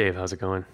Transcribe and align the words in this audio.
Dave, 0.00 0.16
how's 0.16 0.32
it 0.32 0.40
going? 0.40 0.64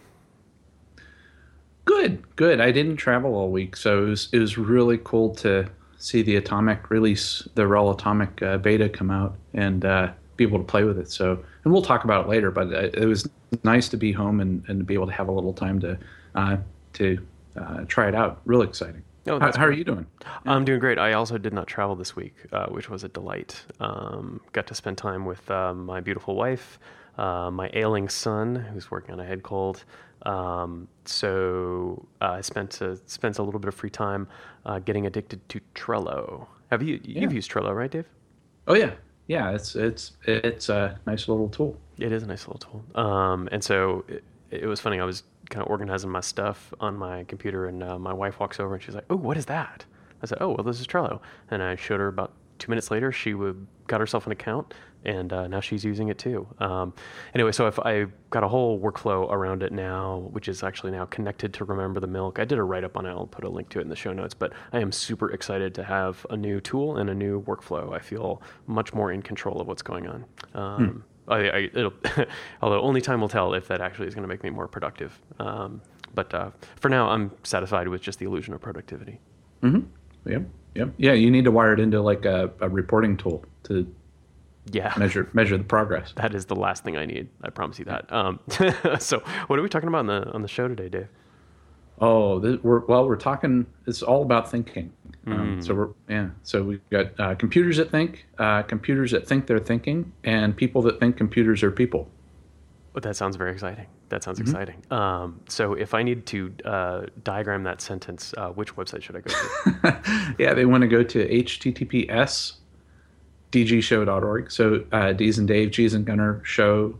Good, 1.84 2.36
good. 2.36 2.60
I 2.60 2.70
didn't 2.70 2.96
travel 2.96 3.34
all 3.34 3.50
week, 3.50 3.76
so 3.76 4.04
it 4.04 4.08
was 4.10 4.28
it 4.32 4.38
was 4.38 4.56
really 4.56 4.98
cool 5.02 5.34
to 5.36 5.68
see 5.98 6.22
the 6.22 6.36
atomic 6.36 6.90
release, 6.90 7.42
the 7.56 7.62
RHEL 7.62 7.92
Atomic 7.94 8.40
uh, 8.40 8.58
beta 8.58 8.88
come 8.88 9.10
out, 9.10 9.34
and 9.52 9.84
uh, 9.84 10.12
be 10.36 10.44
able 10.44 10.58
to 10.58 10.64
play 10.64 10.84
with 10.84 10.96
it. 10.96 11.10
So, 11.10 11.42
and 11.64 11.72
we'll 11.72 11.82
talk 11.82 12.04
about 12.04 12.26
it 12.26 12.28
later. 12.28 12.52
But 12.52 12.72
uh, 12.72 12.90
it 12.94 13.06
was 13.06 13.28
nice 13.64 13.88
to 13.88 13.96
be 13.96 14.12
home 14.12 14.38
and, 14.38 14.62
and 14.68 14.78
to 14.78 14.84
be 14.84 14.94
able 14.94 15.06
to 15.06 15.12
have 15.12 15.26
a 15.26 15.32
little 15.32 15.52
time 15.52 15.80
to 15.80 15.98
uh, 16.36 16.58
to 16.92 17.18
uh, 17.56 17.84
try 17.88 18.06
it 18.06 18.14
out. 18.14 18.42
Really 18.44 18.68
exciting. 18.68 19.02
Oh, 19.26 19.40
how, 19.40 19.50
how 19.56 19.64
are 19.64 19.72
you 19.72 19.82
doing? 19.82 20.06
I'm 20.44 20.64
doing 20.64 20.78
great. 20.78 21.00
I 21.00 21.14
also 21.14 21.36
did 21.36 21.52
not 21.52 21.66
travel 21.66 21.96
this 21.96 22.14
week, 22.14 22.36
uh, 22.52 22.66
which 22.66 22.88
was 22.88 23.02
a 23.02 23.08
delight. 23.08 23.60
Um, 23.80 24.40
got 24.52 24.68
to 24.68 24.74
spend 24.76 24.98
time 24.98 25.24
with 25.24 25.50
uh, 25.50 25.74
my 25.74 26.00
beautiful 26.00 26.36
wife, 26.36 26.78
uh, 27.18 27.50
my 27.50 27.70
ailing 27.74 28.08
son, 28.08 28.54
who's 28.56 28.90
working 28.90 29.12
on 29.12 29.20
a 29.20 29.24
head 29.24 29.42
cold. 29.42 29.84
Um, 30.22 30.88
so 31.04 32.06
uh, 32.20 32.32
I 32.32 32.40
spent 32.40 32.80
a, 32.80 32.96
spent 33.06 33.38
a 33.38 33.42
little 33.42 33.60
bit 33.60 33.68
of 33.68 33.74
free 33.74 33.90
time 33.90 34.26
uh, 34.64 34.78
getting 34.80 35.06
addicted 35.06 35.46
to 35.50 35.60
Trello. 35.74 36.46
Have 36.70 36.82
you 36.82 37.00
you've 37.04 37.30
Yeah. 37.30 37.36
used 37.36 37.50
Trello, 37.50 37.74
right, 37.74 37.90
Dave? 37.90 38.06
Oh 38.66 38.74
yeah, 38.74 38.92
yeah. 39.28 39.50
It's 39.52 39.76
it's 39.76 40.12
it's 40.24 40.68
a 40.68 40.98
nice 41.06 41.28
little 41.28 41.48
tool. 41.48 41.76
It 41.98 42.12
is 42.12 42.22
a 42.22 42.26
nice 42.26 42.46
little 42.48 42.58
tool. 42.58 43.00
Um, 43.00 43.48
and 43.52 43.62
so 43.62 44.04
it, 44.08 44.24
it 44.50 44.66
was 44.66 44.80
funny. 44.80 44.98
I 44.98 45.04
was 45.04 45.22
kind 45.48 45.64
of 45.64 45.70
organizing 45.70 46.10
my 46.10 46.20
stuff 46.20 46.74
on 46.80 46.96
my 46.96 47.22
computer, 47.24 47.66
and 47.66 47.82
uh, 47.82 47.98
my 47.98 48.12
wife 48.12 48.40
walks 48.40 48.58
over 48.58 48.74
and 48.74 48.82
she's 48.82 48.94
like, 48.96 49.04
"Oh, 49.10 49.16
what 49.16 49.36
is 49.36 49.46
that?" 49.46 49.84
I 50.22 50.26
said, 50.26 50.38
"Oh, 50.40 50.48
well, 50.48 50.64
this 50.64 50.80
is 50.80 50.86
Trello." 50.86 51.20
And 51.50 51.62
I 51.62 51.76
showed 51.76 52.00
her 52.00 52.08
about 52.08 52.32
two 52.58 52.70
minutes 52.70 52.90
later. 52.90 53.12
She 53.12 53.34
would, 53.34 53.66
got 53.86 54.00
herself 54.00 54.26
an 54.26 54.32
account, 54.32 54.74
and 55.06 55.32
uh, 55.32 55.46
now 55.46 55.60
she's 55.60 55.84
using 55.84 56.08
it 56.08 56.18
too. 56.18 56.46
Um, 56.58 56.92
anyway, 57.32 57.52
so 57.52 57.66
if 57.68 57.78
I 57.78 58.06
got 58.30 58.42
a 58.42 58.48
whole 58.48 58.78
workflow 58.78 59.30
around 59.30 59.62
it 59.62 59.72
now, 59.72 60.28
which 60.32 60.48
is 60.48 60.62
actually 60.62 60.90
now 60.90 61.04
connected 61.06 61.54
to 61.54 61.64
Remember 61.64 62.00
the 62.00 62.08
Milk. 62.08 62.38
I 62.38 62.44
did 62.44 62.58
a 62.58 62.62
write 62.62 62.84
up 62.84 62.96
on 62.96 63.06
it. 63.06 63.10
I'll 63.10 63.26
put 63.26 63.44
a 63.44 63.48
link 63.48 63.68
to 63.70 63.78
it 63.78 63.82
in 63.82 63.88
the 63.88 63.96
show 63.96 64.12
notes. 64.12 64.34
But 64.34 64.52
I 64.72 64.80
am 64.80 64.90
super 64.90 65.30
excited 65.30 65.74
to 65.76 65.84
have 65.84 66.26
a 66.28 66.36
new 66.36 66.60
tool 66.60 66.96
and 66.96 67.08
a 67.08 67.14
new 67.14 67.42
workflow. 67.42 67.94
I 67.94 68.00
feel 68.00 68.42
much 68.66 68.92
more 68.92 69.12
in 69.12 69.22
control 69.22 69.60
of 69.60 69.68
what's 69.68 69.82
going 69.82 70.08
on. 70.08 70.24
Um, 70.54 71.04
I, 71.28 71.36
I, 71.36 71.58
it'll, 71.72 71.92
although 72.62 72.80
only 72.82 73.00
time 73.00 73.20
will 73.20 73.28
tell 73.28 73.54
if 73.54 73.68
that 73.68 73.80
actually 73.80 74.08
is 74.08 74.14
going 74.14 74.22
to 74.22 74.28
make 74.28 74.42
me 74.42 74.50
more 74.50 74.66
productive. 74.66 75.18
Um, 75.38 75.80
but 76.14 76.34
uh, 76.34 76.50
for 76.80 76.88
now, 76.88 77.08
I'm 77.10 77.30
satisfied 77.44 77.88
with 77.88 78.02
just 78.02 78.18
the 78.18 78.26
illusion 78.26 78.54
of 78.54 78.60
productivity. 78.60 79.20
Yep, 80.26 80.42
yep. 80.74 80.92
Yeah, 80.96 81.12
you 81.12 81.30
need 81.30 81.44
to 81.44 81.52
wire 81.52 81.72
it 81.74 81.80
into 81.80 82.00
like 82.00 82.24
a, 82.24 82.50
a 82.60 82.68
reporting 82.68 83.16
tool 83.16 83.44
to 83.64 83.86
Yeah, 84.72 84.92
measure 84.96 85.28
measure 85.32 85.56
the 85.56 85.64
progress. 85.64 86.12
that 86.16 86.34
is 86.34 86.46
the 86.46 86.56
last 86.56 86.84
thing 86.84 86.96
I 86.96 87.06
need. 87.06 87.28
I 87.42 87.50
promise 87.50 87.78
you 87.78 87.84
that. 87.84 88.12
Um, 88.12 88.40
so, 88.98 89.20
what 89.46 89.58
are 89.58 89.62
we 89.62 89.68
talking 89.68 89.88
about 89.88 90.00
on 90.00 90.06
the 90.06 90.30
on 90.32 90.42
the 90.42 90.48
show 90.48 90.66
today, 90.68 90.88
Dave? 90.88 91.08
Oh, 92.00 92.40
this, 92.40 92.62
we're 92.62 92.84
well. 92.86 93.06
We're 93.06 93.16
talking. 93.16 93.66
It's 93.86 94.02
all 94.02 94.22
about 94.22 94.50
thinking. 94.50 94.92
Um, 95.26 95.60
so 95.60 95.74
we're 95.74 95.88
yeah. 96.08 96.28
So 96.42 96.62
we've 96.62 96.88
got 96.90 97.18
uh, 97.18 97.34
computers 97.34 97.78
that 97.78 97.90
think, 97.90 98.26
uh, 98.38 98.62
computers 98.62 99.10
that 99.10 99.26
think 99.26 99.46
they're 99.46 99.58
thinking, 99.58 100.12
and 100.24 100.56
people 100.56 100.82
that 100.82 101.00
think 101.00 101.16
computers 101.16 101.62
are 101.62 101.70
people. 101.70 102.08
Well, 102.92 103.00
that 103.02 103.16
sounds 103.16 103.36
very 103.36 103.52
exciting. 103.52 103.86
That 104.08 104.22
sounds 104.22 104.40
exciting. 104.40 104.82
Um, 104.90 105.40
so, 105.48 105.74
if 105.74 105.94
I 105.94 106.02
need 106.02 106.26
to 106.26 106.54
uh, 106.64 107.06
diagram 107.24 107.64
that 107.64 107.80
sentence, 107.80 108.32
uh, 108.36 108.50
which 108.50 108.76
website 108.76 109.02
should 109.02 109.16
I 109.16 109.20
go 109.20 109.30
to? 109.30 110.34
yeah, 110.38 110.54
they 110.54 110.64
want 110.64 110.82
to 110.82 110.88
go 110.88 111.02
to 111.02 111.28
https 111.28 112.54
dgshow.org. 113.52 114.50
So 114.50 114.84
uh, 114.92 115.12
D's 115.12 115.38
and 115.38 115.48
Dave, 115.48 115.70
G's 115.70 115.94
and 115.94 116.04
Gunner 116.04 116.40
show.org. 116.44 116.98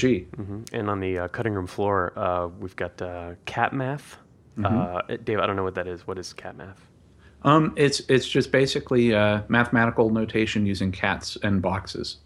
Mhm. 0.00 0.72
And 0.72 0.90
on 0.90 1.00
the 1.00 1.18
uh, 1.18 1.28
cutting 1.28 1.54
room 1.54 1.66
floor, 1.66 2.12
uh, 2.16 2.48
we've 2.60 2.76
got 2.76 3.00
uh, 3.02 3.32
cat 3.44 3.72
math. 3.72 4.16
Uh, 4.62 5.02
Dave, 5.24 5.40
I 5.40 5.46
don't 5.46 5.56
know 5.56 5.64
what 5.64 5.74
that 5.74 5.88
is. 5.88 6.06
What 6.06 6.16
is 6.18 6.32
cat 6.32 6.56
math? 6.56 6.86
Um, 7.42 7.72
it's 7.76 8.00
it's 8.08 8.26
just 8.28 8.52
basically 8.52 9.12
uh, 9.14 9.42
mathematical 9.48 10.10
notation 10.10 10.64
using 10.64 10.92
cats 10.92 11.36
and 11.42 11.60
boxes. 11.60 12.18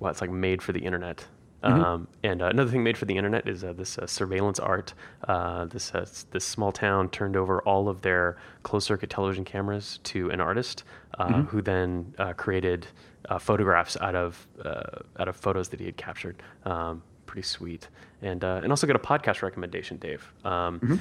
well, 0.00 0.10
it's 0.10 0.20
like 0.20 0.30
made 0.30 0.62
for 0.62 0.72
the 0.72 0.80
internet. 0.80 1.24
Um, 1.64 2.08
and 2.22 2.42
uh, 2.42 2.46
another 2.46 2.70
thing 2.70 2.82
made 2.82 2.96
for 2.96 3.04
the 3.06 3.16
internet 3.16 3.48
is 3.48 3.64
uh, 3.64 3.72
this 3.72 3.98
uh, 3.98 4.06
surveillance 4.06 4.58
art. 4.58 4.94
Uh, 5.26 5.64
this 5.66 5.94
uh, 5.94 6.06
this 6.30 6.44
small 6.44 6.72
town 6.72 7.08
turned 7.08 7.36
over 7.36 7.62
all 7.62 7.88
of 7.88 8.02
their 8.02 8.36
closed 8.62 8.86
circuit 8.86 9.10
television 9.10 9.44
cameras 9.44 9.98
to 10.04 10.30
an 10.30 10.40
artist, 10.40 10.84
uh, 11.18 11.42
who 11.42 11.62
then 11.62 12.14
uh, 12.18 12.32
created 12.34 12.86
uh, 13.28 13.38
photographs 13.38 13.96
out 14.00 14.14
of 14.14 14.46
uh, 14.64 14.82
out 15.18 15.28
of 15.28 15.36
photos 15.36 15.68
that 15.70 15.80
he 15.80 15.86
had 15.86 15.96
captured. 15.96 16.42
Um, 16.64 17.02
pretty 17.26 17.46
sweet. 17.46 17.88
And 18.22 18.44
uh, 18.44 18.60
and 18.62 18.70
also 18.70 18.86
got 18.86 18.96
a 18.96 18.98
podcast 18.98 19.42
recommendation, 19.42 19.96
Dave. 19.96 20.32
Um, 20.44 21.00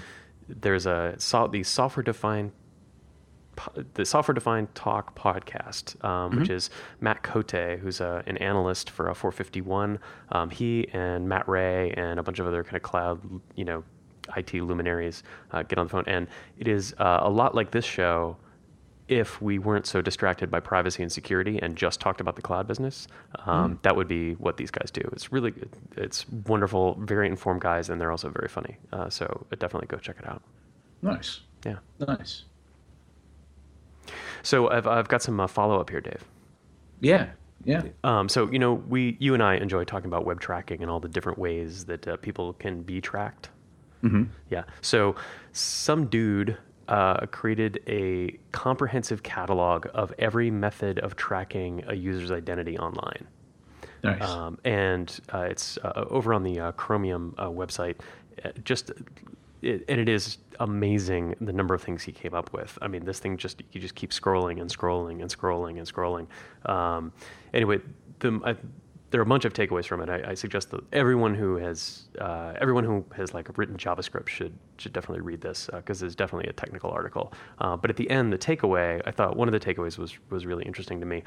There's 0.50 0.86
a 0.86 1.16
so, 1.18 1.48
the 1.48 1.64
software 1.64 2.04
defined 2.04 2.52
the 3.94 4.06
Software 4.06 4.34
Defined 4.34 4.74
Talk 4.76 5.18
podcast, 5.18 6.04
um, 6.04 6.40
which 6.40 6.50
is 6.50 6.70
Matt 7.02 7.24
Cote, 7.24 7.52
who's 7.80 8.02
a, 8.02 8.24
an 8.28 8.38
analyst 8.38 8.90
for 8.90 9.10
a 9.10 9.16
451. 9.16 10.00
Um, 10.32 10.50
he 10.50 10.88
and 10.94 11.28
Matt 11.28 11.48
Ray 11.48 11.92
and 11.92 12.20
a 12.20 12.24
bunch 12.24 12.40
of 12.40 12.48
other 12.48 12.64
kind 12.64 12.76
of 12.76 12.82
cloud, 12.84 13.22
you 13.56 13.66
know, 13.66 13.84
IT 14.38 14.54
luminaries 14.54 15.24
uh, 15.52 15.64
get 15.64 15.78
on 15.78 15.86
the 15.86 15.90
phone, 15.90 16.06
and 16.08 16.28
it 16.58 16.68
is 16.68 16.94
uh, 16.98 17.20
a 17.22 17.30
lot 17.30 17.56
like 17.56 17.72
this 17.72 17.86
show. 17.86 18.38
If 19.10 19.42
we 19.42 19.60
weren't 19.60 19.86
so 19.86 20.02
distracted 20.02 20.50
by 20.50 20.62
privacy 20.62 21.04
and 21.04 21.12
security 21.12 21.60
and 21.62 21.76
just 21.76 22.00
talked 22.00 22.22
about 22.22 22.38
the 22.38 22.42
cloud 22.42 22.68
business, 22.68 23.10
um, 23.46 23.78
that 23.82 23.94
would 23.98 24.08
be 24.08 24.34
what 24.36 24.56
these 24.56 24.72
guys 24.72 24.90
do. 24.92 25.02
It's 25.12 25.30
really, 25.32 25.52
good. 25.52 25.70
it's 25.98 26.26
wonderful, 26.48 26.96
very 27.02 27.28
informed 27.28 27.60
guys, 27.60 27.90
and 27.90 28.00
they're 28.00 28.12
also 28.12 28.30
very 28.30 28.48
funny. 28.48 28.78
Uh, 28.94 29.10
so 29.10 29.46
definitely 29.60 29.88
go 29.88 29.98
check 29.98 30.16
it 30.20 30.28
out. 30.28 30.42
Nice, 31.02 31.42
Yeah. 31.66 31.80
nice. 32.00 32.46
So 34.42 34.70
I've, 34.70 34.88
I've 34.88 35.08
got 35.08 35.22
some 35.22 35.40
uh, 35.40 35.48
follow 35.48 35.80
up 35.80 35.90
here, 35.90 36.02
Dave. 36.02 36.24
Yeah, 37.00 37.30
yeah. 37.66 37.84
Um, 38.04 38.30
so 38.30 38.50
you 38.52 38.60
know, 38.60 38.74
we, 38.74 39.18
you 39.20 39.34
and 39.34 39.44
I 39.44 39.56
enjoy 39.56 39.84
talking 39.84 40.08
about 40.08 40.26
web 40.26 40.40
tracking 40.40 40.82
and 40.82 40.92
all 40.92 41.00
the 41.00 41.08
different 41.10 41.38
ways 41.38 41.86
that 41.86 42.08
uh, 42.08 42.18
people 42.18 42.54
can 42.54 42.82
be 42.84 43.02
tracked. 43.02 43.50
Mm-hmm. 44.04 44.24
Yeah. 44.50 44.64
So 44.82 45.16
some 45.54 46.08
dude 46.08 46.58
uh, 46.88 47.26
created 47.28 47.82
a 47.88 48.38
comprehensive 48.52 49.24
catalog 49.24 49.88
of 49.94 50.14
every 50.20 50.52
method 50.52 51.00
of 51.00 51.16
tracking 51.16 51.84
a 51.88 51.96
user's 51.96 52.32
identity 52.32 52.78
online. 52.78 53.26
Nice. 54.04 54.22
Um, 54.22 54.60
and 54.66 55.18
uh, 55.34 55.48
it's 55.50 55.78
uh, 55.78 56.06
over 56.10 56.34
on 56.34 56.44
the 56.44 56.60
uh, 56.60 56.72
Chromium 56.74 57.34
uh, 57.38 57.48
website. 57.48 57.96
Just 58.66 58.92
it, 59.64 59.86
and 59.88 60.00
it 60.00 60.10
is 60.10 60.38
amazing 60.60 61.36
the 61.42 61.54
number 61.54 61.74
of 61.74 61.82
things 61.82 62.04
he 62.04 62.12
came 62.12 62.34
up 62.34 62.54
with. 62.54 62.78
I 62.82 62.88
mean, 62.88 63.06
this 63.06 63.20
thing 63.20 63.38
just 63.38 63.62
you 63.72 63.82
just 63.82 63.96
keep 63.96 64.12
scrolling 64.12 64.62
and 64.62 64.70
scrolling 64.70 65.22
and 65.22 65.30
scrolling 65.30 65.78
and 65.78 65.88
scrolling. 65.92 66.28
Um, 66.70 67.12
anyway, 67.54 67.80
the, 68.20 68.40
I, 68.46 68.56
there 69.14 69.20
are 69.22 69.24
a 69.24 69.28
bunch 69.28 69.46
of 69.46 69.54
takeaways 69.54 69.86
from 69.86 70.02
it. 70.02 70.10
I, 70.10 70.32
I 70.32 70.34
suggest 70.34 70.72
that 70.72 70.82
everyone 70.92 71.36
who 71.36 71.58
has 71.58 72.08
uh, 72.20 72.54
everyone 72.60 72.84
who 72.84 73.06
has 73.16 73.34
like 73.34 73.58
written 73.58 73.78
JavaScript 73.78 74.28
should 74.28 74.58
should 74.78 74.92
definitely 74.92 75.22
read 75.22 75.40
this 75.40 75.70
because 75.72 76.02
it's 76.02 76.16
definitely 76.16 76.50
a 76.50 76.54
technical 76.54 76.90
article. 76.90 77.32
Uh, 77.60 77.78
but 77.78 77.90
at 77.90 77.96
the 77.96 78.10
end, 78.10 78.34
the 78.34 78.38
takeaway 78.38 79.02
I 79.06 79.12
thought 79.12 79.36
one 79.36 79.48
of 79.48 79.52
the 79.52 79.60
takeaways 79.60 79.98
was 79.98 80.18
was 80.30 80.46
really 80.46 80.66
interesting 80.66 81.00
to 81.00 81.06
me. 81.06 81.24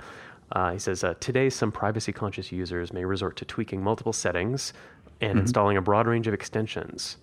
Uh, 0.53 0.73
he 0.73 0.79
says 0.79 1.05
uh, 1.05 1.15
today 1.21 1.49
some 1.49 1.71
privacy 1.71 2.13
conscious 2.13 2.51
users 2.53 2.93
may 2.93 3.05
resort 3.05 3.37
to 3.37 3.45
tweaking 3.45 3.83
multiple 3.83 4.13
settings 4.13 4.73
and 5.21 5.39
installing 5.39 5.77
a 5.77 5.83
broad 5.83 6.07
range 6.07 6.27
of 6.27 6.35
extensions. 6.35 7.17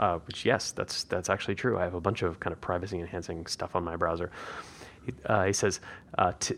Uh, 0.00 0.18
which 0.26 0.44
yes, 0.44 0.72
that's 0.72 1.04
that's 1.04 1.30
actually 1.30 1.54
true. 1.54 1.78
I 1.78 1.84
have 1.84 1.94
a 1.94 2.00
bunch 2.00 2.22
of 2.22 2.40
kind 2.40 2.52
of 2.52 2.60
privacy 2.60 2.98
enhancing 2.98 3.46
stuff 3.46 3.76
on 3.76 3.84
my 3.84 3.94
browser. 3.96 4.32
He, 5.06 5.12
uh, 5.26 5.44
he 5.44 5.52
says. 5.52 5.80
Uh, 6.18 6.32
t- 6.40 6.56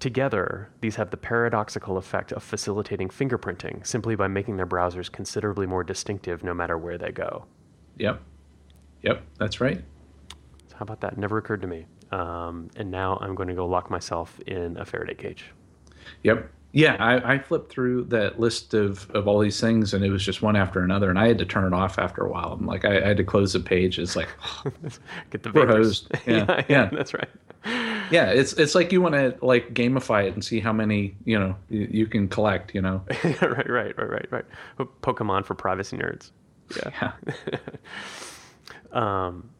Together, 0.00 0.70
these 0.80 0.96
have 0.96 1.10
the 1.10 1.18
paradoxical 1.18 1.98
effect 1.98 2.32
of 2.32 2.42
facilitating 2.42 3.10
fingerprinting 3.10 3.86
simply 3.86 4.16
by 4.16 4.26
making 4.28 4.56
their 4.56 4.66
browsers 4.66 5.12
considerably 5.12 5.66
more 5.66 5.84
distinctive 5.84 6.42
no 6.42 6.54
matter 6.54 6.78
where 6.78 6.96
they 6.96 7.12
go. 7.12 7.44
Yep. 7.98 8.18
Yep. 9.02 9.22
That's 9.38 9.60
right. 9.60 9.84
So 10.68 10.76
how 10.76 10.84
about 10.84 11.02
that? 11.02 11.18
Never 11.18 11.36
occurred 11.36 11.60
to 11.60 11.66
me. 11.66 11.84
Um, 12.12 12.70
and 12.76 12.90
now 12.90 13.18
I'm 13.20 13.34
going 13.34 13.48
to 13.48 13.54
go 13.54 13.66
lock 13.66 13.90
myself 13.90 14.40
in 14.46 14.78
a 14.78 14.86
Faraday 14.86 15.12
cage. 15.12 15.44
Yep. 16.22 16.50
Yeah, 16.72 16.96
I, 17.00 17.34
I 17.34 17.38
flipped 17.38 17.72
through 17.72 18.04
that 18.04 18.38
list 18.38 18.74
of, 18.74 19.10
of 19.10 19.26
all 19.26 19.40
these 19.40 19.60
things, 19.60 19.92
and 19.92 20.04
it 20.04 20.10
was 20.10 20.24
just 20.24 20.40
one 20.40 20.54
after 20.54 20.80
another, 20.82 21.10
and 21.10 21.18
I 21.18 21.26
had 21.26 21.38
to 21.38 21.44
turn 21.44 21.64
it 21.64 21.74
off 21.76 21.98
after 21.98 22.22
a 22.22 22.28
while. 22.30 22.52
I'm 22.52 22.64
like, 22.66 22.84
I, 22.84 22.98
I 23.02 23.08
had 23.08 23.16
to 23.16 23.24
close 23.24 23.52
the 23.54 23.60
page. 23.60 23.98
It's 23.98 24.14
like, 24.14 24.28
Get 25.30 25.42
the 25.42 25.50
vapors. 25.50 26.06
hosed. 26.08 26.12
Yeah, 26.26 26.64
yeah. 26.68 26.88
that's 26.92 27.12
right. 27.12 27.28
yeah, 28.10 28.26
it's 28.30 28.52
it's 28.54 28.74
like 28.76 28.92
you 28.92 29.02
want 29.02 29.14
to 29.16 29.36
like 29.44 29.74
gamify 29.74 30.26
it 30.28 30.34
and 30.34 30.44
see 30.44 30.60
how 30.60 30.72
many 30.72 31.14
you 31.24 31.38
know 31.38 31.56
you, 31.68 31.88
you 31.90 32.06
can 32.06 32.28
collect. 32.28 32.72
You 32.74 32.82
know, 32.82 33.02
right, 33.24 33.42
right, 33.42 33.68
right, 33.68 34.10
right, 34.10 34.26
right. 34.30 34.44
Pokemon 35.02 35.44
for 35.44 35.54
privacy 35.54 35.96
nerds. 35.96 36.30
Yeah. 36.76 37.12
yeah, 37.52 37.58
Um, 38.92 39.50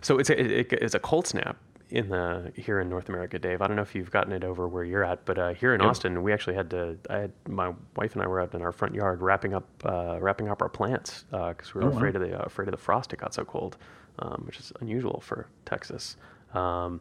so 0.00 0.18
it's 0.18 0.30
a, 0.30 0.60
it, 0.60 0.72
it's 0.72 0.94
a 0.94 0.98
cold 0.98 1.26
snap 1.26 1.56
in 1.92 2.08
the 2.08 2.50
here 2.56 2.80
in 2.80 2.88
North 2.88 3.10
America, 3.10 3.38
Dave. 3.38 3.60
I 3.60 3.66
don't 3.66 3.76
know 3.76 3.82
if 3.82 3.94
you've 3.94 4.10
gotten 4.10 4.32
it 4.32 4.44
over 4.44 4.66
where 4.66 4.82
you're 4.82 5.04
at, 5.04 5.24
but 5.26 5.38
uh, 5.38 5.52
here 5.52 5.74
in 5.74 5.80
yep. 5.82 5.90
Austin, 5.90 6.22
we 6.22 6.32
actually 6.32 6.54
had 6.54 6.70
to. 6.70 6.96
I 7.10 7.18
had 7.18 7.32
my 7.46 7.74
wife 7.96 8.14
and 8.14 8.22
I 8.22 8.26
were 8.26 8.40
out 8.40 8.54
in 8.54 8.62
our 8.62 8.72
front 8.72 8.94
yard 8.94 9.20
wrapping 9.20 9.52
up 9.52 9.68
uh, 9.84 10.18
wrapping 10.18 10.48
up 10.48 10.62
our 10.62 10.70
plants 10.70 11.24
because 11.30 11.68
uh, 11.68 11.72
we 11.74 11.80
were 11.82 11.92
oh, 11.92 11.96
afraid 11.96 12.14
wow. 12.14 12.22
of 12.22 12.28
the 12.30 12.40
uh, 12.40 12.44
afraid 12.44 12.68
of 12.68 12.72
the 12.72 12.78
frost. 12.78 13.12
It 13.12 13.18
got 13.18 13.34
so 13.34 13.44
cold, 13.44 13.76
um, 14.20 14.42
which 14.46 14.58
is 14.58 14.72
unusual 14.80 15.20
for 15.20 15.46
Texas. 15.66 16.16
Um, 16.54 17.00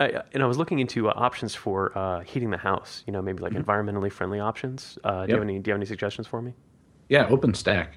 I, 0.00 0.22
and 0.32 0.42
I 0.42 0.46
was 0.46 0.58
looking 0.58 0.80
into 0.80 1.08
uh, 1.08 1.12
options 1.14 1.54
for 1.54 1.96
uh, 1.96 2.20
heating 2.20 2.50
the 2.50 2.58
house. 2.58 3.04
You 3.06 3.12
know, 3.12 3.22
maybe 3.22 3.42
like 3.42 3.52
mm-hmm. 3.52 3.62
environmentally 3.62 4.10
friendly 4.10 4.40
options. 4.40 4.98
Uh, 5.04 5.20
yep. 5.20 5.26
Do 5.26 5.30
you 5.30 5.34
have 5.36 5.42
any? 5.44 5.58
Do 5.60 5.70
you 5.70 5.72
have 5.72 5.78
any 5.78 5.86
suggestions 5.86 6.26
for 6.26 6.42
me? 6.42 6.52
Yeah, 7.08 7.28
OpenStack. 7.28 7.88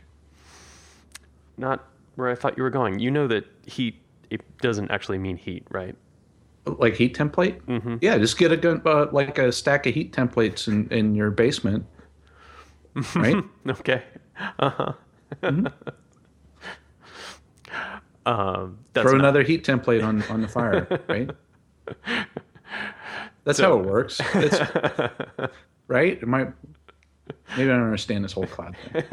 Not 1.57 1.87
where 2.15 2.29
I 2.29 2.35
thought 2.35 2.55
you 2.55 2.63
were 2.63 2.69
going. 2.69 2.99
You 2.99 3.09
know 3.09 3.27
that 3.27 3.45
heat 3.65 3.99
it 4.29 4.41
doesn't 4.59 4.91
actually 4.91 5.17
mean 5.17 5.37
heat, 5.37 5.65
right? 5.71 5.95
Like 6.65 6.95
heat 6.95 7.15
template? 7.15 7.61
Mm-hmm. 7.63 7.97
Yeah, 8.01 8.17
just 8.17 8.37
get 8.37 8.51
a 8.51 8.89
uh, 8.89 9.09
like 9.11 9.37
a 9.37 9.51
stack 9.51 9.85
of 9.85 9.93
heat 9.93 10.11
templates 10.11 10.67
in, 10.67 10.87
in 10.89 11.13
your 11.13 11.29
basement, 11.29 11.85
right? 13.15 13.43
okay. 13.67 14.03
Uh-huh. 14.59 14.93
Mm-hmm. 15.43 15.67
Um, 18.27 18.79
Throw 18.95 19.11
not... 19.11 19.19
another 19.19 19.43
heat 19.43 19.63
template 19.63 20.03
on, 20.03 20.23
on 20.23 20.41
the 20.41 20.47
fire, 20.47 20.87
right? 21.07 21.29
That's 23.43 23.59
so... 23.59 23.63
how 23.63 23.79
it 23.79 23.85
works. 23.85 24.19
It's, 24.33 24.59
right? 25.87 26.19
Am 26.23 26.33
I, 26.33 26.47
maybe 27.55 27.69
I 27.69 27.75
don't 27.75 27.83
understand 27.83 28.23
this 28.23 28.31
whole 28.31 28.47
cloud 28.47 28.75
thing. 28.91 29.03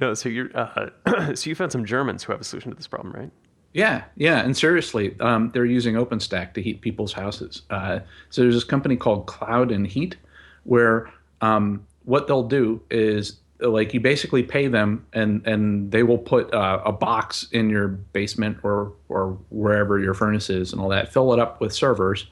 no, 0.00 0.14
so 0.14 0.30
you're 0.30 0.48
uh, 0.56 0.88
so 1.34 1.50
you 1.50 1.54
found 1.54 1.72
some 1.72 1.84
Germans 1.84 2.22
who 2.22 2.32
have 2.32 2.40
a 2.40 2.44
solution 2.44 2.70
to 2.70 2.76
this 2.78 2.86
problem, 2.86 3.12
right? 3.12 3.30
Yeah, 3.78 4.02
yeah, 4.16 4.40
and 4.40 4.56
seriously, 4.56 5.14
um, 5.20 5.52
they're 5.54 5.64
using 5.64 5.94
OpenStack 5.94 6.52
to 6.54 6.60
heat 6.60 6.80
people's 6.80 7.12
houses. 7.12 7.62
Uh, 7.70 8.00
so 8.28 8.42
there's 8.42 8.54
this 8.54 8.64
company 8.64 8.96
called 8.96 9.26
Cloud 9.26 9.70
and 9.70 9.86
Heat, 9.86 10.16
where 10.64 11.08
um, 11.42 11.86
what 12.04 12.26
they'll 12.26 12.48
do 12.48 12.82
is 12.90 13.36
like 13.60 13.94
you 13.94 14.00
basically 14.00 14.42
pay 14.42 14.66
them 14.66 15.06
and 15.12 15.46
and 15.46 15.92
they 15.92 16.02
will 16.02 16.18
put 16.18 16.52
uh, 16.52 16.82
a 16.84 16.90
box 16.90 17.46
in 17.52 17.70
your 17.70 17.86
basement 17.86 18.58
or 18.64 18.92
or 19.08 19.38
wherever 19.50 20.00
your 20.00 20.12
furnace 20.12 20.50
is 20.50 20.72
and 20.72 20.82
all 20.82 20.88
that 20.88 21.12
fill 21.12 21.32
it 21.32 21.38
up 21.38 21.60
with 21.60 21.72
servers 21.72 22.26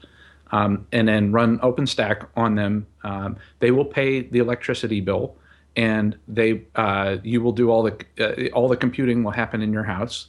um, 0.51 0.85
and 0.91 1.07
then 1.07 1.31
run 1.31 1.59
OpenStack 1.59 2.27
on 2.35 2.55
them. 2.55 2.85
Um, 3.05 3.37
they 3.59 3.71
will 3.71 3.85
pay 3.85 4.19
the 4.19 4.39
electricity 4.39 4.99
bill, 4.99 5.37
and 5.77 6.17
they 6.27 6.63
uh, 6.75 7.19
you 7.23 7.39
will 7.39 7.53
do 7.53 7.69
all 7.69 7.83
the 7.83 7.95
uh, 8.19 8.49
all 8.53 8.67
the 8.67 8.75
computing 8.75 9.23
will 9.23 9.31
happen 9.31 9.61
in 9.61 9.71
your 9.71 9.83
house, 9.83 10.27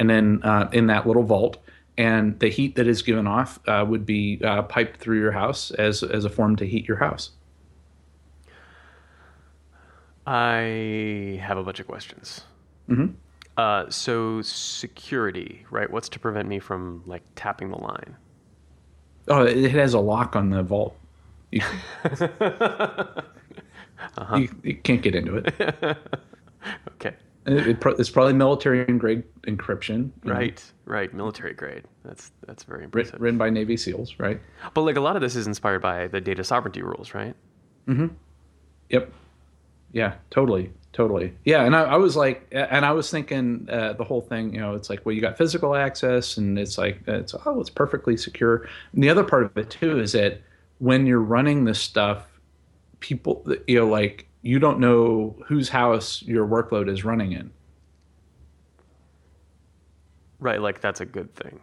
and 0.00 0.10
then 0.10 0.40
uh, 0.42 0.68
in 0.72 0.88
that 0.88 1.06
little 1.06 1.22
vault, 1.22 1.58
and 1.98 2.40
the 2.40 2.48
heat 2.48 2.74
that 2.76 2.88
is 2.88 3.02
given 3.02 3.28
off 3.28 3.60
uh, 3.68 3.84
would 3.86 4.06
be 4.06 4.40
uh, 4.42 4.62
piped 4.62 4.98
through 4.98 5.20
your 5.20 5.30
house 5.30 5.70
as 5.72 6.02
as 6.02 6.24
a 6.24 6.30
form 6.30 6.56
to 6.56 6.66
heat 6.66 6.88
your 6.88 6.96
house. 6.96 7.32
I 10.26 11.38
have 11.42 11.58
a 11.58 11.62
bunch 11.62 11.80
of 11.80 11.86
questions. 11.86 12.44
Mm-hmm. 12.88 13.12
Uh, 13.56 13.90
so 13.90 14.40
security, 14.42 15.66
right? 15.70 15.90
What's 15.90 16.08
to 16.10 16.18
prevent 16.18 16.48
me 16.48 16.58
from 16.60 17.02
like 17.04 17.22
tapping 17.36 17.70
the 17.70 17.78
line? 17.78 18.16
Oh, 19.28 19.42
it 19.42 19.70
has 19.72 19.92
a 19.92 20.00
lock 20.00 20.34
on 20.34 20.48
the 20.48 20.62
vault. 20.62 20.96
You, 21.52 21.60
uh-huh. 22.04 23.20
you, 24.36 24.48
you 24.62 24.76
can't 24.76 25.02
get 25.02 25.14
into 25.14 25.36
it. 25.36 25.54
okay. 26.92 27.16
It, 27.50 27.66
it 27.66 27.80
pro- 27.80 27.94
it's 27.94 28.10
probably 28.10 28.32
military 28.32 28.84
grade 28.84 29.24
encryption. 29.42 30.10
Right, 30.24 30.56
know? 30.86 30.92
right, 30.92 31.12
military 31.12 31.54
grade. 31.54 31.84
That's 32.04 32.32
that's 32.46 32.64
very 32.64 32.84
impressive. 32.84 33.20
Written 33.20 33.38
by 33.38 33.50
Navy 33.50 33.76
SEALs, 33.76 34.14
right? 34.18 34.40
But 34.74 34.82
like 34.82 34.96
a 34.96 35.00
lot 35.00 35.16
of 35.16 35.22
this 35.22 35.36
is 35.36 35.46
inspired 35.46 35.82
by 35.82 36.06
the 36.06 36.20
data 36.20 36.44
sovereignty 36.44 36.82
rules, 36.82 37.14
right? 37.14 37.34
Mm-hmm. 37.86 38.08
Yep. 38.90 39.12
Yeah, 39.92 40.14
totally, 40.30 40.72
totally. 40.92 41.34
Yeah, 41.44 41.64
and 41.64 41.74
I, 41.74 41.82
I 41.82 41.96
was 41.96 42.16
like, 42.16 42.46
and 42.52 42.84
I 42.84 42.92
was 42.92 43.10
thinking 43.10 43.68
uh, 43.70 43.94
the 43.94 44.04
whole 44.04 44.20
thing. 44.20 44.54
You 44.54 44.60
know, 44.60 44.74
it's 44.74 44.88
like, 44.88 45.04
well, 45.04 45.14
you 45.14 45.20
got 45.20 45.36
physical 45.36 45.74
access, 45.74 46.36
and 46.36 46.58
it's 46.58 46.78
like, 46.78 47.00
it's 47.06 47.34
oh, 47.44 47.60
it's 47.60 47.70
perfectly 47.70 48.16
secure. 48.16 48.68
And 48.92 49.02
the 49.02 49.10
other 49.10 49.24
part 49.24 49.44
of 49.44 49.56
it 49.56 49.70
too 49.70 49.98
is 49.98 50.12
that 50.12 50.40
when 50.78 51.06
you're 51.06 51.20
running 51.20 51.64
this 51.64 51.80
stuff, 51.80 52.26
people, 53.00 53.44
you 53.66 53.80
know, 53.80 53.88
like 53.88 54.28
you 54.42 54.58
don't 54.58 54.78
know 54.78 55.36
whose 55.46 55.68
house 55.68 56.22
your 56.22 56.46
workload 56.46 56.88
is 56.88 57.04
running 57.04 57.32
in. 57.32 57.50
Right, 60.38 60.60
like 60.60 60.80
that's 60.80 61.00
a 61.00 61.06
good 61.06 61.34
thing, 61.34 61.60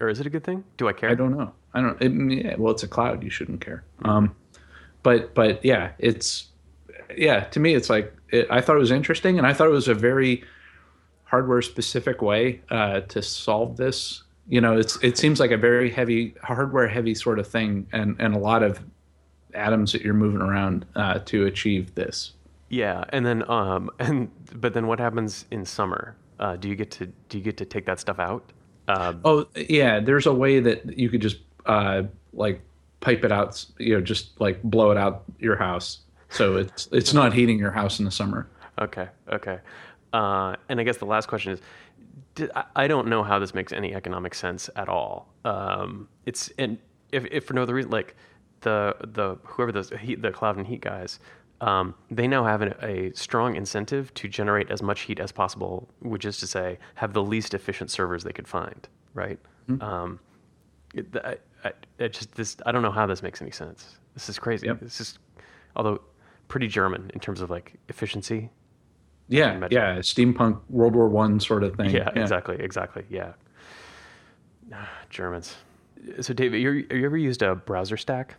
or 0.00 0.08
is 0.08 0.18
it 0.18 0.26
a 0.26 0.30
good 0.30 0.42
thing? 0.42 0.64
Do 0.76 0.88
I 0.88 0.92
care? 0.92 1.10
I 1.10 1.14
don't 1.14 1.36
know. 1.36 1.52
I 1.72 1.80
don't. 1.80 2.02
It, 2.02 2.44
yeah, 2.44 2.56
well, 2.58 2.72
it's 2.72 2.82
a 2.82 2.88
cloud. 2.88 3.22
You 3.22 3.30
shouldn't 3.30 3.60
care. 3.60 3.84
Um, 4.02 4.34
but 5.04 5.34
but 5.34 5.64
yeah, 5.64 5.92
it's 5.98 6.48
yeah, 7.16 7.40
to 7.44 7.60
me, 7.60 7.74
it's 7.74 7.88
like 7.88 8.12
it, 8.30 8.48
I 8.50 8.60
thought 8.60 8.76
it 8.76 8.80
was 8.80 8.90
interesting, 8.90 9.38
and 9.38 9.46
I 9.46 9.52
thought 9.52 9.68
it 9.68 9.72
was 9.72 9.86
a 9.86 9.94
very 9.94 10.42
hardware 11.24 11.62
specific 11.62 12.22
way 12.22 12.60
uh, 12.70 13.00
to 13.02 13.22
solve 13.22 13.76
this. 13.76 14.24
You 14.48 14.60
know, 14.60 14.76
it's 14.76 14.98
it 15.02 15.16
seems 15.16 15.38
like 15.38 15.52
a 15.52 15.56
very 15.56 15.90
heavy 15.90 16.34
hardware 16.42 16.88
heavy 16.88 17.14
sort 17.14 17.38
of 17.38 17.46
thing, 17.46 17.86
and 17.92 18.16
and 18.18 18.34
a 18.34 18.38
lot 18.38 18.64
of 18.64 18.80
atoms 19.56 19.92
that 19.92 20.02
you're 20.02 20.14
moving 20.14 20.40
around 20.40 20.86
uh, 20.94 21.18
to 21.26 21.46
achieve 21.46 21.94
this. 21.94 22.32
Yeah, 22.68 23.04
and 23.10 23.24
then 23.24 23.48
um 23.50 23.90
and 23.98 24.30
but 24.54 24.74
then 24.74 24.86
what 24.86 24.98
happens 24.98 25.46
in 25.50 25.64
summer? 25.64 26.16
Uh, 26.38 26.56
do 26.56 26.68
you 26.68 26.76
get 26.76 26.90
to 26.92 27.06
do 27.28 27.38
you 27.38 27.44
get 27.44 27.56
to 27.58 27.64
take 27.64 27.86
that 27.86 28.00
stuff 28.00 28.18
out? 28.18 28.52
Uh, 28.88 29.14
oh 29.24 29.46
yeah, 29.56 30.00
there's 30.00 30.26
a 30.26 30.34
way 30.34 30.60
that 30.60 30.98
you 30.98 31.08
could 31.08 31.22
just 31.22 31.38
uh, 31.66 32.02
like 32.32 32.60
pipe 33.00 33.24
it 33.24 33.32
out, 33.32 33.64
you 33.78 33.94
know, 33.94 34.00
just 34.00 34.40
like 34.40 34.62
blow 34.62 34.90
it 34.90 34.96
out 34.96 35.24
your 35.38 35.56
house 35.56 36.00
so 36.30 36.56
it's 36.56 36.88
it's 36.92 37.14
not 37.14 37.32
heating 37.32 37.58
your 37.58 37.70
house 37.70 37.98
in 37.98 38.04
the 38.04 38.10
summer. 38.10 38.48
Okay, 38.80 39.08
okay. 39.32 39.60
Uh, 40.12 40.56
and 40.68 40.80
I 40.80 40.84
guess 40.84 40.98
the 40.98 41.06
last 41.06 41.28
question 41.28 41.52
is, 41.52 41.60
did, 42.34 42.50
I, 42.74 42.86
don't 42.86 43.08
know 43.08 43.22
how 43.22 43.38
this 43.38 43.54
makes 43.54 43.72
any 43.72 43.94
economic 43.94 44.34
sense 44.34 44.70
at 44.76 44.88
all. 44.88 45.28
Um, 45.44 46.08
it's 46.26 46.50
and 46.58 46.78
if, 47.12 47.26
if 47.30 47.44
for 47.44 47.54
no 47.54 47.62
other 47.62 47.74
reason, 47.74 47.90
like 47.90 48.16
the 48.60 48.96
the 49.00 49.36
whoever 49.44 49.72
the 49.72 49.96
heat, 49.96 50.22
the 50.22 50.30
cloud 50.30 50.56
and 50.56 50.66
heat 50.66 50.80
guys, 50.80 51.18
um, 51.60 51.94
they 52.10 52.28
now 52.28 52.44
have 52.44 52.62
an, 52.62 52.74
a 52.82 53.12
strong 53.14 53.56
incentive 53.56 54.12
to 54.14 54.28
generate 54.28 54.70
as 54.70 54.82
much 54.82 55.02
heat 55.02 55.18
as 55.18 55.32
possible, 55.32 55.88
which 56.00 56.24
is 56.24 56.38
to 56.38 56.46
say, 56.46 56.78
have 56.96 57.12
the 57.12 57.22
least 57.22 57.54
efficient 57.54 57.90
servers 57.90 58.24
they 58.24 58.32
could 58.32 58.48
find. 58.48 58.88
Right. 59.14 59.38
Mm-hmm. 59.68 59.82
Um, 59.82 60.20
it, 60.94 61.06
I, 61.24 61.36
I, 61.64 61.72
it 61.98 62.12
just 62.12 62.34
this 62.34 62.56
I 62.66 62.72
don't 62.72 62.82
know 62.82 62.90
how 62.90 63.06
this 63.06 63.22
makes 63.22 63.40
any 63.40 63.50
sense. 63.50 63.98
This 64.14 64.28
is 64.28 64.38
crazy. 64.38 64.66
Yep. 64.66 64.80
This 64.80 65.00
is 65.00 65.18
although 65.74 66.00
pretty 66.48 66.68
German 66.68 67.10
in 67.14 67.20
terms 67.20 67.40
of 67.40 67.50
like 67.50 67.74
efficiency. 67.88 68.50
Yeah, 69.28 69.66
yeah, 69.72 69.96
steampunk 69.96 70.60
World 70.68 70.94
War 70.94 71.08
One 71.08 71.40
sort 71.40 71.64
of 71.64 71.74
thing. 71.74 71.90
Yeah, 71.90 72.10
yeah, 72.14 72.22
exactly, 72.22 72.56
exactly. 72.60 73.04
Yeah, 73.10 73.32
Germans. 75.10 75.56
So, 76.20 76.32
David, 76.32 76.60
you 76.60 76.86
ever 77.04 77.16
used 77.16 77.42
a 77.42 77.56
BrowserStack? 77.56 78.30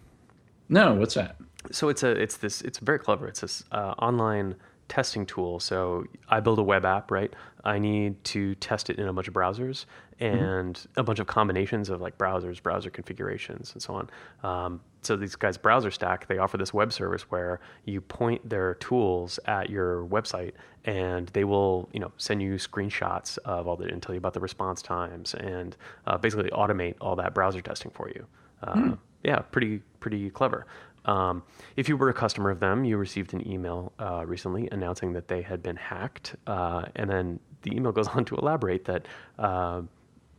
No, 0.69 0.93
what's 0.93 1.13
that? 1.15 1.38
So 1.71 1.89
it's 1.89 2.03
a 2.03 2.12
it's 2.12 2.38
this 2.38 2.62
it's 2.62 2.79
very 2.79 3.00
clever. 3.00 3.27
It's 3.27 3.41
this 3.41 3.63
uh, 3.71 3.93
online 4.00 4.55
testing 4.88 5.25
tool. 5.25 5.59
So 5.59 6.05
I 6.29 6.39
build 6.39 6.59
a 6.59 6.63
web 6.63 6.86
app, 6.86 7.12
right? 7.12 7.33
I 7.65 7.79
need 7.79 8.24
to 8.25 8.55
test 8.55 8.89
it 8.89 9.00
in 9.00 9.07
a 9.07 9.13
bunch 9.13 9.27
of 9.27 9.33
browsers 9.33 9.86
and 10.19 10.75
mm-hmm. 10.75 11.00
a 11.00 11.03
bunch 11.03 11.19
of 11.19 11.27
combinations 11.27 11.89
of 11.89 12.01
like 12.01 12.17
browsers, 12.17 12.62
browser 12.62 12.89
configurations, 12.89 13.74
and 13.74 13.81
so 13.81 13.93
on. 13.93 14.09
Um, 14.43 14.81
so 15.01 15.15
these 15.15 15.36
guys, 15.36 15.57
BrowserStack, 15.57 16.27
they 16.27 16.38
offer 16.38 16.57
this 16.57 16.74
web 16.74 16.91
service 16.91 17.24
where 17.24 17.59
you 17.86 18.01
point 18.01 18.47
their 18.50 18.75
tools 18.75 19.39
at 19.45 19.69
your 19.69 20.05
website, 20.05 20.53
and 20.86 21.27
they 21.29 21.43
will, 21.43 21.88
you 21.93 22.00
know, 22.00 22.12
send 22.17 22.41
you 22.41 22.55
screenshots 22.55 23.38
of 23.45 23.67
all 23.67 23.75
the 23.75 23.86
and 23.86 24.01
tell 24.01 24.15
you 24.15 24.19
about 24.19 24.33
the 24.33 24.39
response 24.39 24.81
times, 24.81 25.33
and 25.36 25.77
uh, 26.07 26.17
basically 26.17 26.50
automate 26.50 26.95
all 27.00 27.15
that 27.15 27.33
browser 27.33 27.62
testing 27.62 27.91
for 27.91 28.09
you. 28.09 28.25
Uh, 28.63 28.74
mm. 28.74 28.97
Yeah, 29.24 29.39
pretty 29.39 29.81
pretty 30.00 30.29
clever. 30.29 30.67
Um, 31.05 31.43
if 31.77 31.88
you 31.88 31.95
were 31.95 32.09
a 32.09 32.13
customer 32.13 32.50
of 32.50 32.59
them, 32.59 32.83
you 32.83 32.97
received 32.97 33.33
an 33.33 33.47
email 33.50 33.93
uh, 34.00 34.25
recently 34.25 34.67
announcing 34.71 35.13
that 35.13 35.27
they 35.29 35.41
had 35.41 35.63
been 35.63 35.77
hacked, 35.77 36.36
uh, 36.45 36.86
and 36.95 37.09
then 37.09 37.39
the 37.62 37.75
email 37.75 37.91
goes 37.91 38.07
on 38.15 38.25
to 38.25 38.36
elaborate 38.36 38.86
that 38.86 39.07
uh, 39.39 39.81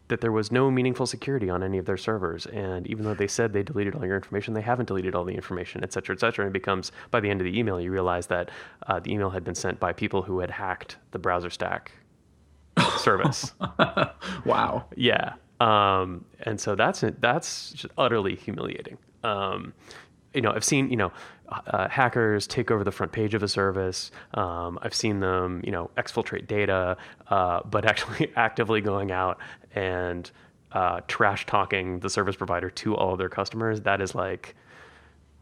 that 0.09 0.23
there 0.23 0.33
was 0.33 0.51
no 0.51 0.71
meaningful 0.71 1.07
security 1.07 1.51
on 1.51 1.63
any 1.63 1.77
of 1.77 1.85
their 1.85 1.97
servers, 1.97 2.47
and 2.47 2.87
even 2.87 3.05
though 3.05 3.15
they 3.15 3.27
said 3.27 3.53
they 3.53 3.63
deleted 3.63 3.95
all 3.95 4.05
your 4.05 4.17
information, 4.17 4.55
they 4.55 4.63
haven't 4.63 4.87
deleted 4.87 5.15
all 5.15 5.25
the 5.25 5.35
information, 5.35 5.83
et 5.85 5.93
cetera, 5.93 6.15
et 6.15 6.21
cetera. 6.21 6.47
And 6.47 6.51
it 6.51 6.59
becomes 6.59 6.93
by 7.11 7.21
the 7.21 7.29
end 7.29 7.41
of 7.41 7.45
the 7.45 7.59
email, 7.59 7.79
you 7.81 7.91
realize 7.91 8.27
that 8.29 8.51
uh, 8.87 9.01
the 9.01 9.13
email 9.13 9.31
had 9.31 9.45
been 9.45 9.55
sent 9.55 9.79
by 9.79 9.93
people 9.93 10.23
who 10.23 10.41
had 10.41 10.51
hacked 10.51 10.97
the 11.11 11.19
BrowserStack 11.19 11.89
service. 12.99 13.53
wow. 14.47 14.87
Yeah. 14.97 15.35
Um, 15.61 16.25
and 16.41 16.61
so 16.61 16.75
that's 16.75 17.03
that's 17.21 17.85
utterly 17.97 18.37
humiliating. 18.37 18.99
Um, 19.25 19.73
you 20.35 20.41
know, 20.43 20.53
I've 20.53 20.65
seen, 20.65 20.91
you 20.91 20.97
know, 20.97 21.13
uh, 21.49 21.89
hackers 21.89 22.47
take 22.47 22.71
over 22.71 22.85
the 22.85 22.93
front 22.93 23.13
page 23.13 23.35
of 23.35 23.43
a 23.43 23.49
service. 23.49 24.11
Um, 24.35 24.79
I've 24.83 24.95
seen 24.95 25.21
them, 25.21 25.63
you 25.65 25.73
know, 25.73 25.91
exfiltrate 25.97 26.47
data, 26.47 26.97
uh, 27.29 27.61
but 27.65 27.85
actually 27.87 28.31
actively 28.37 28.81
going 28.81 29.11
out 29.11 29.39
and 29.75 30.31
uh, 30.73 31.01
trash 31.09 31.47
talking 31.47 32.01
the 32.01 32.11
service 32.11 32.37
provider 32.37 32.69
to 32.71 32.95
all 32.95 33.13
of 33.13 33.19
their 33.19 33.31
customers. 33.31 33.81
That 33.81 34.01
is 34.01 34.15
like 34.15 34.55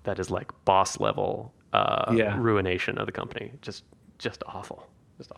that 0.04 0.18
is 0.20 0.30
like 0.30 0.52
boss 0.64 1.00
level 1.00 1.52
uh, 1.72 2.12
Yeah. 2.16 2.36
ruination 2.38 2.96
of 2.96 3.06
the 3.06 3.12
company. 3.12 3.50
Just 3.60 3.84
just 4.18 4.42
awful. 4.46 4.86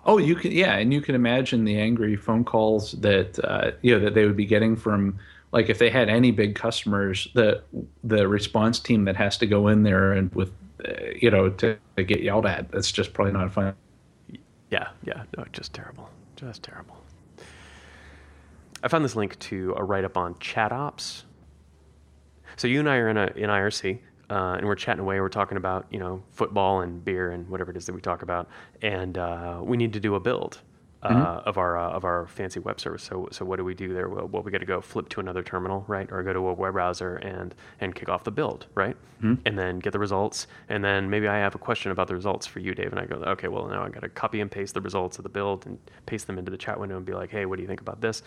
Oh, 0.05 0.19
you 0.19 0.35
can 0.35 0.51
yeah, 0.53 0.77
and 0.77 0.93
you 0.93 1.01
can 1.01 1.15
imagine 1.15 1.65
the 1.65 1.79
angry 1.79 2.17
phone 2.17 2.45
calls 2.45 2.93
that 2.93 3.39
uh, 3.45 3.73
you 3.83 3.95
know 3.95 4.05
that 4.05 4.15
they 4.15 4.27
would 4.27 4.37
be 4.37 4.47
getting 4.47 4.75
from 4.75 5.19
like 5.53 5.69
if 5.69 5.79
they 5.79 5.91
had 5.91 6.09
any 6.09 6.31
big 6.31 6.55
customers, 6.55 7.29
the 7.35 7.63
the 8.03 8.27
response 8.27 8.81
team 8.81 9.05
that 9.05 9.17
has 9.17 9.39
to 9.39 9.47
go 9.47 9.69
in 9.69 9.83
there 9.85 10.13
and 10.13 10.35
with 10.35 10.53
uh, 10.87 10.93
you 11.21 11.31
know 11.31 11.49
to, 11.51 11.79
to 11.97 12.03
get 12.05 12.23
yelled 12.23 12.47
at. 12.47 12.71
That's 12.71 12.91
just 12.91 13.13
probably 13.13 13.33
not 13.33 13.53
fun. 13.53 13.75
Yeah, 14.71 14.89
yeah, 15.05 15.23
no, 15.37 15.45
just 15.53 15.73
terrible, 15.73 16.11
just 16.37 16.63
terrible. 16.63 16.97
I 18.83 18.89
found 18.89 19.05
this 19.05 19.17
link 19.17 19.39
to 19.39 19.75
a 19.77 19.85
write 19.85 20.05
up 20.05 20.17
on 20.17 20.39
chat 20.39 20.73
ops. 20.73 21.25
So 22.57 22.67
you 22.67 22.81
and 22.81 22.89
I 22.89 22.97
are 22.97 23.09
in 23.09 23.17
a 23.17 23.27
in 23.37 23.49
IRC, 23.49 23.99
uh, 24.31 24.57
and 24.59 24.67
we're 24.67 24.75
chatting 24.75 25.01
away. 25.01 25.21
We're 25.21 25.29
talking 25.29 25.57
about 25.57 25.87
you 25.91 25.99
know 25.99 26.23
football 26.31 26.81
and 26.83 27.05
beer 27.05 27.31
and 27.31 27.49
whatever 27.49 27.71
it 27.71 27.77
is 27.77 27.87
that 27.87 27.95
we 27.95 28.01
talk 28.01 28.23
about, 28.23 28.49
and 28.83 29.17
uh, 29.19 29.61
we 29.63 29.77
need 29.77 29.93
to 29.95 30.01
do 30.01 30.15
a 30.15 30.21
build. 30.21 30.61
Uh, 31.01 31.43
Of 31.47 31.59
our 31.59 31.79
uh, 31.79 31.91
of 31.91 32.05
our 32.05 32.27
fancy 32.27 32.59
web 32.59 32.81
service, 32.81 33.05
so 33.05 33.29
so 33.31 33.45
what 33.45 33.57
do 33.57 33.65
we 33.65 33.73
do 33.73 33.95
there? 33.95 34.09
Well, 34.09 34.27
well 34.27 34.43
we 34.43 34.51
got 34.51 34.59
to 34.59 34.67
go 34.67 34.81
flip 34.81 35.09
to 35.11 35.21
another 35.21 35.45
terminal, 35.45 35.85
right, 35.87 36.11
or 36.11 36.25
go 36.25 36.33
to 36.33 36.49
a 36.49 36.53
web 36.53 36.73
browser 36.73 37.15
and 37.19 37.55
and 37.81 37.95
kick 37.95 38.09
off 38.09 38.25
the 38.25 38.33
build, 38.33 38.67
right, 38.75 38.97
and 39.47 39.57
then 39.57 39.79
get 39.79 39.93
the 39.93 39.99
results, 40.01 40.49
and 40.69 40.83
then 40.83 41.09
maybe 41.09 41.29
I 41.29 41.37
have 41.39 41.55
a 41.55 41.59
question 41.59 41.93
about 41.93 42.09
the 42.09 42.17
results 42.17 42.49
for 42.49 42.59
you, 42.59 42.75
Dave, 42.75 42.91
and 42.91 42.99
I 42.99 43.07
go, 43.07 43.15
okay, 43.31 43.47
well 43.47 43.69
now 43.69 43.85
I 43.85 43.91
got 43.91 44.01
to 44.01 44.09
copy 44.09 44.41
and 44.41 44.51
paste 44.51 44.75
the 44.75 44.81
results 44.81 45.19
of 45.19 45.23
the 45.23 45.29
build 45.29 45.67
and 45.67 45.79
paste 46.07 46.27
them 46.27 46.37
into 46.37 46.51
the 46.51 46.59
chat 46.59 46.81
window 46.81 46.97
and 46.97 47.07
be 47.07 47.15
like, 47.15 47.31
hey, 47.31 47.47
what 47.47 47.57
do 47.59 47.63
you 47.63 47.69
think 47.69 47.81
about 47.81 48.01
this? 48.01 48.25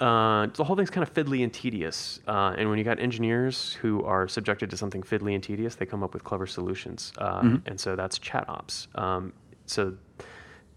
Uh, 0.00 0.46
the 0.46 0.64
whole 0.64 0.76
thing's 0.76 0.90
kind 0.90 1.06
of 1.06 1.12
fiddly 1.14 1.42
and 1.42 1.52
tedious. 1.52 2.20
Uh, 2.26 2.54
and 2.58 2.68
when 2.68 2.78
you 2.78 2.84
got 2.84 2.98
engineers 2.98 3.74
who 3.74 4.02
are 4.04 4.26
subjected 4.28 4.70
to 4.70 4.76
something 4.76 5.02
fiddly 5.02 5.34
and 5.34 5.42
tedious, 5.42 5.74
they 5.76 5.86
come 5.86 6.02
up 6.02 6.12
with 6.14 6.24
clever 6.24 6.46
solutions. 6.46 7.12
Uh, 7.18 7.58
And 7.66 7.78
so 7.78 7.94
that's 7.96 8.18
chat 8.18 8.44
ops. 8.48 8.88
Um, 8.96 9.32
so, 9.66 9.96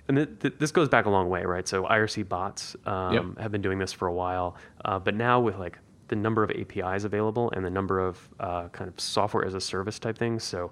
and 0.07 0.17
th- 0.17 0.29
th- 0.39 0.53
this 0.59 0.71
goes 0.71 0.87
back 0.87 1.05
a 1.05 1.09
long 1.09 1.29
way, 1.29 1.43
right? 1.45 1.67
So 1.67 1.83
IRC 1.85 2.29
bots 2.29 2.75
um, 2.85 3.13
Yep. 3.13 3.37
have 3.39 3.51
been 3.51 3.61
doing 3.61 3.79
this 3.79 3.91
for 3.91 4.07
a 4.07 4.13
while, 4.13 4.55
uh, 4.85 4.99
but 4.99 5.15
now 5.15 5.39
with 5.39 5.57
like 5.57 5.79
the 6.09 6.15
number 6.15 6.43
of 6.43 6.51
APIs 6.51 7.03
available 7.03 7.51
and 7.51 7.65
the 7.65 7.69
number 7.69 7.99
of 7.99 8.29
uh, 8.39 8.69
kind 8.69 8.87
of 8.87 8.97
software 8.99 9.43
as 9.45 9.53
a 9.53 9.59
service 9.59 9.99
type 9.99 10.17
things, 10.17 10.43
so 10.43 10.71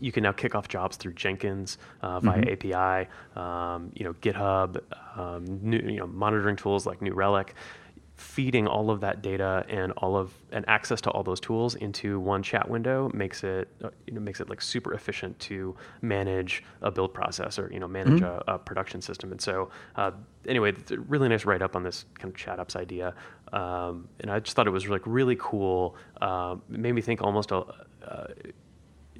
you 0.00 0.12
can 0.12 0.22
now 0.22 0.32
kick 0.32 0.54
off 0.54 0.68
jobs 0.68 0.96
through 0.96 1.14
Jenkins 1.14 1.78
uh, 2.02 2.20
via 2.20 2.42
API, 2.52 3.08
um, 3.34 3.90
you 3.94 4.04
know, 4.04 4.12
GitHub, 4.14 4.80
um, 5.16 5.44
new, 5.62 5.78
you 5.78 5.98
know, 5.98 6.06
monitoring 6.06 6.56
tools 6.56 6.86
like 6.86 7.00
New 7.00 7.14
Relic, 7.14 7.54
feeding 8.16 8.66
all 8.66 8.90
of 8.90 9.00
that 9.00 9.20
data 9.20 9.64
and 9.68 9.92
all 9.98 10.16
of 10.16 10.32
and 10.50 10.66
access 10.68 11.02
to 11.02 11.10
all 11.10 11.22
those 11.22 11.38
tools 11.38 11.74
into 11.74 12.18
one 12.18 12.42
chat 12.42 12.68
window 12.68 13.10
makes 13.12 13.44
it 13.44 13.68
uh, 13.84 13.90
you 14.06 14.14
know 14.14 14.20
makes 14.20 14.40
it 14.40 14.48
like 14.48 14.62
super 14.62 14.94
efficient 14.94 15.38
to 15.38 15.76
manage 16.00 16.64
a 16.80 16.90
build 16.90 17.12
process 17.12 17.58
or 17.58 17.70
you 17.70 17.78
know 17.78 17.86
manage 17.86 18.22
a, 18.22 18.42
a 18.48 18.58
production 18.58 19.02
system. 19.02 19.32
And 19.32 19.40
so 19.40 19.68
uh, 19.96 20.12
anyway, 20.48 20.70
it's 20.70 20.90
a 20.92 20.98
really 21.00 21.28
nice 21.28 21.44
write 21.44 21.60
up 21.60 21.76
on 21.76 21.82
this 21.82 22.06
kind 22.18 22.32
of 22.32 22.36
chat 22.38 22.58
ops 22.58 22.74
idea, 22.74 23.14
um, 23.52 24.08
and 24.20 24.30
I 24.30 24.40
just 24.40 24.56
thought 24.56 24.66
it 24.66 24.70
was 24.70 24.88
like 24.88 25.02
really 25.04 25.36
cool. 25.38 25.96
Uh, 26.20 26.56
it 26.72 26.78
made 26.78 26.92
me 26.92 27.02
think 27.02 27.22
almost 27.22 27.52
a. 27.52 27.64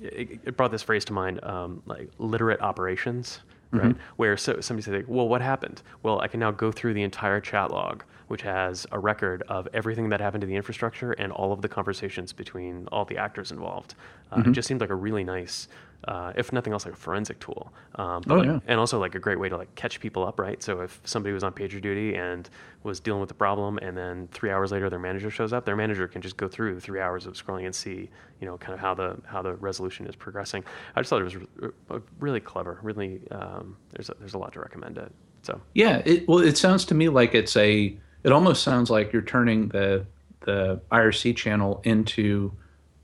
It, 0.00 0.40
it 0.44 0.56
brought 0.56 0.70
this 0.70 0.82
phrase 0.82 1.04
to 1.06 1.12
mind, 1.12 1.42
um, 1.44 1.82
like 1.86 2.10
literate 2.18 2.60
operations, 2.60 3.40
right? 3.72 3.96
Where 4.16 4.36
so 4.36 4.60
somebody 4.60 4.84
said, 4.84 4.94
like, 4.94 5.04
"Well, 5.08 5.28
what 5.28 5.40
happened?" 5.42 5.82
Well, 6.02 6.20
I 6.20 6.28
can 6.28 6.40
now 6.40 6.50
go 6.50 6.70
through 6.72 6.94
the 6.94 7.02
entire 7.02 7.40
chat 7.40 7.70
log, 7.70 8.04
which 8.28 8.42
has 8.42 8.86
a 8.92 8.98
record 8.98 9.42
of 9.48 9.68
everything 9.72 10.08
that 10.10 10.20
happened 10.20 10.40
to 10.42 10.46
the 10.46 10.54
infrastructure 10.56 11.12
and 11.12 11.32
all 11.32 11.52
of 11.52 11.62
the 11.62 11.68
conversations 11.68 12.32
between 12.32 12.86
all 12.92 13.04
the 13.04 13.16
actors 13.16 13.50
involved. 13.50 13.94
Uh, 14.32 14.42
It 14.46 14.52
just 14.52 14.68
seemed 14.68 14.80
like 14.80 14.90
a 14.90 14.94
really 14.94 15.24
nice, 15.24 15.68
uh, 16.04 16.32
if 16.36 16.52
nothing 16.52 16.72
else, 16.72 16.84
like 16.84 16.94
a 16.94 16.96
forensic 16.96 17.38
tool. 17.40 17.72
Um, 17.96 18.22
but 18.26 18.34
Oh, 18.34 18.38
like- 18.38 18.46
yeah. 18.46 18.58
and 18.66 18.78
also 18.80 18.98
like 18.98 19.14
a 19.14 19.18
great 19.18 19.40
way 19.40 19.48
to 19.48 19.56
like 19.56 19.74
catch 19.74 19.98
people 20.00 20.24
up, 20.26 20.38
right? 20.38 20.62
So 20.62 20.80
if 20.80 21.00
somebody 21.04 21.32
was 21.32 21.42
on 21.42 21.52
pager 21.52 21.80
duty 21.80 22.14
and 22.14 22.48
was 22.82 23.00
dealing 23.00 23.20
with 23.20 23.28
the 23.28 23.34
problem, 23.34 23.78
and 23.78 23.96
then 23.96 24.28
three 24.32 24.50
hours 24.50 24.70
later 24.72 24.88
their 24.90 24.98
manager 24.98 25.30
shows 25.30 25.52
up, 25.52 25.64
their 25.64 25.76
manager 25.76 26.06
can 26.06 26.22
just 26.22 26.36
go 26.36 26.46
through 26.48 26.74
the 26.74 26.80
three 26.80 27.00
hours 27.00 27.26
of 27.26 27.34
scrolling 27.34 27.64
and 27.66 27.74
see, 27.74 28.08
you 28.40 28.46
know, 28.46 28.56
kind 28.58 28.74
of 28.74 28.80
how 28.80 28.94
the 28.94 29.16
how 29.26 29.42
the 29.42 29.54
resolution 29.54 30.06
is 30.06 30.14
progressing. 30.14 30.62
I 30.94 31.00
just 31.00 31.10
thought 31.10 31.20
it 31.20 31.24
was 31.24 31.36
re- 31.36 32.00
really 32.20 32.40
clever. 32.40 32.78
Really, 32.82 33.20
um, 33.30 33.76
there's 33.90 34.08
a, 34.10 34.14
there's 34.18 34.34
a 34.34 34.38
lot 34.38 34.52
to 34.52 34.60
recommend 34.60 34.98
it. 34.98 35.12
So 35.42 35.60
Yeah, 35.74 36.02
it, 36.04 36.26
well, 36.28 36.38
it 36.38 36.56
sounds 36.58 36.84
to 36.86 36.94
me 36.94 37.08
like 37.08 37.34
it's 37.34 37.56
a. 37.56 37.96
It 38.22 38.32
almost 38.32 38.62
sounds 38.64 38.90
like 38.90 39.12
you're 39.12 39.22
turning 39.22 39.68
the 39.68 40.06
the 40.40 40.80
IRC 40.92 41.34
channel 41.36 41.80
into 41.84 42.52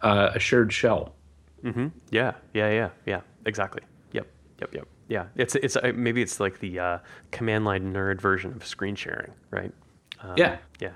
uh, 0.01 0.31
a 0.35 0.39
shared 0.39 0.73
shell. 0.73 1.15
Hmm 1.63 1.89
yeah, 2.11 2.33
yeah, 2.55 2.71
yeah, 2.71 2.91
yeah, 3.07 3.21
exactly. 3.47 3.83
Yep, 4.13 4.27
yep, 4.61 4.75
yep. 4.75 4.89
Yeah, 5.09 5.27
it's 5.37 5.55
it's 5.57 5.77
uh, 5.77 5.93
maybe 5.95 6.23
it's 6.23 6.41
like 6.41 6.61
the 6.61 6.79
uh, 6.79 6.99
command 7.31 7.65
line 7.65 7.93
nerd 7.93 8.21
version 8.21 8.53
of 8.53 8.67
screen 8.67 8.95
sharing, 8.97 9.33
right? 9.51 9.73
Um, 10.21 10.35
Yeah. 10.37 10.57
yeah. 10.81 10.93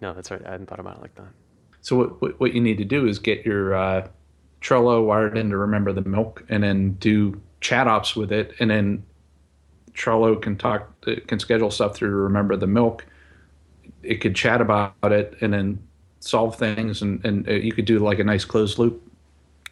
No, 0.00 0.14
that's 0.14 0.30
right. 0.30 0.44
I 0.46 0.52
hadn't 0.52 0.66
thought 0.66 0.80
about 0.80 0.96
it 0.96 1.02
like 1.02 1.14
that. 1.16 1.28
So 1.82 1.96
what 1.96 2.22
what, 2.22 2.40
what 2.40 2.54
you 2.54 2.60
need 2.60 2.78
to 2.78 2.84
do 2.84 3.06
is 3.06 3.18
get 3.18 3.44
your 3.44 3.74
uh, 3.74 4.08
Trello 4.60 5.04
wired 5.04 5.36
in 5.36 5.50
to 5.50 5.56
remember 5.56 5.92
the 5.92 6.02
milk, 6.02 6.44
and 6.48 6.62
then 6.62 6.92
do 6.94 7.40
chat 7.60 7.86
ops 7.86 8.16
with 8.16 8.32
it, 8.32 8.54
and 8.60 8.70
then 8.70 9.04
Trello 9.94 10.40
can 10.40 10.56
talk 10.56 10.88
can 11.26 11.38
schedule 11.38 11.70
stuff 11.70 11.94
through 11.96 12.10
to 12.10 12.16
remember 12.16 12.56
the 12.56 12.66
milk. 12.66 13.06
It 14.02 14.16
could 14.16 14.34
chat 14.36 14.60
about 14.60 14.94
it, 15.02 15.36
and 15.40 15.52
then 15.52 15.78
solve 16.20 16.56
things, 16.56 17.02
and 17.02 17.24
and 17.24 17.48
uh, 17.48 17.52
you 17.52 17.72
could 17.72 17.84
do 17.84 17.98
like 17.98 18.18
a 18.18 18.24
nice 18.24 18.44
closed 18.44 18.78
loop. 18.78 19.02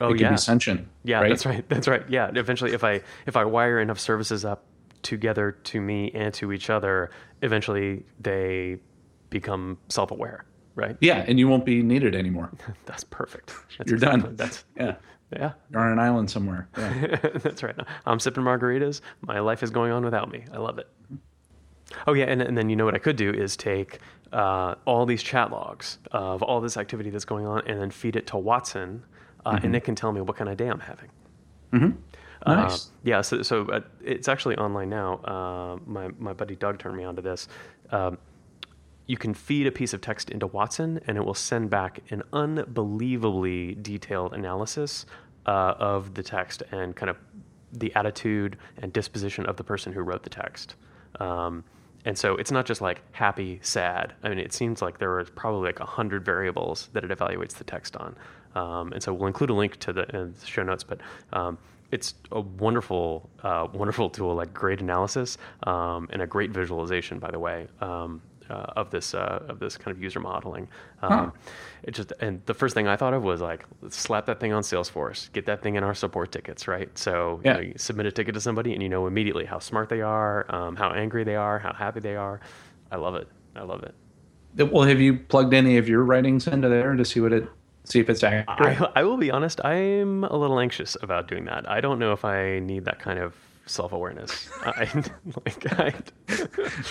Oh 0.00 0.12
it 0.12 0.20
yeah, 0.20 0.30
be 0.30 0.36
sentient. 0.36 0.88
yeah. 1.04 1.20
right? 1.20 1.28
That's 1.30 1.46
right. 1.46 1.68
That's 1.68 1.88
right. 1.88 2.02
Yeah. 2.08 2.30
Eventually, 2.34 2.72
if 2.72 2.84
I 2.84 3.00
if 3.26 3.36
I 3.36 3.44
wire 3.44 3.80
enough 3.80 3.98
services 3.98 4.44
up 4.44 4.64
together 5.02 5.52
to 5.64 5.80
me 5.80 6.10
and 6.14 6.34
to 6.34 6.52
each 6.52 6.68
other, 6.70 7.10
eventually 7.42 8.04
they 8.20 8.78
become 9.30 9.78
self-aware. 9.88 10.44
Right. 10.74 10.96
Yeah, 11.00 11.24
and 11.26 11.38
you 11.38 11.48
won't 11.48 11.64
be 11.64 11.82
needed 11.82 12.14
anymore. 12.14 12.50
That's 12.86 13.04
perfect. 13.04 13.54
That's 13.78 13.88
You're 13.90 13.96
exactly- 13.96 14.22
done. 14.22 14.36
That's 14.36 14.64
Yeah, 14.76 14.96
yeah. 15.32 15.52
you're 15.70 15.80
on 15.80 15.92
an 15.92 15.98
island 15.98 16.30
somewhere. 16.30 16.68
Yeah. 16.76 17.16
That's 17.42 17.62
right. 17.62 17.74
I'm 18.04 18.20
sipping 18.20 18.44
margaritas. 18.44 19.00
My 19.22 19.40
life 19.40 19.62
is 19.62 19.70
going 19.70 19.92
on 19.92 20.04
without 20.04 20.30
me. 20.30 20.44
I 20.52 20.58
love 20.58 20.78
it. 20.78 20.88
Oh 22.06 22.12
yeah, 22.14 22.24
and, 22.24 22.42
and 22.42 22.58
then 22.58 22.68
you 22.68 22.76
know 22.76 22.84
what 22.84 22.94
I 22.94 22.98
could 22.98 23.16
do 23.16 23.30
is 23.30 23.56
take 23.56 24.00
uh, 24.32 24.74
all 24.84 25.06
these 25.06 25.22
chat 25.22 25.50
logs 25.50 25.98
of 26.10 26.42
all 26.42 26.60
this 26.60 26.76
activity 26.76 27.10
that's 27.10 27.24
going 27.24 27.46
on, 27.46 27.62
and 27.66 27.80
then 27.80 27.90
feed 27.90 28.16
it 28.16 28.26
to 28.28 28.36
Watson, 28.36 29.04
uh, 29.46 29.60
and 29.62 29.74
it 29.76 29.84
can 29.84 29.94
tell 29.94 30.12
me 30.12 30.20
what 30.20 30.36
kind 30.36 30.50
of 30.50 30.56
day 30.56 30.68
I'm 30.68 30.80
having. 30.80 31.10
Uh, 32.44 32.54
Nice. 32.54 32.90
yeah, 33.02 33.22
so, 33.22 33.42
so 33.42 33.66
uh, 33.68 33.80
it's 34.04 34.28
actually 34.28 34.56
online 34.56 34.90
now. 34.90 35.14
Uh, 35.24 35.78
my, 35.86 36.08
my 36.18 36.32
buddy 36.32 36.54
Doug 36.54 36.78
turned 36.78 36.96
me 36.96 37.04
onto 37.04 37.22
this. 37.22 37.48
Um, 37.90 38.18
you 39.06 39.16
can 39.16 39.34
feed 39.34 39.66
a 39.66 39.72
piece 39.72 39.94
of 39.94 40.00
text 40.00 40.30
into 40.30 40.46
Watson, 40.46 41.00
and 41.06 41.16
it 41.16 41.24
will 41.24 41.34
send 41.34 41.70
back 41.70 42.00
an 42.10 42.22
unbelievably 42.32 43.76
detailed 43.76 44.34
analysis 44.34 45.06
uh, 45.46 45.74
of 45.78 46.14
the 46.14 46.22
text 46.22 46.62
and 46.72 46.94
kind 46.94 47.10
of 47.10 47.16
the 47.72 47.94
attitude 47.94 48.58
and 48.78 48.92
disposition 48.92 49.46
of 49.46 49.56
the 49.56 49.64
person 49.64 49.92
who 49.92 50.00
wrote 50.00 50.22
the 50.22 50.30
text. 50.30 50.74
Um, 51.20 51.64
and 52.04 52.16
so 52.16 52.36
it's 52.36 52.52
not 52.52 52.66
just 52.66 52.80
like 52.80 53.00
happy, 53.12 53.58
sad. 53.62 54.14
I 54.22 54.28
mean, 54.28 54.38
it 54.38 54.52
seems 54.52 54.80
like 54.82 54.98
there 54.98 55.18
are 55.18 55.24
probably 55.24 55.66
like 55.66 55.80
a 55.80 55.86
hundred 55.86 56.24
variables 56.24 56.88
that 56.92 57.02
it 57.04 57.10
evaluates 57.10 57.54
the 57.54 57.64
text 57.64 57.96
on. 57.96 58.16
Um, 58.56 58.92
and 58.92 59.02
so 59.02 59.12
we'll 59.12 59.26
include 59.28 59.50
a 59.50 59.54
link 59.54 59.78
to 59.80 59.92
the, 59.92 60.04
in 60.16 60.34
the 60.40 60.46
show 60.46 60.62
notes, 60.62 60.82
but 60.82 60.98
um, 61.32 61.58
it's 61.92 62.14
a 62.32 62.40
wonderful, 62.40 63.28
uh, 63.42 63.68
wonderful 63.72 64.08
tool, 64.10 64.34
like 64.34 64.52
great 64.52 64.80
analysis 64.80 65.38
um, 65.64 66.08
and 66.12 66.22
a 66.22 66.26
great 66.26 66.50
visualization, 66.50 67.18
by 67.18 67.30
the 67.30 67.38
way, 67.38 67.68
um, 67.80 68.20
uh, 68.48 68.80
of 68.80 68.90
this 68.90 69.12
uh, 69.14 69.42
of 69.48 69.58
this 69.58 69.76
kind 69.76 69.94
of 69.96 70.00
user 70.02 70.20
modeling. 70.20 70.68
Um, 71.02 71.32
It 71.82 71.92
just 71.94 72.12
and 72.20 72.40
the 72.46 72.54
first 72.54 72.74
thing 72.74 72.86
I 72.88 72.96
thought 72.96 73.12
of 73.12 73.22
was 73.24 73.40
like 73.40 73.64
slap 73.90 74.26
that 74.26 74.38
thing 74.40 74.52
on 74.52 74.62
Salesforce, 74.62 75.32
get 75.32 75.46
that 75.46 75.62
thing 75.62 75.74
in 75.74 75.84
our 75.84 75.94
support 75.94 76.32
tickets, 76.32 76.66
right? 76.68 76.88
So 76.96 77.40
Yeah. 77.44 77.58
you, 77.58 77.62
know, 77.62 77.68
you 77.68 77.74
submit 77.76 78.06
a 78.06 78.12
ticket 78.12 78.34
to 78.34 78.40
somebody, 78.40 78.72
and 78.72 78.82
you 78.82 78.88
know 78.88 79.06
immediately 79.06 79.44
how 79.46 79.58
smart 79.58 79.88
they 79.88 80.00
are, 80.00 80.46
um, 80.48 80.76
how 80.76 80.90
angry 80.92 81.24
they 81.24 81.36
are, 81.36 81.58
how 81.58 81.72
happy 81.72 82.00
they 82.00 82.16
are. 82.16 82.40
I 82.90 82.96
love 82.96 83.16
it. 83.16 83.28
I 83.54 83.62
love 83.62 83.82
it. 83.82 83.94
Well, 84.72 84.84
have 84.84 85.00
you 85.00 85.18
plugged 85.18 85.52
any 85.52 85.76
of 85.76 85.88
your 85.88 86.02
writings 86.04 86.46
into 86.46 86.68
there 86.68 86.94
to 86.94 87.04
see 87.04 87.20
what 87.20 87.32
it 87.32 87.48
see 87.86 88.00
if 88.00 88.10
it's 88.10 88.22
accurate? 88.22 88.80
I, 88.80 89.00
I 89.00 89.02
will 89.04 89.16
be 89.16 89.30
honest. 89.30 89.64
I'm 89.64 90.24
a 90.24 90.36
little 90.36 90.60
anxious 90.60 90.96
about 91.02 91.28
doing 91.28 91.44
that. 91.46 91.68
I 91.70 91.80
don't 91.80 91.98
know 91.98 92.12
if 92.12 92.24
I 92.24 92.58
need 92.58 92.84
that 92.84 92.98
kind 92.98 93.18
of 93.18 93.34
self 93.66 93.92
awareness. 93.92 94.48
I 94.64 94.88
like. 95.44 95.80
I, 95.80 95.94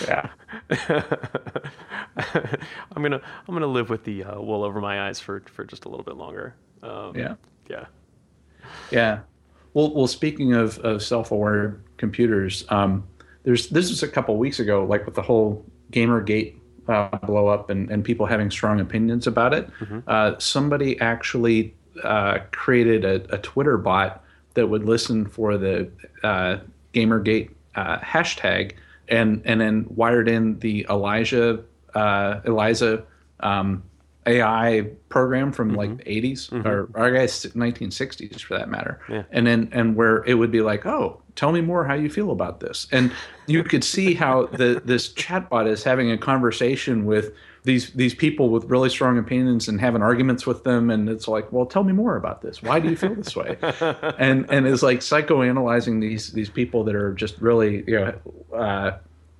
yeah. 0.02 0.28
I'm 2.96 3.02
gonna 3.02 3.20
I'm 3.48 3.54
gonna 3.54 3.66
live 3.66 3.90
with 3.90 4.04
the 4.04 4.24
uh, 4.24 4.40
wool 4.40 4.64
over 4.64 4.80
my 4.80 5.06
eyes 5.08 5.20
for 5.20 5.40
for 5.46 5.64
just 5.64 5.84
a 5.84 5.88
little 5.88 6.04
bit 6.04 6.16
longer. 6.16 6.54
Um, 6.82 7.16
Yeah. 7.16 7.34
Yeah. 7.68 7.84
Yeah. 8.90 9.18
Well, 9.74 9.94
well. 9.94 10.06
Speaking 10.06 10.54
of, 10.54 10.78
of 10.78 11.02
self-aware 11.02 11.80
computers, 11.98 12.64
um, 12.70 13.06
there's 13.42 13.68
this 13.68 13.90
was 13.90 14.02
a 14.02 14.08
couple 14.08 14.36
weeks 14.36 14.58
ago, 14.60 14.84
like 14.84 15.04
with 15.04 15.14
the 15.14 15.22
whole 15.22 15.64
GamerGate 15.92 16.56
uh, 16.88 17.16
blow 17.18 17.48
up 17.48 17.70
and, 17.70 17.90
and 17.90 18.04
people 18.04 18.26
having 18.26 18.50
strong 18.50 18.80
opinions 18.80 19.26
about 19.26 19.52
it. 19.52 19.68
Mm-hmm. 19.80 20.00
Uh, 20.06 20.38
somebody 20.38 20.98
actually 21.00 21.74
uh, 22.02 22.38
created 22.52 23.04
a, 23.04 23.34
a, 23.34 23.38
Twitter 23.38 23.76
bot 23.78 24.22
that 24.54 24.68
would 24.68 24.84
listen 24.84 25.26
for 25.26 25.56
the 25.56 25.88
uh, 26.22 26.58
GamerGate 26.92 27.50
uh, 27.74 27.98
hashtag 27.98 28.72
and 29.08 29.42
and 29.44 29.60
then 29.60 29.86
wired 29.88 30.28
in 30.28 30.58
the 30.58 30.86
Elijah 30.90 31.62
uh, 31.94 32.40
Eliza 32.44 33.04
um, 33.40 33.82
AI 34.26 34.90
program 35.08 35.52
from 35.52 35.68
mm-hmm. 35.68 35.78
like 35.78 35.96
the 35.98 36.04
80s 36.04 36.50
mm-hmm. 36.50 36.66
or, 36.66 36.88
or, 36.94 37.06
I 37.06 37.10
guess 37.10 37.46
1960s 37.46 38.40
for 38.40 38.58
that 38.58 38.68
matter. 38.68 39.00
Yeah. 39.08 39.22
And 39.30 39.46
then 39.46 39.68
and 39.72 39.96
where 39.96 40.24
it 40.24 40.34
would 40.34 40.50
be 40.50 40.60
like, 40.60 40.86
"Oh, 40.86 41.22
tell 41.34 41.52
me 41.52 41.60
more 41.60 41.84
how 41.84 41.94
you 41.94 42.10
feel 42.10 42.30
about 42.30 42.60
this." 42.60 42.86
And 42.92 43.12
you 43.46 43.62
could 43.62 43.84
see 43.84 44.14
how 44.14 44.46
the 44.52 44.82
this 44.84 45.12
chatbot 45.12 45.68
is 45.68 45.84
having 45.84 46.10
a 46.10 46.18
conversation 46.18 47.04
with 47.04 47.32
these 47.66 47.90
these 47.90 48.14
people 48.14 48.48
with 48.48 48.64
really 48.64 48.88
strong 48.88 49.18
opinions 49.18 49.68
and 49.68 49.80
having 49.80 50.00
arguments 50.00 50.46
with 50.46 50.62
them 50.62 50.88
and 50.88 51.08
it's 51.08 51.26
like 51.26 51.50
well 51.50 51.66
tell 51.66 51.82
me 51.82 51.92
more 51.92 52.16
about 52.16 52.40
this 52.40 52.62
why 52.62 52.78
do 52.78 52.88
you 52.88 52.96
feel 52.96 53.12
this 53.16 53.34
way 53.34 53.56
and 54.18 54.46
and 54.48 54.68
it's 54.68 54.84
like 54.84 55.00
psychoanalyzing 55.00 56.00
these 56.00 56.32
these 56.32 56.48
people 56.48 56.84
that 56.84 56.94
are 56.94 57.12
just 57.12 57.36
really 57.38 57.82
you 57.88 57.98
know 57.98 58.56
uh, 58.56 58.96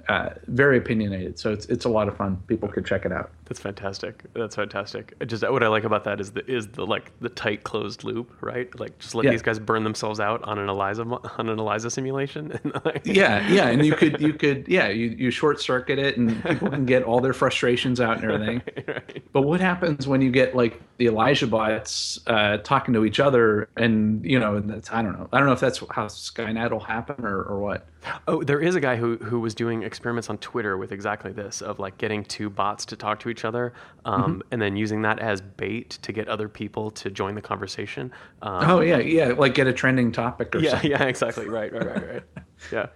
uh, 0.08 0.30
very 0.46 0.78
opinionated. 0.78 1.38
So 1.38 1.52
it's 1.52 1.66
it's 1.66 1.84
a 1.84 1.88
lot 1.88 2.08
of 2.08 2.16
fun. 2.16 2.36
People 2.46 2.68
could 2.68 2.86
check 2.86 3.04
it 3.04 3.12
out. 3.12 3.30
That's 3.46 3.60
fantastic. 3.60 4.24
That's 4.34 4.54
fantastic. 4.54 5.14
Just 5.26 5.48
what 5.48 5.62
I 5.62 5.68
like 5.68 5.84
about 5.84 6.04
that 6.04 6.20
is 6.20 6.32
the 6.32 6.48
is 6.50 6.68
the 6.68 6.86
like 6.86 7.12
the 7.20 7.28
tight 7.28 7.64
closed 7.64 8.04
loop, 8.04 8.30
right? 8.40 8.68
Like 8.78 8.98
just 8.98 9.14
let 9.14 9.24
yeah. 9.24 9.32
these 9.32 9.42
guys 9.42 9.58
burn 9.58 9.84
themselves 9.84 10.20
out 10.20 10.42
on 10.44 10.58
an 10.58 10.68
Eliza 10.68 11.02
on 11.02 11.48
an 11.48 11.58
Eliza 11.58 11.90
simulation. 11.90 12.58
yeah, 13.04 13.48
yeah, 13.48 13.68
and 13.68 13.84
you 13.84 13.94
could 13.94 14.20
you 14.20 14.32
could 14.32 14.66
yeah 14.68 14.88
you 14.88 15.08
you 15.08 15.30
short 15.30 15.60
circuit 15.60 15.98
it 15.98 16.16
and 16.16 16.42
people 16.44 16.70
can 16.70 16.86
get 16.86 17.02
all 17.02 17.20
their 17.20 17.32
frustrations 17.32 18.00
out 18.00 18.22
and 18.22 18.24
everything. 18.30 18.62
Right, 18.76 18.88
right. 18.88 19.22
But 19.32 19.42
what 19.42 19.60
happens 19.60 20.06
when 20.06 20.20
you 20.20 20.30
get 20.30 20.54
like 20.54 20.80
the 20.98 21.06
Elijah 21.06 21.46
bots 21.46 22.20
uh, 22.26 22.58
talking 22.58 22.94
to 22.94 23.04
each 23.04 23.20
other 23.20 23.68
and 23.76 24.24
you 24.24 24.38
know 24.38 24.60
that's 24.60 24.90
I 24.92 25.02
don't 25.02 25.18
know 25.18 25.28
I 25.32 25.38
don't 25.38 25.46
know 25.46 25.52
if 25.52 25.60
that's 25.60 25.78
how 25.90 26.06
Skynet 26.06 26.70
will 26.70 26.80
happen 26.80 27.24
or 27.24 27.42
or 27.42 27.58
what. 27.58 27.86
Oh, 28.28 28.42
there 28.42 28.60
is 28.60 28.74
a 28.74 28.80
guy 28.80 28.96
who 28.96 29.16
who 29.16 29.40
was 29.40 29.54
doing 29.54 29.82
experiments 29.82 30.30
on 30.30 30.38
Twitter 30.38 30.76
with 30.76 30.92
exactly 30.92 31.32
this 31.32 31.60
of 31.60 31.78
like 31.78 31.98
getting 31.98 32.24
two 32.24 32.48
bots 32.48 32.84
to 32.86 32.96
talk 32.96 33.20
to 33.20 33.28
each 33.28 33.44
other, 33.44 33.72
um, 34.04 34.22
mm-hmm. 34.22 34.40
and 34.50 34.62
then 34.62 34.76
using 34.76 35.02
that 35.02 35.18
as 35.18 35.40
bait 35.40 35.90
to 36.02 36.12
get 36.12 36.28
other 36.28 36.48
people 36.48 36.90
to 36.92 37.10
join 37.10 37.34
the 37.34 37.42
conversation. 37.42 38.12
Um, 38.42 38.70
oh 38.70 38.80
yeah, 38.80 38.98
yeah, 38.98 39.28
like 39.28 39.54
get 39.54 39.66
a 39.66 39.72
trending 39.72 40.12
topic 40.12 40.54
or 40.54 40.60
yeah, 40.60 40.70
something. 40.70 40.90
Yeah, 40.90 41.04
exactly. 41.04 41.48
Right, 41.48 41.72
right, 41.72 41.86
right, 41.86 42.08
right. 42.08 42.22
yeah. 42.72 42.86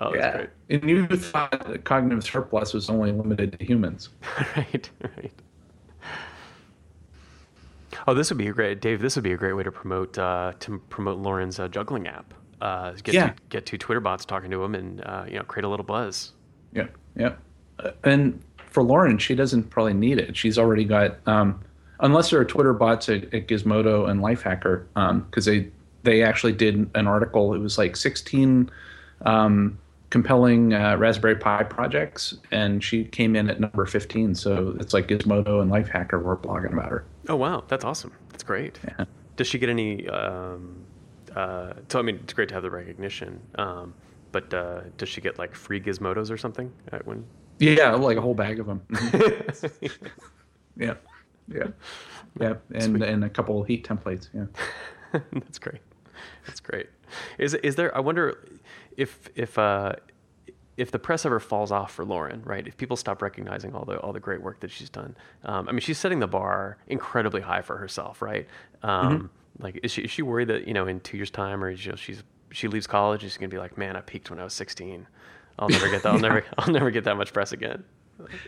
Oh, 0.00 0.14
yeah. 0.14 0.36
Great. 0.36 0.50
And 0.70 0.88
you 0.88 1.06
thought 1.08 1.50
that 1.66 1.84
cognitive 1.84 2.22
surplus 2.22 2.72
was 2.72 2.88
only 2.88 3.10
limited 3.10 3.58
to 3.58 3.64
humans. 3.64 4.10
right, 4.56 4.88
right. 5.02 5.32
Oh, 8.06 8.14
this 8.14 8.30
would 8.30 8.38
be 8.38 8.46
a 8.46 8.52
great, 8.52 8.80
Dave. 8.80 9.00
This 9.00 9.16
would 9.16 9.24
be 9.24 9.32
a 9.32 9.36
great 9.36 9.54
way 9.54 9.64
to 9.64 9.72
promote 9.72 10.16
uh, 10.16 10.52
to 10.60 10.78
promote 10.88 11.18
Lauren's 11.18 11.58
uh, 11.58 11.66
juggling 11.66 12.06
app 12.06 12.32
uh, 12.60 12.92
get 13.02 13.14
yeah. 13.14 13.28
two, 13.28 13.34
get 13.48 13.66
two 13.66 13.78
Twitter 13.78 14.00
bots 14.00 14.24
talking 14.24 14.50
to 14.50 14.62
him 14.62 14.74
and 14.74 15.00
uh, 15.04 15.24
you 15.28 15.36
know 15.36 15.44
create 15.44 15.64
a 15.64 15.68
little 15.68 15.86
buzz. 15.86 16.32
Yeah, 16.72 16.88
yeah. 17.16 17.34
Uh, 17.78 17.92
and 18.04 18.42
for 18.70 18.82
Lauren, 18.82 19.18
she 19.18 19.34
doesn't 19.34 19.70
probably 19.70 19.94
need 19.94 20.18
it. 20.18 20.36
She's 20.36 20.58
already 20.58 20.84
got 20.84 21.16
um, 21.26 21.60
unless 22.00 22.30
there 22.30 22.40
are 22.40 22.44
Twitter 22.44 22.72
bots 22.72 23.08
at, 23.08 23.24
at 23.34 23.48
Gizmodo 23.48 24.08
and 24.08 24.20
Lifehacker 24.20 24.84
because 25.26 25.48
um, 25.48 25.54
they 25.54 25.70
they 26.02 26.22
actually 26.22 26.52
did 26.52 26.90
an 26.94 27.06
article. 27.06 27.54
It 27.54 27.58
was 27.58 27.76
like 27.76 27.96
16 27.96 28.70
um, 29.22 29.78
compelling 30.10 30.72
uh, 30.72 30.96
Raspberry 30.96 31.36
Pi 31.36 31.64
projects, 31.64 32.36
and 32.50 32.82
she 32.82 33.04
came 33.04 33.36
in 33.36 33.50
at 33.50 33.60
number 33.60 33.84
15. 33.84 34.34
So 34.34 34.76
it's 34.80 34.94
like 34.94 35.08
Gizmodo 35.08 35.60
and 35.60 35.70
Lifehacker 35.70 36.22
were 36.22 36.36
blogging 36.36 36.72
about 36.72 36.90
her. 36.90 37.04
Oh 37.28 37.36
wow, 37.36 37.64
that's 37.68 37.84
awesome. 37.84 38.12
That's 38.30 38.44
great. 38.44 38.78
Yeah. 38.84 39.04
Does 39.36 39.46
she 39.46 39.58
get 39.58 39.68
any 39.68 40.08
um, 40.08 40.84
uh, 41.36 41.74
so 41.88 41.98
I 41.98 42.02
mean, 42.02 42.20
it's 42.22 42.32
great 42.32 42.48
to 42.48 42.54
have 42.54 42.62
the 42.62 42.70
recognition. 42.70 43.40
Um, 43.56 43.94
but 44.32 44.52
uh, 44.52 44.80
does 44.96 45.08
she 45.08 45.20
get 45.20 45.38
like 45.38 45.54
free 45.54 45.80
gizmodos 45.80 46.30
or 46.30 46.36
something 46.36 46.72
when? 47.04 47.24
Yeah, 47.58 47.90
like 47.94 48.16
a 48.16 48.20
whole 48.20 48.34
bag 48.34 48.60
of 48.60 48.66
them. 48.66 48.82
Yeah, 50.78 50.94
yeah, 51.52 51.68
yeah, 52.40 52.54
and 52.72 52.82
Sweet. 52.84 53.02
and 53.02 53.24
a 53.24 53.28
couple 53.28 53.62
heat 53.64 53.86
templates. 53.86 54.28
Yeah, 54.32 55.20
that's 55.32 55.58
great. 55.58 55.80
That's 56.46 56.60
great. 56.60 56.86
Is 57.36 57.54
is 57.54 57.74
there? 57.74 57.94
I 57.96 58.00
wonder 58.00 58.46
if 58.96 59.28
if 59.34 59.58
uh, 59.58 59.94
if 60.76 60.92
the 60.92 60.98
press 60.98 61.26
ever 61.26 61.40
falls 61.40 61.72
off 61.72 61.92
for 61.92 62.04
Lauren, 62.04 62.42
right? 62.44 62.66
If 62.66 62.76
people 62.76 62.96
stop 62.96 63.22
recognizing 63.22 63.74
all 63.74 63.84
the 63.84 63.98
all 63.98 64.12
the 64.12 64.20
great 64.20 64.40
work 64.40 64.60
that 64.60 64.70
she's 64.70 64.88
done, 64.88 65.16
um, 65.44 65.68
I 65.68 65.72
mean, 65.72 65.80
she's 65.80 65.98
setting 65.98 66.20
the 66.20 66.28
bar 66.28 66.78
incredibly 66.86 67.40
high 67.40 67.62
for 67.62 67.76
herself, 67.76 68.22
right? 68.22 68.46
Um, 68.84 69.16
mm-hmm. 69.18 69.26
Like, 69.58 69.80
is 69.82 69.92
she 69.92 70.02
is 70.02 70.10
she 70.10 70.22
worried 70.22 70.48
that 70.48 70.66
you 70.68 70.74
know 70.74 70.86
in 70.86 71.00
two 71.00 71.16
years' 71.16 71.30
time, 71.30 71.62
or 71.62 71.70
you 71.70 71.90
know, 71.90 71.96
she's 71.96 72.22
she 72.50 72.68
leaves 72.68 72.86
college, 72.86 73.22
she's 73.22 73.36
gonna 73.36 73.48
be 73.48 73.58
like, 73.58 73.76
man, 73.76 73.96
I 73.96 74.00
peaked 74.00 74.30
when 74.30 74.38
I 74.38 74.44
was 74.44 74.54
16. 74.54 75.06
I'll 75.58 75.68
never 75.68 75.88
get 75.88 76.02
that. 76.02 76.12
I'll 76.12 76.18
never 76.20 76.44
I'll 76.58 76.72
never 76.72 76.90
get 76.90 77.04
that 77.04 77.16
much 77.16 77.32
press 77.32 77.52
again. 77.52 77.84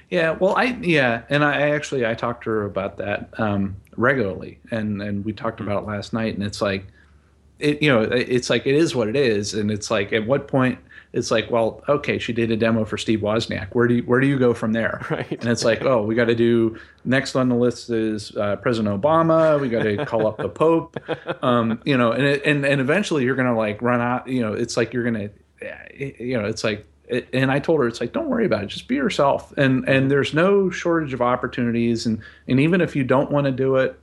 Yeah, 0.08 0.32
well, 0.32 0.56
I 0.56 0.76
yeah, 0.80 1.22
and 1.28 1.44
I 1.44 1.70
actually 1.70 2.04
I 2.04 2.14
talked 2.14 2.44
to 2.44 2.50
her 2.50 2.64
about 2.64 2.96
that 2.98 3.28
um, 3.38 3.76
regularly, 3.96 4.58
and 4.70 5.00
and 5.00 5.24
we 5.24 5.32
talked 5.32 5.60
mm-hmm. 5.60 5.70
about 5.70 5.84
it 5.84 5.86
last 5.86 6.12
night, 6.12 6.34
and 6.34 6.42
it's 6.42 6.60
like, 6.60 6.86
it 7.58 7.80
you 7.80 7.88
know, 7.88 8.02
it's 8.02 8.50
like 8.50 8.66
it 8.66 8.74
is 8.74 8.94
what 8.94 9.08
it 9.08 9.16
is, 9.16 9.54
and 9.54 9.70
it's 9.70 9.90
like 9.90 10.12
at 10.12 10.26
what 10.26 10.48
point 10.48 10.78
it's 11.12 11.30
like, 11.30 11.50
well, 11.50 11.82
okay, 11.88 12.18
she 12.18 12.32
did 12.32 12.52
a 12.52 12.56
demo 12.56 12.84
for 12.84 12.96
Steve 12.96 13.20
Wozniak. 13.20 13.74
Where 13.74 13.88
do 13.88 13.94
you, 13.94 14.02
where 14.02 14.20
do 14.20 14.28
you 14.28 14.38
go 14.38 14.54
from 14.54 14.72
there? 14.72 15.04
Right. 15.10 15.40
And 15.40 15.48
it's 15.50 15.64
like, 15.64 15.82
oh, 15.82 16.02
we 16.02 16.14
got 16.14 16.26
to 16.26 16.36
do 16.36 16.78
next 17.04 17.34
on 17.34 17.48
the 17.48 17.56
list 17.56 17.90
is 17.90 18.36
uh, 18.36 18.56
President 18.56 19.02
Obama. 19.02 19.60
We 19.60 19.68
got 19.68 19.82
to 19.82 20.06
call 20.06 20.28
up 20.28 20.36
the 20.36 20.48
Pope. 20.48 20.96
Um, 21.42 21.80
you 21.84 21.96
know, 21.96 22.12
and 22.12 22.24
it, 22.24 22.44
and 22.44 22.66
and 22.66 22.80
eventually 22.80 23.24
you're 23.24 23.34
gonna 23.34 23.56
like 23.56 23.80
run 23.80 24.00
out. 24.00 24.28
You 24.28 24.42
know, 24.42 24.52
it's 24.52 24.76
like 24.76 24.92
you're 24.92 25.04
gonna, 25.04 25.30
you 25.96 26.38
know, 26.38 26.44
it's 26.44 26.62
like. 26.62 26.86
And 27.32 27.50
I 27.50 27.58
told 27.58 27.80
her, 27.80 27.88
it's 27.88 28.00
like, 28.00 28.12
don't 28.12 28.28
worry 28.28 28.46
about 28.46 28.64
it. 28.64 28.66
Just 28.66 28.88
be 28.88 28.96
yourself. 28.96 29.52
And 29.56 29.88
and 29.88 30.10
there's 30.10 30.34
no 30.34 30.70
shortage 30.70 31.14
of 31.14 31.22
opportunities. 31.22 32.06
And 32.06 32.20
and 32.46 32.60
even 32.60 32.80
if 32.80 32.94
you 32.94 33.04
don't 33.04 33.30
want 33.30 33.46
to 33.46 33.52
do 33.52 33.76
it, 33.76 33.98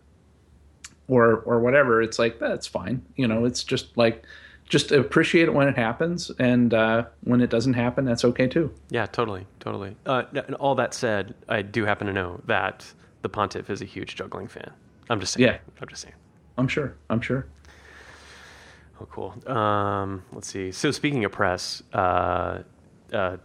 or 1.08 1.38
or 1.42 1.60
whatever, 1.60 2.02
it's 2.02 2.20
like 2.20 2.40
that's 2.40 2.68
fine. 2.68 3.06
You 3.16 3.28
know, 3.28 3.46
it's 3.46 3.64
just 3.64 3.96
like 3.98 4.24
just 4.68 4.92
appreciate 4.92 5.48
it 5.48 5.54
when 5.54 5.68
it 5.68 5.78
happens, 5.78 6.30
and 6.40 6.74
uh, 6.74 7.06
when 7.24 7.42
it 7.42 7.50
doesn't 7.50 7.74
happen, 7.74 8.06
that's 8.06 8.26
okay 8.26 8.48
too. 8.48 8.74
Yeah, 8.90 9.06
totally, 9.06 9.48
totally. 9.60 9.96
Uh, 10.06 10.24
and 10.34 10.56
all 10.56 10.76
that 10.76 10.94
said, 10.94 11.36
I 11.48 11.62
do 11.62 11.86
happen 11.86 12.08
to 12.08 12.14
know 12.14 12.42
that 12.46 12.86
the 13.22 13.30
pontiff 13.30 13.70
is 13.70 13.82
a 13.82 13.86
huge 13.86 14.16
juggling 14.16 14.48
fan. 14.48 14.72
I'm 15.10 15.20
just 15.20 15.34
saying. 15.34 15.48
Yeah, 15.48 15.58
I'm 15.82 15.88
just 15.88 16.02
saying. 16.02 16.16
I'm 16.58 16.68
sure. 16.68 16.96
I'm 17.10 17.22
sure. 17.22 17.48
Oh, 19.00 19.08
cool. 19.12 19.52
Um, 19.52 20.24
let's 20.34 20.48
see. 20.48 20.72
So, 20.72 20.92
speaking 20.92 21.24
of 21.24 21.32
press, 21.32 21.84
uh, 21.94 22.64
uh, 23.14 23.38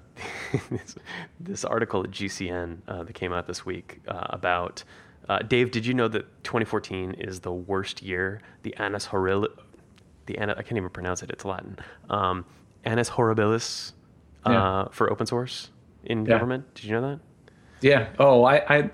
this, 0.70 0.96
this, 1.38 1.64
article 1.64 2.02
at 2.04 2.10
GCN 2.10 2.78
uh, 2.88 3.04
that 3.04 3.12
came 3.12 3.32
out 3.32 3.46
this 3.46 3.64
week 3.64 4.00
uh, 4.08 4.26
about 4.30 4.82
uh, 5.28 5.38
Dave. 5.40 5.70
Did 5.70 5.86
you 5.86 5.94
know 5.94 6.08
that 6.08 6.42
2014 6.44 7.12
is 7.12 7.40
the 7.40 7.52
worst 7.52 8.02
year 8.02 8.40
the 8.62 8.74
Annus 8.76 9.06
Horribilis 9.06 9.50
the 10.26 10.38
I 10.38 10.62
can't 10.62 10.76
even 10.76 10.90
pronounce 10.90 11.22
it. 11.22 11.30
It's 11.30 11.44
Latin. 11.44 11.78
Um, 12.10 12.44
Annus 12.84 13.10
Horribilis 13.10 13.92
uh, 14.46 14.50
yeah. 14.50 14.84
for 14.90 15.10
open 15.10 15.26
source 15.26 15.70
in 16.04 16.24
yeah. 16.24 16.30
government. 16.30 16.74
Did 16.74 16.84
you 16.84 16.92
know 16.92 17.10
that? 17.10 17.20
Yeah. 17.80 18.08
Oh, 18.18 18.44
I, 18.44 18.78
I, 18.78 18.90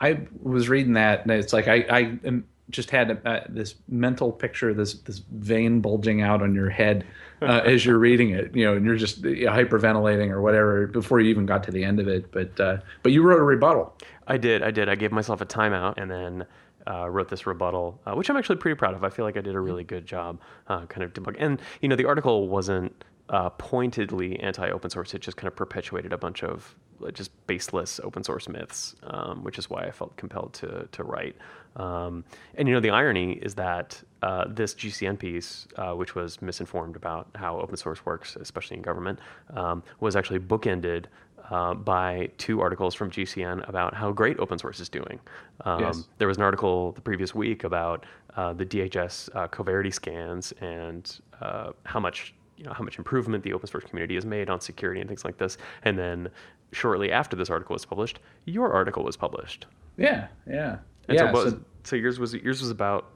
I 0.00 0.20
was 0.42 0.68
reading 0.68 0.94
that, 0.94 1.22
and 1.22 1.30
it's 1.30 1.52
like 1.52 1.68
I, 1.68 1.84
I 1.90 2.42
just 2.70 2.90
had 2.90 3.10
a, 3.10 3.46
this 3.48 3.74
mental 3.88 4.32
picture, 4.32 4.72
this 4.72 4.94
this 4.94 5.18
vein 5.18 5.80
bulging 5.80 6.22
out 6.22 6.42
on 6.42 6.54
your 6.54 6.70
head 6.70 7.04
uh, 7.42 7.60
as 7.64 7.84
you're 7.84 7.98
reading 7.98 8.30
it, 8.30 8.54
you 8.54 8.64
know, 8.64 8.74
and 8.74 8.84
you're 8.84 8.96
just 8.96 9.22
hyperventilating 9.22 10.30
or 10.30 10.40
whatever 10.40 10.86
before 10.86 11.20
you 11.20 11.28
even 11.30 11.46
got 11.46 11.62
to 11.64 11.70
the 11.70 11.84
end 11.84 12.00
of 12.00 12.08
it. 12.08 12.30
But 12.32 12.58
uh, 12.58 12.78
but 13.02 13.12
you 13.12 13.22
wrote 13.22 13.40
a 13.40 13.44
rebuttal. 13.44 13.94
I 14.26 14.36
did. 14.36 14.62
I 14.62 14.70
did. 14.70 14.88
I 14.88 14.94
gave 14.94 15.12
myself 15.12 15.40
a 15.40 15.46
timeout, 15.46 15.94
and 15.96 16.10
then 16.10 16.46
uh, 16.86 17.08
wrote 17.08 17.28
this 17.28 17.46
rebuttal, 17.46 18.00
uh, 18.06 18.14
which 18.14 18.30
I'm 18.30 18.36
actually 18.36 18.56
pretty 18.56 18.76
proud 18.76 18.94
of. 18.94 19.04
I 19.04 19.10
feel 19.10 19.24
like 19.24 19.36
I 19.36 19.40
did 19.40 19.54
a 19.54 19.60
really 19.60 19.84
good 19.84 20.06
job, 20.06 20.40
uh, 20.68 20.86
kind 20.86 21.02
of 21.02 21.12
debug. 21.12 21.36
And 21.38 21.60
you 21.80 21.88
know, 21.88 21.96
the 21.96 22.06
article 22.06 22.48
wasn't 22.48 23.04
uh, 23.28 23.50
pointedly 23.50 24.38
anti-open 24.40 24.90
source. 24.90 25.14
It 25.14 25.20
just 25.20 25.36
kind 25.36 25.46
of 25.46 25.54
perpetuated 25.54 26.12
a 26.12 26.18
bunch 26.18 26.42
of 26.42 26.74
uh, 27.04 27.10
just 27.10 27.30
baseless 27.46 28.00
open 28.02 28.24
source 28.24 28.48
myths, 28.48 28.96
um, 29.04 29.44
which 29.44 29.58
is 29.58 29.70
why 29.70 29.84
I 29.84 29.90
felt 29.90 30.16
compelled 30.16 30.52
to 30.54 30.88
to 30.90 31.04
write. 31.04 31.36
Um, 31.76 32.24
and 32.56 32.66
you 32.66 32.74
know, 32.74 32.80
the 32.80 32.90
irony 32.90 33.34
is 33.34 33.54
that 33.54 34.02
uh, 34.22 34.46
this 34.48 34.74
GCN 34.74 35.18
piece, 35.18 35.68
which 35.94 36.14
was 36.16 36.42
misinformed 36.42 36.96
about 36.96 37.28
how 37.36 37.60
open 37.60 37.76
source 37.76 38.04
works, 38.04 38.36
especially 38.36 38.76
in 38.76 38.82
government, 38.82 39.20
um, 39.54 39.82
was 40.00 40.16
actually 40.16 40.40
bookended 40.40 41.04
uh, 41.50 41.74
by 41.74 42.30
two 42.38 42.60
articles 42.60 42.94
from 42.94 43.10
GCN 43.10 43.68
about 43.68 43.94
how 43.94 44.12
great 44.12 44.38
open 44.38 44.58
source 44.58 44.80
is 44.80 44.88
doing. 44.88 45.18
Um, 45.64 45.80
Yes. 45.80 46.08
There 46.18 46.28
was 46.28 46.36
an 46.36 46.42
article 46.42 46.92
the 46.92 47.00
previous 47.00 47.34
week 47.34 47.64
about 47.64 48.06
uh, 48.36 48.52
the 48.52 48.64
DHS 48.64 49.28
uh, 49.34 49.48
Coverity 49.48 49.90
scans 49.90 50.52
and 50.60 51.18
uh, 51.40 51.72
how 51.84 52.00
much 52.00 52.34
you 52.56 52.64
know 52.64 52.72
how 52.72 52.84
much 52.84 52.98
improvement 52.98 53.42
the 53.42 53.52
open 53.54 53.66
source 53.68 53.84
community 53.84 54.14
has 54.14 54.26
made 54.26 54.50
on 54.50 54.60
security 54.60 55.00
and 55.00 55.08
things 55.08 55.24
like 55.24 55.38
this. 55.38 55.56
And 55.82 55.98
then 55.98 56.28
shortly 56.72 57.10
after 57.10 57.34
this 57.36 57.48
article 57.50 57.72
was 57.74 57.84
published, 57.86 58.20
your 58.44 58.72
article 58.72 59.02
was 59.02 59.16
published. 59.16 59.66
Yeah, 59.96 60.28
yeah, 60.46 60.78
And 61.08 61.16
yeah. 61.18 61.26
so, 61.26 61.32
was- 61.32 61.52
so- 61.52 61.60
so 61.84 61.96
yours 61.96 62.18
was 62.20 62.34
yours 62.34 62.60
was 62.60 62.70
about 62.70 63.06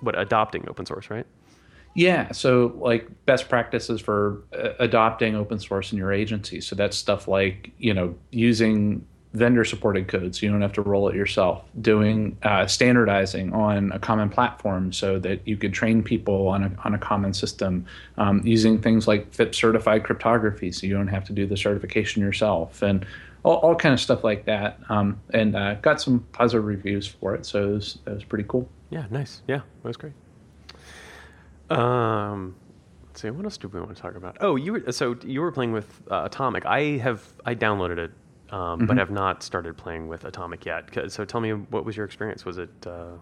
what 0.00 0.16
adopting 0.18 0.68
open 0.68 0.86
source, 0.86 1.10
right? 1.10 1.26
Yeah, 1.94 2.32
so 2.32 2.74
like 2.76 3.08
best 3.26 3.48
practices 3.48 4.00
for 4.00 4.42
uh, 4.56 4.70
adopting 4.78 5.34
open 5.34 5.58
source 5.58 5.92
in 5.92 5.98
your 5.98 6.12
agency. 6.12 6.60
So 6.60 6.74
that's 6.74 6.96
stuff 6.96 7.28
like 7.28 7.70
you 7.78 7.92
know 7.92 8.14
using 8.30 9.06
vendor 9.34 9.64
supported 9.64 10.08
code, 10.08 10.34
so 10.34 10.44
you 10.44 10.52
don't 10.52 10.60
have 10.60 10.74
to 10.74 10.82
roll 10.82 11.08
it 11.08 11.14
yourself. 11.14 11.64
Doing 11.80 12.36
uh, 12.42 12.66
standardizing 12.66 13.52
on 13.52 13.92
a 13.92 13.98
common 13.98 14.28
platform, 14.28 14.92
so 14.92 15.18
that 15.18 15.46
you 15.46 15.56
could 15.56 15.72
train 15.72 16.02
people 16.02 16.48
on 16.48 16.64
a 16.64 16.72
on 16.84 16.94
a 16.94 16.98
common 16.98 17.34
system. 17.34 17.84
Um, 18.16 18.40
using 18.44 18.80
things 18.80 19.06
like 19.06 19.32
FIPS 19.32 19.58
certified 19.58 20.04
cryptography, 20.04 20.72
so 20.72 20.86
you 20.86 20.94
don't 20.94 21.08
have 21.08 21.24
to 21.26 21.32
do 21.32 21.46
the 21.46 21.56
certification 21.56 22.22
yourself, 22.22 22.82
and 22.82 23.04
all, 23.42 23.56
all 23.56 23.74
kind 23.74 23.92
of 23.92 24.00
stuff 24.00 24.24
like 24.24 24.46
that. 24.46 24.78
Um, 24.88 25.20
and 25.30 25.56
uh, 25.56 25.74
got 25.74 26.00
some 26.00 26.20
positive 26.32 26.64
reviews 26.64 27.06
for 27.06 27.34
it, 27.34 27.44
so 27.44 27.70
it 27.70 27.72
was, 27.72 27.98
it 28.06 28.14
was 28.14 28.24
pretty 28.24 28.44
cool. 28.48 28.68
Yeah, 28.90 29.04
nice. 29.10 29.42
Yeah, 29.46 29.58
that 29.82 29.88
was 29.88 29.96
great. 29.96 30.12
Um, 31.78 32.56
let's 33.06 33.20
see, 33.22 33.30
what 33.30 33.44
else 33.44 33.58
do 33.58 33.68
we 33.68 33.80
want 33.80 33.94
to 33.94 34.00
talk 34.00 34.14
about? 34.14 34.38
Oh, 34.40 34.56
you 34.56 34.72
were 34.72 34.92
so 34.92 35.16
you 35.24 35.40
were 35.40 35.52
playing 35.52 35.72
with 35.72 36.02
uh, 36.10 36.22
Atomic. 36.24 36.66
I 36.66 36.98
have 36.98 37.22
I 37.44 37.54
downloaded 37.54 37.98
it, 37.98 38.12
um, 38.50 38.86
but 38.86 38.96
have 38.96 39.10
not 39.10 39.42
started 39.42 39.76
playing 39.76 40.08
with 40.08 40.24
Atomic 40.24 40.64
yet. 40.64 40.90
So 41.12 41.24
tell 41.24 41.40
me, 41.40 41.52
what 41.52 41.84
was 41.84 41.96
your 41.96 42.06
experience? 42.06 42.44
Was 42.44 42.58
it? 42.58 42.70
Uh, 42.86 43.12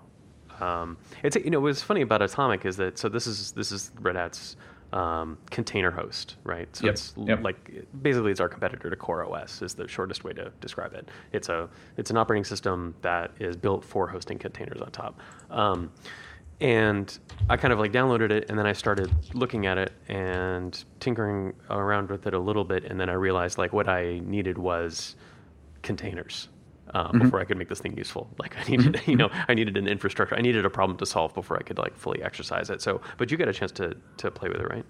um, 0.62 0.98
it's 1.22 1.36
you 1.36 1.50
know 1.50 1.60
what's 1.60 1.82
funny 1.82 2.02
about 2.02 2.22
Atomic 2.22 2.66
is 2.66 2.76
that 2.76 2.98
so 2.98 3.08
this 3.08 3.26
is 3.26 3.52
this 3.52 3.72
is 3.72 3.90
Red 4.00 4.16
Hat's 4.16 4.56
um, 4.92 5.38
container 5.50 5.90
host, 5.90 6.36
right? 6.44 6.74
So 6.74 6.86
Yep, 6.86 6.92
it's 6.92 7.14
yep. 7.16 7.42
like 7.42 7.86
basically 8.02 8.30
it's 8.30 8.40
our 8.40 8.48
competitor 8.48 8.90
to 8.90 8.96
CoreOS 8.96 9.62
is 9.62 9.74
the 9.74 9.86
shortest 9.88 10.24
way 10.24 10.32
to 10.32 10.52
describe 10.60 10.94
it. 10.94 11.08
It's 11.32 11.48
a 11.48 11.68
it's 11.96 12.10
an 12.10 12.16
operating 12.16 12.44
system 12.44 12.94
that 13.02 13.30
is 13.38 13.56
built 13.56 13.84
for 13.84 14.06
hosting 14.06 14.38
containers 14.38 14.80
on 14.80 14.90
top. 14.90 15.20
Um, 15.50 15.90
and 16.60 17.18
I 17.48 17.56
kind 17.56 17.72
of 17.72 17.78
like 17.78 17.92
downloaded 17.92 18.30
it 18.30 18.46
and 18.48 18.58
then 18.58 18.66
I 18.66 18.72
started 18.72 19.10
looking 19.34 19.66
at 19.66 19.78
it 19.78 19.92
and 20.08 20.82
tinkering 21.00 21.54
around 21.70 22.10
with 22.10 22.26
it 22.26 22.34
a 22.34 22.38
little 22.38 22.64
bit 22.64 22.84
and 22.84 23.00
then 23.00 23.08
I 23.08 23.14
realized 23.14 23.58
like 23.58 23.72
what 23.72 23.88
I 23.88 24.20
needed 24.24 24.58
was 24.58 25.16
containers. 25.82 26.48
Uh, 26.92 27.12
before 27.12 27.40
I 27.40 27.44
could 27.44 27.56
make 27.56 27.68
this 27.68 27.78
thing 27.78 27.96
useful, 27.96 28.28
like 28.40 28.56
I 28.58 28.64
needed, 28.68 29.00
you 29.06 29.14
know, 29.14 29.30
I 29.46 29.54
needed 29.54 29.76
an 29.76 29.86
infrastructure. 29.86 30.34
I 30.34 30.40
needed 30.40 30.64
a 30.64 30.70
problem 30.70 30.98
to 30.98 31.06
solve 31.06 31.32
before 31.34 31.56
I 31.56 31.62
could 31.62 31.78
like 31.78 31.96
fully 31.96 32.20
exercise 32.20 32.68
it. 32.68 32.82
So, 32.82 33.00
but 33.16 33.30
you 33.30 33.36
got 33.36 33.46
a 33.46 33.52
chance 33.52 33.70
to 33.72 33.96
to 34.16 34.28
play 34.28 34.48
with 34.48 34.60
it, 34.60 34.68
right? 34.68 34.84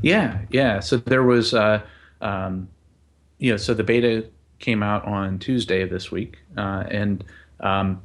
Yeah, 0.00 0.38
yeah. 0.50 0.80
So 0.80 0.96
there 0.96 1.24
was, 1.24 1.54
uh, 1.54 1.82
um, 2.22 2.68
you 3.38 3.50
know, 3.50 3.58
so 3.58 3.74
the 3.74 3.84
beta 3.84 4.30
came 4.60 4.82
out 4.82 5.04
on 5.04 5.38
Tuesday 5.38 5.82
of 5.82 5.90
this 5.90 6.10
week, 6.10 6.38
uh, 6.56 6.84
and 6.90 7.22
um, 7.60 8.00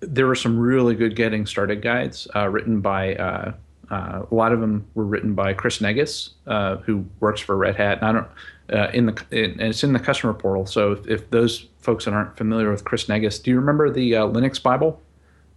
there 0.00 0.26
were 0.26 0.34
some 0.34 0.58
really 0.58 0.94
good 0.94 1.16
getting 1.16 1.46
started 1.46 1.82
guides 1.82 2.26
uh, 2.34 2.48
written 2.48 2.80
by. 2.80 3.14
Uh, 3.16 3.52
uh, 3.90 4.22
a 4.30 4.34
lot 4.34 4.52
of 4.52 4.60
them 4.60 4.86
were 4.94 5.04
written 5.04 5.34
by 5.34 5.52
Chris 5.52 5.80
Negus, 5.80 6.30
uh, 6.46 6.76
who 6.76 7.04
works 7.18 7.40
for 7.40 7.56
Red 7.56 7.74
Hat. 7.74 7.98
And 8.00 8.06
I 8.06 8.12
don't, 8.12 8.28
uh, 8.72 8.90
in 8.92 9.06
the 9.06 9.12
and 9.32 9.60
it's 9.60 9.82
in 9.82 9.92
the 9.92 9.98
customer 9.98 10.32
portal. 10.32 10.64
So 10.64 10.92
if, 10.92 11.08
if 11.08 11.30
those 11.30 11.66
folks 11.80 12.04
that 12.04 12.14
aren't 12.14 12.36
familiar 12.36 12.70
with 12.70 12.84
Chris 12.84 13.08
Negus, 13.08 13.40
do 13.40 13.50
you 13.50 13.56
remember 13.56 13.90
the 13.90 14.14
uh, 14.14 14.26
Linux 14.26 14.62
Bible? 14.62 15.00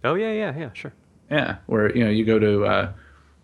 Oh 0.02 0.14
yeah, 0.14 0.32
yeah, 0.32 0.58
yeah, 0.58 0.70
sure. 0.72 0.92
Yeah, 1.30 1.56
where 1.66 1.96
you 1.96 2.04
know 2.04 2.10
you 2.10 2.24
go 2.24 2.38
to 2.38 2.92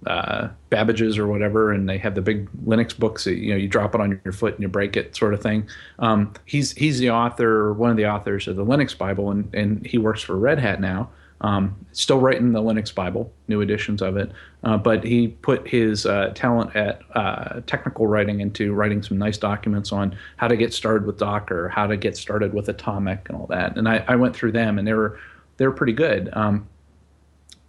uh, 0.06 0.48
Babbage's 0.70 1.18
or 1.18 1.26
whatever, 1.26 1.72
and 1.72 1.88
they 1.88 1.98
have 1.98 2.14
the 2.14 2.22
big 2.22 2.50
Linux 2.64 2.96
books. 2.98 3.24
That, 3.24 3.36
you 3.36 3.50
know, 3.50 3.56
you 3.56 3.68
drop 3.68 3.94
it 3.94 4.00
on 4.00 4.20
your 4.24 4.32
foot 4.32 4.54
and 4.54 4.62
you 4.62 4.68
break 4.68 4.96
it, 4.96 5.14
sort 5.14 5.34
of 5.34 5.42
thing. 5.42 5.68
Um, 5.98 6.32
he's 6.44 6.72
he's 6.72 6.98
the 6.98 7.10
author, 7.10 7.72
one 7.72 7.90
of 7.90 7.96
the 7.96 8.06
authors 8.06 8.48
of 8.48 8.56
the 8.56 8.64
Linux 8.64 8.96
Bible, 8.96 9.30
and 9.30 9.54
and 9.54 9.86
he 9.86 9.98
works 9.98 10.22
for 10.22 10.36
Red 10.36 10.58
Hat 10.58 10.80
now. 10.80 11.10
Um, 11.42 11.86
still 11.92 12.20
writing 12.20 12.52
the 12.52 12.60
Linux 12.60 12.94
Bible, 12.94 13.32
new 13.48 13.62
editions 13.62 14.02
of 14.02 14.18
it, 14.18 14.30
uh, 14.62 14.76
but 14.76 15.02
he 15.02 15.28
put 15.28 15.66
his 15.66 16.04
uh, 16.04 16.32
talent 16.34 16.76
at 16.76 17.00
uh, 17.14 17.60
technical 17.66 18.06
writing 18.06 18.40
into 18.40 18.74
writing 18.74 19.02
some 19.02 19.16
nice 19.16 19.38
documents 19.38 19.90
on 19.90 20.14
how 20.36 20.48
to 20.48 20.56
get 20.56 20.74
started 20.74 21.06
with 21.06 21.16
Docker, 21.18 21.70
how 21.70 21.86
to 21.86 21.96
get 21.96 22.14
started 22.14 22.52
with 22.52 22.68
Atomic, 22.68 23.26
and 23.30 23.38
all 23.38 23.46
that. 23.46 23.78
And 23.78 23.88
I, 23.88 24.04
I 24.06 24.16
went 24.16 24.36
through 24.36 24.52
them, 24.52 24.78
and 24.78 24.86
they 24.86 24.92
were 24.92 25.18
they 25.56 25.66
were 25.66 25.72
pretty 25.72 25.94
good. 25.94 26.30
Um, 26.32 26.68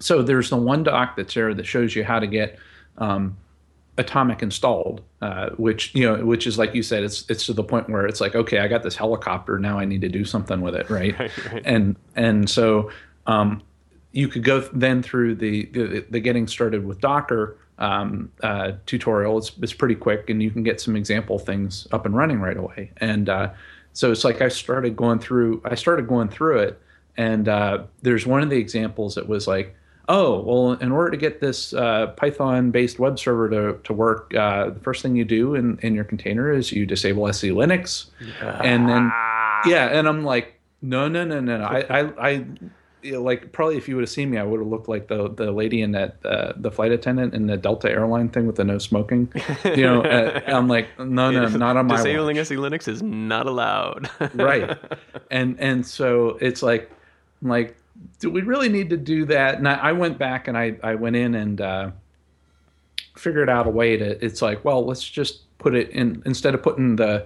so 0.01 0.21
there's 0.21 0.49
the 0.49 0.57
one 0.57 0.83
doc 0.83 1.15
that's 1.15 1.33
there 1.33 1.53
that 1.53 1.65
shows 1.65 1.95
you 1.95 2.03
how 2.03 2.19
to 2.19 2.27
get 2.27 2.57
um, 2.97 3.37
atomic 3.97 4.41
installed 4.41 5.01
uh, 5.21 5.49
which 5.51 5.93
you 5.95 6.05
know 6.05 6.25
which 6.25 6.47
is 6.47 6.57
like 6.57 6.73
you 6.73 6.83
said 6.83 7.03
it's 7.03 7.29
it's 7.29 7.45
to 7.45 7.53
the 7.53 7.63
point 7.63 7.89
where 7.89 8.05
it's 8.05 8.21
like 8.21 8.35
okay 8.35 8.59
i 8.59 8.67
got 8.67 8.83
this 8.83 8.95
helicopter 8.95 9.59
now 9.59 9.77
i 9.77 9.85
need 9.85 10.01
to 10.01 10.09
do 10.09 10.25
something 10.25 10.61
with 10.61 10.75
it 10.75 10.89
right, 10.89 11.17
Right, 11.19 11.45
right. 11.51 11.61
and 11.65 11.95
and 12.15 12.49
so 12.49 12.91
um, 13.27 13.61
you 14.11 14.27
could 14.27 14.43
go 14.43 14.61
then 14.73 15.03
through 15.03 15.35
the 15.35 15.65
the, 15.67 16.05
the 16.09 16.19
getting 16.19 16.47
started 16.47 16.85
with 16.85 16.99
docker 16.99 17.57
um, 17.77 18.31
uh, 18.43 18.73
tutorial. 18.85 19.39
It's, 19.39 19.51
it's 19.59 19.73
pretty 19.73 19.95
quick 19.95 20.29
and 20.29 20.43
you 20.43 20.51
can 20.51 20.61
get 20.61 20.79
some 20.79 20.95
example 20.95 21.39
things 21.39 21.87
up 21.91 22.05
and 22.05 22.15
running 22.15 22.39
right 22.39 22.57
away. 22.57 22.91
And 22.97 23.27
uh, 23.27 23.53
so 23.93 24.11
it's 24.11 24.23
like 24.23 24.41
i 24.41 24.47
started 24.47 24.95
going 24.95 25.19
through 25.19 25.61
i 25.65 25.75
started 25.75 26.07
going 26.07 26.29
through 26.29 26.59
it 26.59 26.81
and 27.17 27.49
uh, 27.49 27.83
there's 28.01 28.25
one 28.25 28.41
of 28.41 28.49
the 28.49 28.57
examples 28.57 29.15
that 29.15 29.27
was 29.27 29.47
like 29.47 29.75
oh 30.12 30.41
well 30.41 30.74
in 30.74 30.91
order 30.91 31.10
to 31.12 31.17
get 31.17 31.39
this 31.39 31.74
uh, 31.74 32.08
python 32.17 32.71
based 32.71 33.00
web 33.00 33.17
server 33.17 33.50
to, 33.50 33.80
to 33.84 33.93
work 33.93 34.34
uh, 34.36 34.69
the 34.69 34.80
first 34.80 35.02
thing 35.02 35.15
you 35.15 35.26
do 35.26 35.56
in, 35.56 35.80
in 35.82 35.95
your 35.95 36.04
container 36.04 36.52
is 36.52 36.71
you 36.71 36.86
disable 36.86 37.28
SE 37.30 37.50
Linux. 37.50 38.08
And 38.63 38.88
then 38.89 39.12
yeah 39.65 39.88
and 39.88 40.08
i'm 40.08 40.24
like 40.24 40.60
no 40.82 41.08
no 41.08 41.24
no 41.24 41.39
no 41.39 41.58
no. 41.58 41.63
I 41.63 41.80
i, 41.89 42.30
I 42.30 42.45
you 43.04 43.13
know, 43.13 43.21
like 43.24 43.52
probably 43.52 43.78
if 43.78 43.88
you 43.88 43.95
would 43.95 44.04
have 44.04 44.10
seen 44.10 44.30
me 44.30 44.38
i 44.38 44.43
would 44.43 44.60
have 44.60 44.67
looked 44.67 44.88
like 44.88 45.08
the 45.08 45.30
the 45.30 45.52
lady 45.52 45.82
in 45.82 45.91
that 45.93 46.17
uh, 46.26 46.54
the 46.56 46.71
flight 46.71 46.91
attendant 46.91 47.34
in 47.34 47.47
the 47.47 47.58
delta 47.58 47.89
airline 47.89 48.30
thing 48.30 48.45
with 48.47 48.58
the 48.58 48.63
no 48.63 48.78
smoking. 48.78 49.32
You 49.65 49.84
know 49.84 50.04
uh, 50.04 50.41
i'm 50.47 50.67
like 50.67 50.88
no 51.00 51.32
no 51.32 51.47
not 51.47 51.78
on 51.78 51.88
my 51.88 51.97
Disabling 51.97 52.38
watch. 52.38 52.47
SE 52.47 52.56
Linux 52.56 52.88
is 52.88 53.02
not 53.02 53.47
allowed. 53.47 54.10
right. 54.34 54.78
And 55.30 55.60
and 55.60 55.86
so 55.86 56.38
it's 56.41 56.62
like 56.62 56.91
I'm 57.41 57.50
like 57.50 57.76
do 58.21 58.29
we 58.29 58.41
really 58.41 58.69
need 58.69 58.89
to 58.91 58.97
do 58.97 59.25
that? 59.25 59.57
And 59.57 59.67
i, 59.67 59.73
I 59.73 59.91
went 59.91 60.17
back 60.17 60.47
and 60.47 60.57
i 60.57 60.77
i 60.84 60.95
went 60.95 61.17
in 61.17 61.36
and 61.36 61.60
uh 61.60 61.91
figured 63.17 63.49
out 63.49 63.67
a 63.67 63.69
way 63.69 63.97
to 63.97 64.23
it's 64.23 64.41
like 64.41 64.63
well 64.63 64.86
let's 64.86 65.03
just 65.03 65.57
put 65.57 65.75
it 65.75 65.89
in 65.89 66.23
instead 66.25 66.53
of 66.53 66.63
putting 66.63 66.95
the 66.95 67.25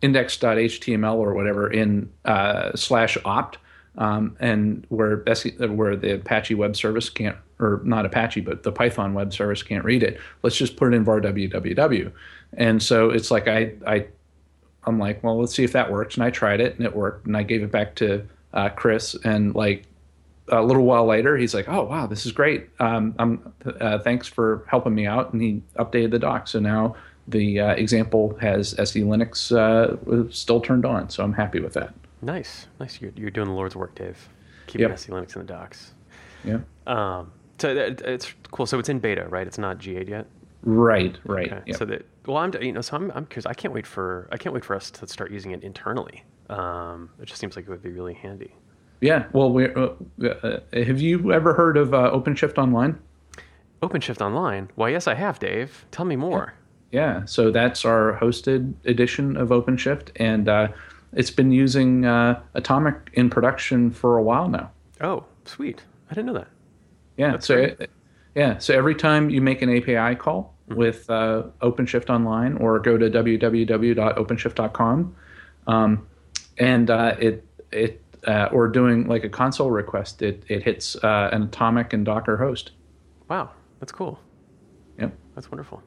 index.html 0.00 1.14
or 1.14 1.32
whatever 1.32 1.70
in 1.70 2.10
uh, 2.24 2.74
slash 2.74 3.16
opt 3.24 3.58
um, 3.98 4.36
and 4.40 4.84
where 4.88 5.24
where 5.68 5.94
the 5.94 6.14
apache 6.14 6.54
web 6.54 6.74
service 6.74 7.08
can't 7.08 7.36
or 7.60 7.80
not 7.84 8.04
apache 8.04 8.40
but 8.40 8.64
the 8.64 8.72
python 8.72 9.14
web 9.14 9.32
service 9.32 9.62
can't 9.62 9.84
read 9.84 10.02
it 10.02 10.20
let's 10.42 10.56
just 10.56 10.76
put 10.76 10.92
it 10.92 10.96
in 10.96 11.04
var 11.04 11.20
www 11.20 12.12
and 12.54 12.82
so 12.82 13.10
it's 13.10 13.30
like 13.30 13.46
i 13.46 13.72
i 13.86 14.04
i'm 14.84 14.98
like 14.98 15.22
well 15.22 15.38
let's 15.38 15.54
see 15.54 15.64
if 15.64 15.72
that 15.72 15.90
works. 15.90 16.16
And 16.16 16.24
i 16.24 16.30
tried 16.30 16.60
it 16.60 16.76
and 16.76 16.84
it 16.84 16.96
worked. 16.96 17.26
And 17.26 17.36
i 17.36 17.42
gave 17.42 17.62
it 17.62 17.70
back 17.70 17.94
to 17.96 18.26
uh, 18.52 18.70
chris 18.70 19.14
and 19.24 19.54
like 19.54 19.84
a 20.52 20.62
little 20.62 20.84
while 20.84 21.06
later, 21.06 21.36
he's 21.36 21.54
like, 21.54 21.68
"Oh 21.68 21.84
wow, 21.84 22.06
this 22.06 22.26
is 22.26 22.32
great. 22.32 22.68
Um, 22.78 23.14
I'm 23.18 23.52
uh, 23.80 23.98
thanks 23.98 24.28
for 24.28 24.64
helping 24.68 24.94
me 24.94 25.06
out." 25.06 25.32
And 25.32 25.42
he 25.42 25.62
updated 25.76 26.10
the 26.12 26.18
doc, 26.18 26.46
so 26.48 26.60
now 26.60 26.94
the 27.28 27.60
uh, 27.60 27.70
example 27.74 28.36
has 28.40 28.74
SE 28.78 29.00
Linux 29.02 29.50
uh, 29.56 30.30
still 30.30 30.60
turned 30.60 30.84
on. 30.84 31.08
So 31.10 31.22
I'm 31.24 31.32
happy 31.32 31.60
with 31.60 31.72
that. 31.74 31.94
nice, 32.20 32.66
nice. 32.80 33.00
You're, 33.00 33.12
you're 33.16 33.30
doing 33.30 33.48
the 33.48 33.54
Lord's 33.54 33.76
work, 33.76 33.94
Dave. 33.94 34.28
Keeping 34.66 34.88
Yep. 34.88 34.98
SE 34.98 35.10
Linux 35.12 35.34
in 35.36 35.42
the 35.42 35.48
docs. 35.48 35.92
Yeah. 36.44 36.58
Um, 36.86 37.32
so 37.58 37.74
that, 37.74 38.00
it's 38.02 38.32
cool. 38.50 38.66
So 38.66 38.78
it's 38.78 38.88
in 38.88 38.98
beta, 38.98 39.26
right? 39.28 39.46
It's 39.46 39.58
not 39.58 39.78
GA 39.78 40.04
yet. 40.04 40.26
Right. 40.64 41.16
Right. 41.24 41.52
Okay. 41.52 41.62
Yep. 41.66 41.76
So 41.76 41.84
that 41.86 42.06
well, 42.26 42.36
I'm 42.38 42.52
you 42.60 42.72
know, 42.72 42.80
so 42.80 42.96
I'm 42.96 43.10
I'm 43.12 43.26
curious. 43.26 43.46
I 43.46 43.54
can't 43.54 43.72
wait 43.74 43.86
for 43.86 44.28
I 44.32 44.36
can't 44.36 44.52
wait 44.54 44.64
for 44.64 44.76
us 44.76 44.90
to 44.92 45.06
start 45.06 45.30
using 45.30 45.52
it 45.52 45.62
internally. 45.62 46.24
Um, 46.50 47.10
it 47.20 47.26
just 47.26 47.40
seems 47.40 47.56
like 47.56 47.66
it 47.66 47.70
would 47.70 47.82
be 47.82 47.90
really 47.90 48.14
handy. 48.14 48.54
Yeah. 49.02 49.26
Well, 49.32 49.52
we 49.52 49.68
uh, 49.68 49.88
uh, 50.24 50.60
have 50.72 51.00
you 51.02 51.32
ever 51.32 51.52
heard 51.52 51.76
of 51.76 51.92
uh, 51.92 52.10
OpenShift 52.12 52.56
Online? 52.56 52.98
OpenShift 53.82 54.22
Online. 54.22 54.70
Why, 54.76 54.88
yes, 54.90 55.06
I 55.06 55.14
have, 55.14 55.38
Dave. 55.38 55.84
Tell 55.90 56.06
me 56.06 56.16
more. 56.16 56.54
Yeah, 56.92 57.24
so 57.26 57.50
that's 57.50 57.84
our 57.84 58.18
hosted 58.20 58.74
edition 58.84 59.36
of 59.36 59.48
OpenShift, 59.48 60.10
and 60.16 60.48
uh, 60.48 60.68
it's 61.12 61.30
been 61.30 61.50
using 61.50 62.04
uh, 62.04 62.40
Atomic 62.54 63.10
in 63.14 63.28
production 63.28 63.90
for 63.90 64.16
a 64.18 64.22
while 64.22 64.48
now. 64.48 64.70
Oh, 65.00 65.24
sweet. 65.44 65.82
I 66.10 66.14
didn't 66.14 66.26
know 66.26 66.34
that. 66.34 66.48
Yeah, 67.16 67.32
That's 67.32 67.46
so 67.46 67.56
great. 67.56 67.90
yeah, 68.34 68.58
so 68.58 68.74
every 68.74 68.94
time 68.94 69.30
you 69.30 69.40
make 69.42 69.62
an 69.62 69.74
API 69.74 70.14
call 70.16 70.54
with 70.68 71.08
uh, 71.10 71.42
OpenShift 71.60 72.08
Online 72.10 72.56
or 72.58 72.78
go 72.78 72.96
to 72.96 73.10
www.openshift.com, 73.10 75.16
um, 75.66 76.06
and 76.58 76.90
uh, 76.90 77.16
it 77.18 77.44
it 77.70 78.02
uh, 78.26 78.48
or 78.52 78.68
doing 78.68 79.06
like 79.06 79.24
a 79.24 79.28
console 79.28 79.70
request, 79.70 80.22
it 80.22 80.44
it 80.48 80.62
hits 80.62 80.96
uh, 80.96 81.30
an 81.32 81.42
Atomic 81.42 81.92
and 81.92 82.04
Docker 82.04 82.36
host. 82.36 82.72
Wow, 83.28 83.50
that's 83.80 83.92
cool. 83.92 84.20
Yep. 84.98 85.14
That's 85.34 85.50
wonderful. 85.50 85.82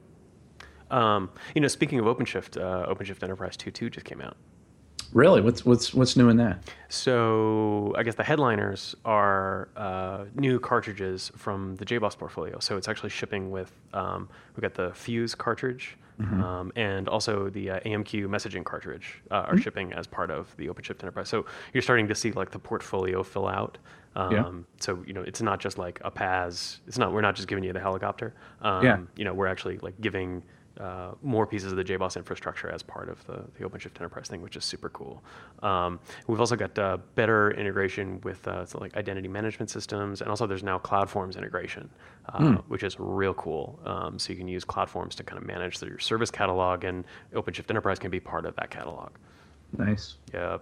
Um, 0.91 1.29
you 1.53 1.61
know, 1.61 1.67
speaking 1.67 1.99
of 1.99 2.05
OpenShift, 2.05 2.61
uh, 2.61 2.93
OpenShift 2.93 3.23
Enterprise 3.23 3.57
2.2 3.57 3.91
just 3.91 4.05
came 4.05 4.21
out. 4.21 4.37
Really? 5.13 5.39
What's 5.39 5.63
what's 5.63 5.93
what's 5.93 6.17
new 6.17 6.29
in 6.29 6.37
that? 6.37 6.63
So 6.89 7.93
I 7.97 8.03
guess 8.03 8.15
the 8.15 8.23
headliners 8.23 8.95
are 9.05 9.69
uh, 9.77 10.25
new 10.35 10.59
cartridges 10.59 11.31
from 11.37 11.75
the 11.75 11.85
JBoss 11.85 12.17
portfolio. 12.17 12.59
So 12.59 12.75
it's 12.75 12.87
actually 12.87 13.11
shipping 13.11 13.51
with 13.51 13.71
um, 13.93 14.27
we've 14.55 14.61
got 14.61 14.73
the 14.73 14.93
Fuse 14.93 15.35
cartridge 15.35 15.97
Mm-hmm. 16.21 16.41
um, 16.41 16.71
and 16.77 17.09
also 17.09 17.49
the 17.49 17.71
uh, 17.71 17.79
AMQ 17.81 18.27
messaging 18.27 18.63
cartridge 18.63 19.21
uh, 19.31 19.35
are 19.35 19.53
Mm-hmm. 19.53 19.61
shipping 19.61 19.93
as 19.93 20.07
part 20.07 20.31
of 20.31 20.55
the 20.57 20.67
OpenShift 20.67 21.01
Enterprise. 21.03 21.27
So 21.27 21.45
you're 21.73 21.81
starting 21.81 22.07
to 22.07 22.15
see 22.15 22.31
like 22.31 22.51
the 22.51 22.59
portfolio 22.59 23.21
fill 23.23 23.47
out. 23.47 23.77
Um, 24.15 24.31
Yeah. 24.31 24.51
So 24.79 25.03
you 25.05 25.13
know 25.13 25.21
it's 25.23 25.41
not 25.41 25.59
just 25.59 25.77
like 25.77 25.99
a 26.05 26.11
PaaS. 26.11 26.79
It's 26.87 26.97
not 26.97 27.11
we're 27.11 27.19
not 27.21 27.35
just 27.35 27.47
giving 27.49 27.63
you 27.65 27.73
the 27.73 27.81
helicopter. 27.81 28.33
Um, 28.61 28.83
Yeah. 28.85 28.97
You 29.17 29.25
know 29.25 29.33
we're 29.33 29.47
actually 29.47 29.77
like 29.79 29.99
giving 29.99 30.41
uh, 30.79 31.11
more 31.23 31.47
pieces 31.47 31.71
of 31.71 31.77
the 31.77 31.83
JBoss 31.85 32.17
infrastructure 32.17 32.69
as 32.69 32.83
part 32.83 33.07
of 33.07 33.25
the, 33.27 33.45
the 33.57 33.63
OpenShift 33.65 33.95
Enterprise 33.95 34.27
thing, 34.27 34.41
which 34.41 34.57
is 34.57 34.65
super 34.65 34.89
cool. 34.89 35.23
Um, 35.63 35.99
we've 36.27 36.41
also 36.41 36.57
got 36.57 36.77
uh, 36.77 36.97
better 37.15 37.51
integration 37.51 38.19
with 38.25 38.45
uh, 38.45 38.65
so 38.65 38.79
like 38.79 38.93
identity 38.97 39.29
management 39.29 39.69
systems, 39.69 40.19
and 40.21 40.29
also 40.29 40.45
there's 40.45 40.63
now 40.63 40.77
CloudForms 40.79 41.37
integration, 41.37 41.89
uh, 42.29 42.55
which 42.67 42.83
is 42.83 42.99
real 42.99 43.33
cool. 43.33 43.79
Um, 43.85 44.19
so 44.19 44.33
you 44.33 44.37
can 44.37 44.47
use 44.47 44.65
CloudForms 44.65 45.15
to 45.15 45.23
kind 45.23 45.37
of 45.41 45.45
manage 45.45 45.81
your 45.81 45.99
service 45.99 46.31
catalog, 46.31 46.83
and 46.83 47.05
OpenShift 47.33 47.69
Enterprise 47.69 47.99
can 47.99 48.11
be 48.11 48.19
part 48.19 48.45
of 48.45 48.55
that 48.55 48.69
catalog. 48.69 49.11
Nice. 49.77 50.15
Yep. 50.33 50.61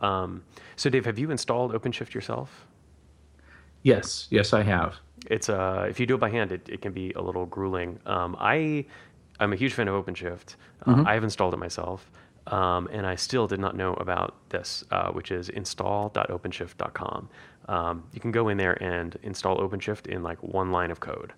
Um, 0.00 0.42
so 0.76 0.90
Dave, 0.90 1.04
have 1.04 1.18
you 1.18 1.30
installed 1.30 1.72
OpenShift 1.72 2.14
yourself? 2.14 2.66
Yes, 3.82 4.26
yes, 4.30 4.52
I 4.52 4.62
have. 4.62 4.96
It's 5.30 5.48
uh, 5.48 5.86
if 5.88 6.00
you 6.00 6.06
do 6.06 6.14
it 6.14 6.18
by 6.18 6.30
hand, 6.30 6.52
it, 6.52 6.68
it 6.68 6.80
can 6.80 6.92
be 6.92 7.12
a 7.12 7.20
little 7.20 7.46
grueling. 7.46 7.98
Um, 8.06 8.36
I 8.38 8.86
I'm 9.40 9.52
a 9.52 9.56
huge 9.56 9.74
fan 9.74 9.88
of 9.88 10.04
OpenShift. 10.04 10.56
Uh, 10.86 11.04
I 11.06 11.14
have 11.14 11.24
installed 11.24 11.54
it 11.54 11.58
myself, 11.58 12.10
um, 12.48 12.88
and 12.92 13.06
I 13.06 13.14
still 13.14 13.46
did 13.46 13.60
not 13.60 13.76
know 13.76 13.94
about 13.94 14.34
this, 14.50 14.84
uh, 14.90 15.10
which 15.10 15.30
is 15.30 15.48
install.openshift.com. 15.48 17.28
Um, 17.68 18.04
you 18.12 18.20
can 18.20 18.30
go 18.30 18.48
in 18.48 18.56
there 18.58 18.80
and 18.82 19.16
install 19.22 19.56
OpenShift 19.58 20.06
in 20.06 20.22
like 20.22 20.42
one 20.42 20.70
line 20.72 20.90
of 20.90 21.00
code. 21.00 21.32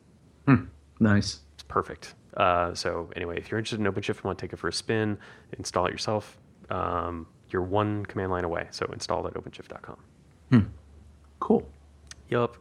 Nice. 0.99 1.41
It's 1.55 1.63
perfect. 1.65 2.15
Uh, 2.37 2.75
so 2.75 3.11
anyway, 3.17 3.39
if 3.39 3.51
you're 3.51 3.59
interested 3.59 3.81
in 3.85 3.93
OpenShift, 3.93 4.17
and 4.17 4.25
want 4.25 4.39
to 4.39 4.43
take 4.47 4.53
it 4.53 4.57
for 4.57 4.69
a 4.69 4.73
spin, 4.73 5.19
install 5.59 5.87
it 5.87 5.93
yourself. 5.93 6.39
Um, 6.71 7.27
you're 7.51 7.63
one 7.63 8.05
command 8.07 8.31
line 8.33 8.45
away. 8.45 8.67
So 8.71 8.87
install.openshift.com. 8.93 10.71
Cool. 11.39 11.69
Yup. 12.31 12.57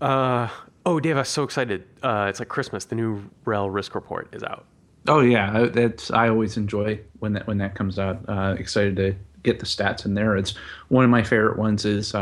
Uh, 0.00 0.48
oh, 0.86 0.98
Dave, 1.00 1.16
I'm 1.16 1.24
so 1.24 1.42
excited. 1.44 1.84
Uh, 2.02 2.26
it's 2.28 2.38
like 2.38 2.48
Christmas. 2.48 2.84
The 2.84 2.94
new 2.96 3.22
RHEL 3.46 3.72
risk 3.72 3.94
report 3.94 4.34
is 4.34 4.42
out. 4.42 4.66
Oh 5.08 5.20
yeah, 5.20 5.56
I- 5.62 5.68
that's 5.68 6.10
I 6.10 6.28
always 6.28 6.56
enjoy 6.56 7.00
when 7.20 7.32
that 7.34 7.46
when 7.46 7.58
that 7.58 7.74
comes 7.74 7.98
out. 7.98 8.18
Uh, 8.28 8.54
excited 8.58 8.96
to 8.96 9.14
get 9.42 9.58
the 9.58 9.66
stats 9.66 10.04
in 10.04 10.14
there. 10.14 10.36
It's 10.36 10.54
one 10.88 11.04
of 11.04 11.10
my 11.10 11.22
favorite 11.22 11.58
ones. 11.58 11.84
Is 11.84 12.14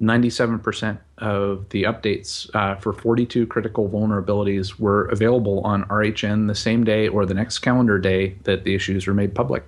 ninety-seven 0.00 0.58
percent 0.60 0.98
of 1.18 1.68
the 1.68 1.82
updates 1.82 2.48
uh, 2.54 2.74
for 2.76 2.92
forty-two 2.92 3.46
critical 3.46 3.88
vulnerabilities 3.88 4.78
were 4.78 5.06
available 5.06 5.60
on 5.60 5.84
RHN 5.84 6.48
the 6.48 6.54
same 6.54 6.84
day 6.84 7.08
or 7.08 7.26
the 7.26 7.34
next 7.34 7.58
calendar 7.58 7.98
day 7.98 8.36
that 8.44 8.64
the 8.64 8.74
issues 8.74 9.06
were 9.06 9.14
made 9.14 9.34
public. 9.34 9.62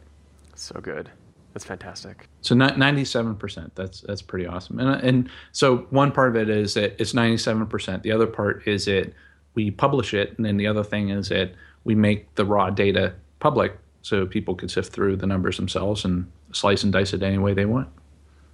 So 0.54 0.80
good. 0.80 1.10
That's 1.52 1.66
fantastic. 1.66 2.28
So 2.40 2.54
ninety-seven 2.54 3.36
percent. 3.36 3.74
That's 3.74 4.00
that's 4.00 4.22
pretty 4.22 4.46
awesome. 4.46 4.80
And 4.80 5.04
and 5.04 5.28
so 5.52 5.86
one 5.90 6.10
part 6.10 6.30
of 6.30 6.36
it 6.36 6.48
is 6.48 6.72
that 6.74 6.98
it's 6.98 7.12
ninety-seven 7.12 7.66
percent. 7.66 8.02
The 8.02 8.12
other 8.12 8.26
part 8.26 8.66
is 8.66 8.86
that 8.86 9.12
we 9.54 9.70
publish 9.70 10.14
it, 10.14 10.34
and 10.38 10.46
then 10.46 10.56
the 10.56 10.66
other 10.66 10.82
thing 10.82 11.10
is 11.10 11.28
that 11.28 11.52
we 11.84 11.94
make 11.94 12.34
the 12.36 12.46
raw 12.46 12.70
data 12.70 13.12
public 13.38 13.76
so 14.02 14.26
people 14.26 14.54
can 14.54 14.68
sift 14.68 14.92
through 14.92 15.16
the 15.16 15.26
numbers 15.26 15.56
themselves 15.56 16.04
and 16.04 16.30
slice 16.52 16.82
and 16.82 16.92
dice 16.92 17.12
it 17.12 17.22
any 17.22 17.38
way 17.38 17.54
they 17.54 17.64
want. 17.64 17.88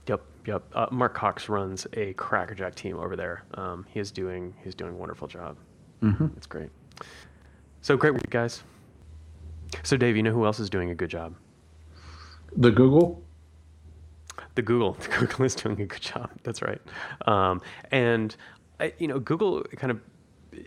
Yep, 0.06 0.22
yep. 0.46 0.62
Uh, 0.74 0.86
Mark 0.90 1.14
Cox 1.14 1.48
runs 1.48 1.86
a 1.94 2.12
crackerjack 2.14 2.74
team 2.74 2.98
over 2.98 3.16
there. 3.16 3.44
Um, 3.54 3.86
he 3.88 3.98
is 3.98 4.10
doing 4.10 4.54
he's 4.62 4.74
doing 4.74 4.92
a 4.92 4.96
wonderful 4.96 5.26
job. 5.26 5.56
Mm-hmm. 6.02 6.26
It's 6.36 6.46
great. 6.46 6.70
So 7.80 7.96
great 7.96 8.12
work, 8.12 8.30
guys. 8.30 8.62
So 9.82 9.96
Dave, 9.96 10.16
you 10.16 10.22
know 10.22 10.32
who 10.32 10.44
else 10.44 10.60
is 10.60 10.70
doing 10.70 10.90
a 10.90 10.94
good 10.94 11.10
job? 11.10 11.34
The 12.56 12.70
Google. 12.70 13.22
The 14.54 14.62
Google. 14.62 14.96
The 15.00 15.08
Google 15.08 15.44
is 15.44 15.54
doing 15.54 15.80
a 15.80 15.86
good 15.86 16.00
job. 16.02 16.30
That's 16.42 16.62
right. 16.62 16.80
Um, 17.26 17.60
and 17.90 18.34
I, 18.80 18.92
you 18.98 19.08
know, 19.08 19.18
Google 19.18 19.62
kind 19.76 19.90
of 19.90 20.00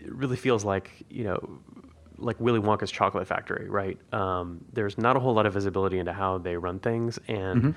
really 0.06 0.36
feels 0.36 0.64
like 0.64 0.90
you 1.10 1.24
know, 1.24 1.58
like 2.22 2.40
Willy 2.40 2.60
Wonka's 2.60 2.90
chocolate 2.90 3.26
factory, 3.26 3.68
right? 3.68 3.98
Um, 4.12 4.64
there's 4.72 4.96
not 4.96 5.16
a 5.16 5.20
whole 5.20 5.34
lot 5.34 5.46
of 5.46 5.52
visibility 5.52 5.98
into 5.98 6.12
how 6.12 6.38
they 6.38 6.56
run 6.56 6.78
things, 6.78 7.18
and 7.28 7.74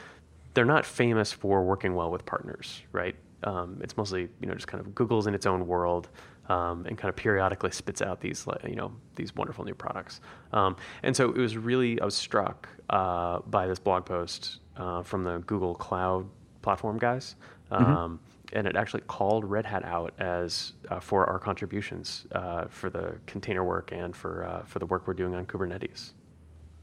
they're 0.53 0.65
not 0.65 0.85
famous 0.85 1.31
for 1.31 1.63
working 1.63 1.95
well 1.95 2.11
with 2.11 2.25
partners, 2.25 2.81
right? 2.91 3.15
Um, 3.43 3.79
it's 3.83 3.97
mostly 3.97 4.29
you 4.39 4.47
know 4.47 4.53
just 4.53 4.67
kind 4.67 4.79
of 4.81 4.95
Google's 4.95 5.27
in 5.27 5.33
its 5.35 5.45
own 5.45 5.67
world. 5.67 6.09
Um, 6.47 6.85
and 6.85 6.95
kind 6.95 7.09
of 7.09 7.15
periodically 7.15 7.71
spits 7.71 8.03
out 8.03 8.21
these, 8.21 8.45
you 8.67 8.75
know, 8.75 8.91
these 9.15 9.35
wonderful 9.35 9.65
new 9.65 9.73
products. 9.73 10.21
Um, 10.53 10.75
and 11.01 11.15
so 11.15 11.31
it 11.31 11.37
was 11.37 11.57
really, 11.57 11.99
I 11.99 12.05
was 12.05 12.13
struck 12.13 12.69
uh, 12.91 13.39
by 13.47 13.65
this 13.65 13.79
blog 13.79 14.05
post 14.05 14.59
uh, 14.77 15.01
from 15.01 15.23
the 15.23 15.39
Google 15.47 15.73
Cloud 15.73 16.27
platform 16.61 16.99
guys, 16.99 17.35
um, 17.71 18.19
and 18.55 18.67
it 18.67 18.75
actually 18.75 19.01
called 19.01 19.45
Red 19.45 19.65
Hat 19.65 19.83
out 19.85 20.13
as 20.19 20.73
uh, 20.89 20.99
for 20.99 21.25
our 21.29 21.39
contributions 21.39 22.25
uh, 22.31 22.65
for 22.69 22.89
the 22.89 23.17
container 23.27 23.63
work 23.63 23.91
and 23.91 24.15
for 24.15 24.45
uh, 24.45 24.63
for 24.65 24.79
the 24.79 24.85
work 24.85 25.07
we're 25.07 25.13
doing 25.13 25.35
on 25.35 25.45
Kubernetes. 25.45 26.11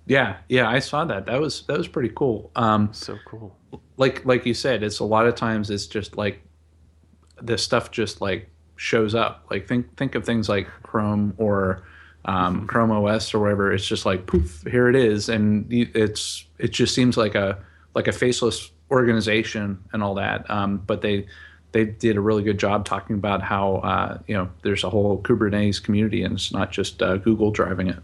Yeah, 0.06 0.38
yeah, 0.48 0.68
I 0.68 0.80
saw 0.80 1.04
that. 1.04 1.26
That 1.26 1.40
was 1.40 1.64
that 1.66 1.78
was 1.78 1.88
pretty 1.88 2.10
cool. 2.14 2.50
Um, 2.56 2.92
So 2.92 3.18
cool. 3.24 3.56
like 3.96 4.24
like 4.24 4.44
you 4.46 4.54
said, 4.54 4.82
it's 4.82 4.98
a 4.98 5.04
lot 5.04 5.26
of 5.26 5.34
times 5.34 5.70
it's 5.70 5.86
just 5.86 6.16
like 6.16 6.42
this 7.40 7.62
stuff 7.64 7.90
just 7.90 8.20
like 8.20 8.50
shows 8.76 9.14
up. 9.14 9.46
Like 9.50 9.66
think 9.68 9.96
think 9.96 10.14
of 10.14 10.24
things 10.24 10.48
like 10.48 10.68
Chrome 10.82 11.34
or 11.38 11.84
um, 12.24 12.66
Chrome 12.66 12.90
OS 12.90 13.32
or 13.34 13.40
whatever. 13.40 13.72
It's 13.72 13.86
just 13.86 14.04
like 14.04 14.26
poof, 14.26 14.62
here 14.70 14.88
it 14.88 14.96
is, 14.96 15.28
and 15.28 15.66
it's 15.72 16.46
it 16.58 16.72
just 16.72 16.94
seems 16.94 17.16
like 17.16 17.34
a 17.34 17.58
like 17.94 18.08
a 18.08 18.12
faceless 18.12 18.70
organization 18.90 19.82
and 19.92 20.02
all 20.02 20.14
that. 20.16 20.48
Um, 20.50 20.78
but 20.78 21.00
they 21.00 21.26
they 21.72 21.84
did 21.86 22.16
a 22.16 22.20
really 22.20 22.42
good 22.42 22.58
job 22.58 22.84
talking 22.84 23.16
about 23.16 23.42
how 23.42 23.76
uh, 23.76 24.18
you 24.26 24.34
know 24.34 24.50
there's 24.62 24.84
a 24.84 24.90
whole 24.90 25.20
Kubernetes 25.22 25.82
community 25.82 26.22
and 26.22 26.34
it's 26.34 26.52
not 26.52 26.70
just 26.70 27.02
uh, 27.02 27.16
Google 27.16 27.50
driving 27.50 27.88
it. 27.88 27.98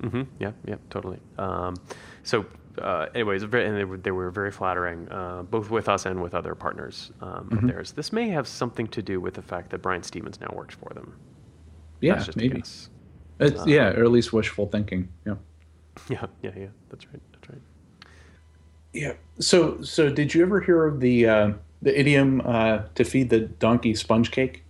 hmm 0.00 0.22
Yeah, 0.38 0.52
yeah, 0.66 0.76
totally. 0.90 1.18
Um, 1.38 1.76
so, 2.22 2.44
uh, 2.78 3.06
anyways, 3.14 3.42
and 3.42 3.52
they 3.52 3.84
were, 3.84 3.96
they 3.96 4.10
were 4.10 4.30
very 4.30 4.50
flattering, 4.50 5.08
uh, 5.10 5.42
both 5.44 5.70
with 5.70 5.88
us 5.88 6.04
and 6.06 6.20
with 6.20 6.34
other 6.34 6.54
partners 6.54 7.12
um, 7.22 7.48
of 7.52 7.66
theirs. 7.66 7.92
This 7.92 8.12
may 8.12 8.28
have 8.28 8.46
something 8.46 8.88
to 8.88 9.00
do 9.02 9.20
with 9.20 9.34
the 9.34 9.42
fact 9.42 9.70
that 9.70 9.78
Brian 9.82 10.02
Stevens 10.02 10.40
now 10.40 10.52
works 10.52 10.74
for 10.74 10.92
them. 10.92 11.16
Yeah, 12.00 12.16
just 12.16 12.36
a 12.36 12.38
maybe. 12.38 12.56
guess. 12.58 12.90
It's, 13.38 13.66
yeah, 13.66 13.90
or 13.90 14.04
at 14.04 14.10
least 14.10 14.32
wishful 14.32 14.66
thinking. 14.66 15.08
Yeah. 15.26 15.34
Yeah, 16.10 16.26
yeah, 16.42 16.50
yeah. 16.54 16.66
That's 16.90 17.06
right. 17.06 17.20
That's 17.32 17.48
right. 17.48 17.62
Yeah. 18.92 19.12
So, 19.38 19.80
so 19.82 20.10
did 20.10 20.34
you 20.34 20.42
ever 20.42 20.60
hear 20.60 20.84
of 20.84 21.00
the 21.00 21.26
uh, 21.26 21.52
the 21.82 21.98
idiom 21.98 22.42
uh, 22.44 22.80
to 22.94 23.04
feed 23.04 23.30
the 23.30 23.40
donkey 23.40 23.94
sponge 23.94 24.30
cake? 24.30 24.62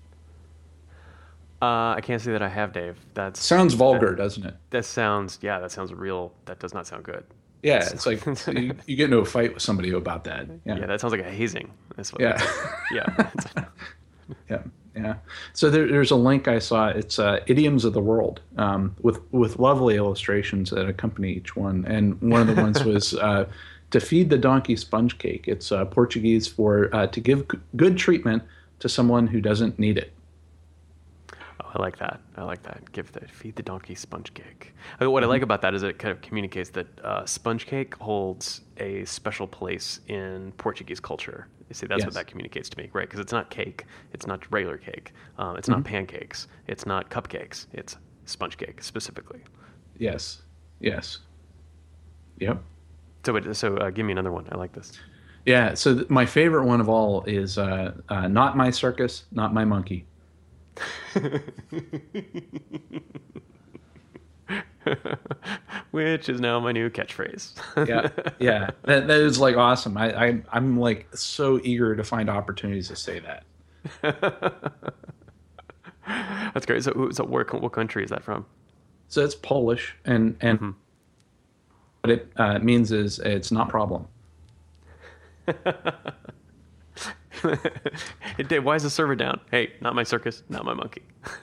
Uh, 1.62 1.94
I 1.96 2.00
can't 2.02 2.20
say 2.20 2.32
that 2.32 2.42
I 2.42 2.48
have, 2.48 2.72
Dave. 2.72 2.98
That's 3.14 3.40
Sounds 3.40 3.72
vulgar, 3.74 4.14
doesn't 4.14 4.44
it? 4.44 4.54
That 4.70 4.84
sounds, 4.84 5.38
yeah, 5.40 5.58
that 5.58 5.72
sounds 5.72 5.92
real. 5.92 6.32
That 6.44 6.58
does 6.58 6.74
not 6.74 6.86
sound 6.86 7.04
good. 7.04 7.24
Yeah, 7.62 7.88
it's 7.90 8.06
like 8.06 8.24
you, 8.46 8.74
you 8.86 8.96
get 8.96 9.06
into 9.06 9.18
a 9.18 9.24
fight 9.24 9.54
with 9.54 9.62
somebody 9.62 9.90
about 9.90 10.24
that. 10.24 10.46
Yeah, 10.64 10.76
Yeah, 10.76 10.86
that 10.86 11.00
sounds 11.00 11.12
like 11.12 11.22
a 11.22 11.30
hazing. 11.30 11.72
That's 11.96 12.12
what 12.12 12.20
Yeah. 12.20 12.40
yeah. 12.92 13.30
Yeah, 14.50 14.62
yeah. 14.96 15.14
So 15.52 15.70
there, 15.70 15.86
there's 15.86 16.10
a 16.10 16.16
link 16.16 16.48
I 16.48 16.58
saw. 16.58 16.88
It's 16.88 17.20
uh, 17.20 17.38
idioms 17.46 17.84
of 17.84 17.92
the 17.92 18.00
world 18.00 18.40
um, 18.56 18.96
with 19.02 19.20
with 19.32 19.60
lovely 19.60 19.94
illustrations 19.94 20.70
that 20.70 20.88
accompany 20.88 21.32
each 21.32 21.54
one. 21.54 21.84
And 21.86 22.20
one 22.20 22.40
of 22.40 22.48
the 22.48 22.60
ones 22.60 22.82
was 22.82 23.14
uh, 23.14 23.46
to 23.90 24.00
feed 24.00 24.30
the 24.30 24.38
donkey 24.38 24.76
sponge 24.76 25.18
cake. 25.18 25.44
It's 25.48 25.70
uh, 25.72 25.84
Portuguese 25.84 26.46
for 26.48 26.94
uh, 26.94 27.06
to 27.08 27.20
give 27.20 27.48
g- 27.48 27.58
good 27.76 27.96
treatment 27.96 28.42
to 28.80 28.88
someone 28.88 29.26
who 29.26 29.40
doesn't 29.40 29.78
need 29.78 29.96
it. 29.98 30.12
Oh, 31.32 31.70
I 31.74 31.80
like 31.80 31.98
that. 31.98 32.20
I 32.36 32.42
like 32.42 32.62
that. 32.64 32.90
Give 32.92 33.10
the 33.12 33.20
feed 33.28 33.56
the 33.56 33.62
donkey 33.62 33.94
sponge 33.94 34.34
cake. 34.34 34.74
Uh, 35.00 35.10
What 35.10 35.22
I 35.24 35.26
like 35.26 35.42
about 35.42 35.62
that 35.62 35.74
is 35.74 35.82
it 35.82 35.98
kind 35.98 36.12
of 36.12 36.20
communicates 36.20 36.70
that 36.70 36.86
uh, 37.04 37.24
sponge 37.24 37.66
cake 37.66 37.94
holds 37.96 38.60
a 38.78 39.04
special 39.04 39.46
place 39.46 40.00
in 40.08 40.52
Portuguese 40.58 41.00
culture. 41.00 41.48
You 41.68 41.74
see, 41.74 41.86
that's 41.86 42.00
Yes. 42.00 42.06
what 42.06 42.14
that 42.14 42.26
communicates 42.26 42.68
to 42.68 42.78
me, 42.78 42.90
right? 42.92 43.08
Because 43.08 43.18
it's 43.20 43.32
not 43.32 43.50
cake, 43.50 43.86
it's 44.12 44.26
not 44.26 44.44
regular 44.52 44.76
cake, 44.78 45.12
um, 45.38 45.56
it's 45.56 45.68
not 45.68 45.82
pancakes, 45.84 46.46
it's 46.68 46.86
not 46.86 47.10
cupcakes, 47.10 47.66
it's 47.72 47.96
sponge 48.24 48.56
cake 48.56 48.82
specifically. 48.82 49.40
Yes, 49.98 50.42
yes, 50.80 51.18
yep. 52.38 52.62
So, 53.26 53.32
wait, 53.32 53.56
so 53.56 53.76
uh, 53.78 53.90
give 53.90 54.06
me 54.06 54.12
another 54.12 54.30
one. 54.30 54.46
I 54.52 54.56
like 54.56 54.72
this. 54.72 54.92
Yeah. 55.46 55.74
So 55.74 55.96
th- 55.96 56.08
my 56.08 56.24
favorite 56.24 56.64
one 56.64 56.80
of 56.80 56.88
all 56.88 57.24
is 57.24 57.58
uh, 57.58 57.92
uh, 58.08 58.28
not 58.28 58.56
my 58.56 58.70
circus, 58.70 59.24
not 59.32 59.52
my 59.52 59.64
monkey. 59.64 60.06
Which 65.90 66.28
is 66.28 66.40
now 66.40 66.60
my 66.60 66.70
new 66.70 66.88
catchphrase. 66.88 67.54
yeah, 67.88 68.10
yeah, 68.38 68.70
that, 68.84 69.08
that 69.08 69.20
is 69.20 69.40
like 69.40 69.56
awesome. 69.56 69.96
I, 69.96 70.26
I 70.26 70.40
I'm 70.52 70.78
like 70.78 71.08
so 71.16 71.58
eager 71.64 71.96
to 71.96 72.04
find 72.04 72.30
opportunities 72.30 72.86
to 72.88 72.96
say 72.96 73.18
that. 73.18 73.42
That's 76.54 76.64
great. 76.64 76.84
So, 76.84 77.10
so 77.10 77.24
where, 77.24 77.44
what 77.44 77.72
country 77.72 78.04
is 78.04 78.10
that 78.10 78.22
from? 78.22 78.46
So 79.08 79.24
it's 79.24 79.34
Polish, 79.34 79.96
and 80.04 80.36
and 80.40 80.60
mm-hmm. 80.60 80.70
What 82.06 82.18
it 82.18 82.30
uh, 82.36 82.58
means 82.60 82.92
is 82.92 83.18
it's 83.18 83.50
not 83.50 83.68
problem. 83.68 84.06
Dave, 88.48 88.64
why 88.64 88.76
is 88.76 88.84
the 88.84 88.90
server 88.90 89.16
down? 89.16 89.40
Hey, 89.50 89.72
not 89.80 89.94
my 89.96 90.04
circus, 90.04 90.42
not 90.48 90.64
my 90.64 90.74
monkey. 90.74 91.02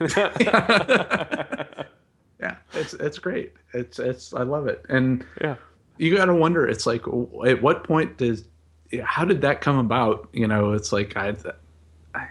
yeah, 2.40 2.56
it's 2.72 2.94
it's 2.94 3.18
great. 3.18 3.52
It's 3.74 3.98
it's 3.98 4.32
I 4.32 4.42
love 4.42 4.66
it, 4.66 4.84
and 4.88 5.24
yeah, 5.40 5.56
you 5.98 6.16
got 6.16 6.24
to 6.26 6.34
wonder. 6.34 6.66
It's 6.66 6.86
like 6.86 7.02
at 7.46 7.62
what 7.62 7.84
point 7.84 8.16
does 8.16 8.44
how 9.02 9.24
did 9.26 9.42
that 9.42 9.60
come 9.60 9.78
about? 9.78 10.28
You 10.32 10.48
know, 10.48 10.72
it's 10.72 10.92
like 10.92 11.16
I, 11.16 11.34
I 12.14 12.26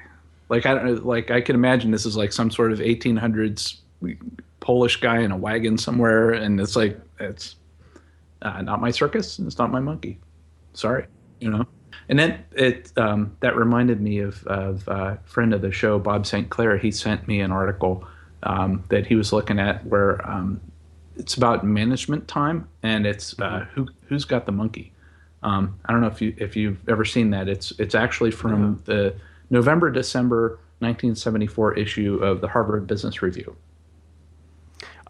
like 0.49 0.65
I 0.65 0.73
don't 0.73 1.05
like 1.05 1.29
I 1.29 1.41
can 1.41 1.55
imagine 1.55 1.91
this 1.91 2.05
is 2.05 2.17
like 2.17 2.33
some 2.33 2.49
sort 2.49 2.71
of 2.71 2.79
1800s 2.79 3.77
Polish 4.59 4.99
guy 4.99 5.19
in 5.19 5.31
a 5.31 5.37
wagon 5.37 5.77
somewhere, 5.77 6.31
and 6.31 6.59
it's 6.59 6.75
like 6.75 6.99
it's 7.19 7.55
uh, 8.43 8.61
not 8.61 8.81
my 8.81 8.91
circus. 8.91 9.39
It's 9.39 9.57
not 9.57 9.71
my 9.71 9.79
monkey. 9.79 10.19
Sorry, 10.73 11.05
you 11.39 11.49
know. 11.49 11.65
And 12.09 12.19
then 12.19 12.43
it 12.51 12.91
um, 12.97 13.35
that 13.39 13.55
reminded 13.55 14.01
me 14.01 14.19
of 14.19 14.45
of 14.47 14.87
uh, 14.87 15.15
friend 15.25 15.53
of 15.53 15.61
the 15.61 15.71
show 15.71 15.99
Bob 15.99 16.25
St. 16.25 16.49
Clair. 16.49 16.77
He 16.77 16.91
sent 16.91 17.27
me 17.27 17.39
an 17.39 17.51
article 17.51 18.05
um, 18.43 18.83
that 18.89 19.07
he 19.07 19.15
was 19.15 19.31
looking 19.31 19.59
at 19.59 19.85
where 19.85 20.27
um, 20.29 20.59
it's 21.15 21.35
about 21.35 21.63
management 21.63 22.27
time, 22.27 22.67
and 22.81 23.05
it's 23.05 23.39
uh, 23.39 23.65
who 23.73 23.87
who's 24.07 24.25
got 24.25 24.45
the 24.45 24.51
monkey. 24.51 24.91
Um, 25.43 25.77
I 25.85 25.91
don't 25.91 26.01
know 26.01 26.07
if 26.07 26.21
you 26.21 26.35
if 26.37 26.55
you've 26.55 26.87
ever 26.89 27.05
seen 27.05 27.29
that. 27.31 27.47
It's 27.47 27.71
it's 27.79 27.95
actually 27.95 28.31
from 28.31 28.83
yeah. 28.87 28.93
the 28.93 29.15
November 29.49 29.91
December 29.91 30.59
1974 30.79 31.77
issue 31.77 32.15
of 32.21 32.41
the 32.41 32.47
Harvard 32.47 32.87
Business 32.87 33.21
Review. 33.21 33.55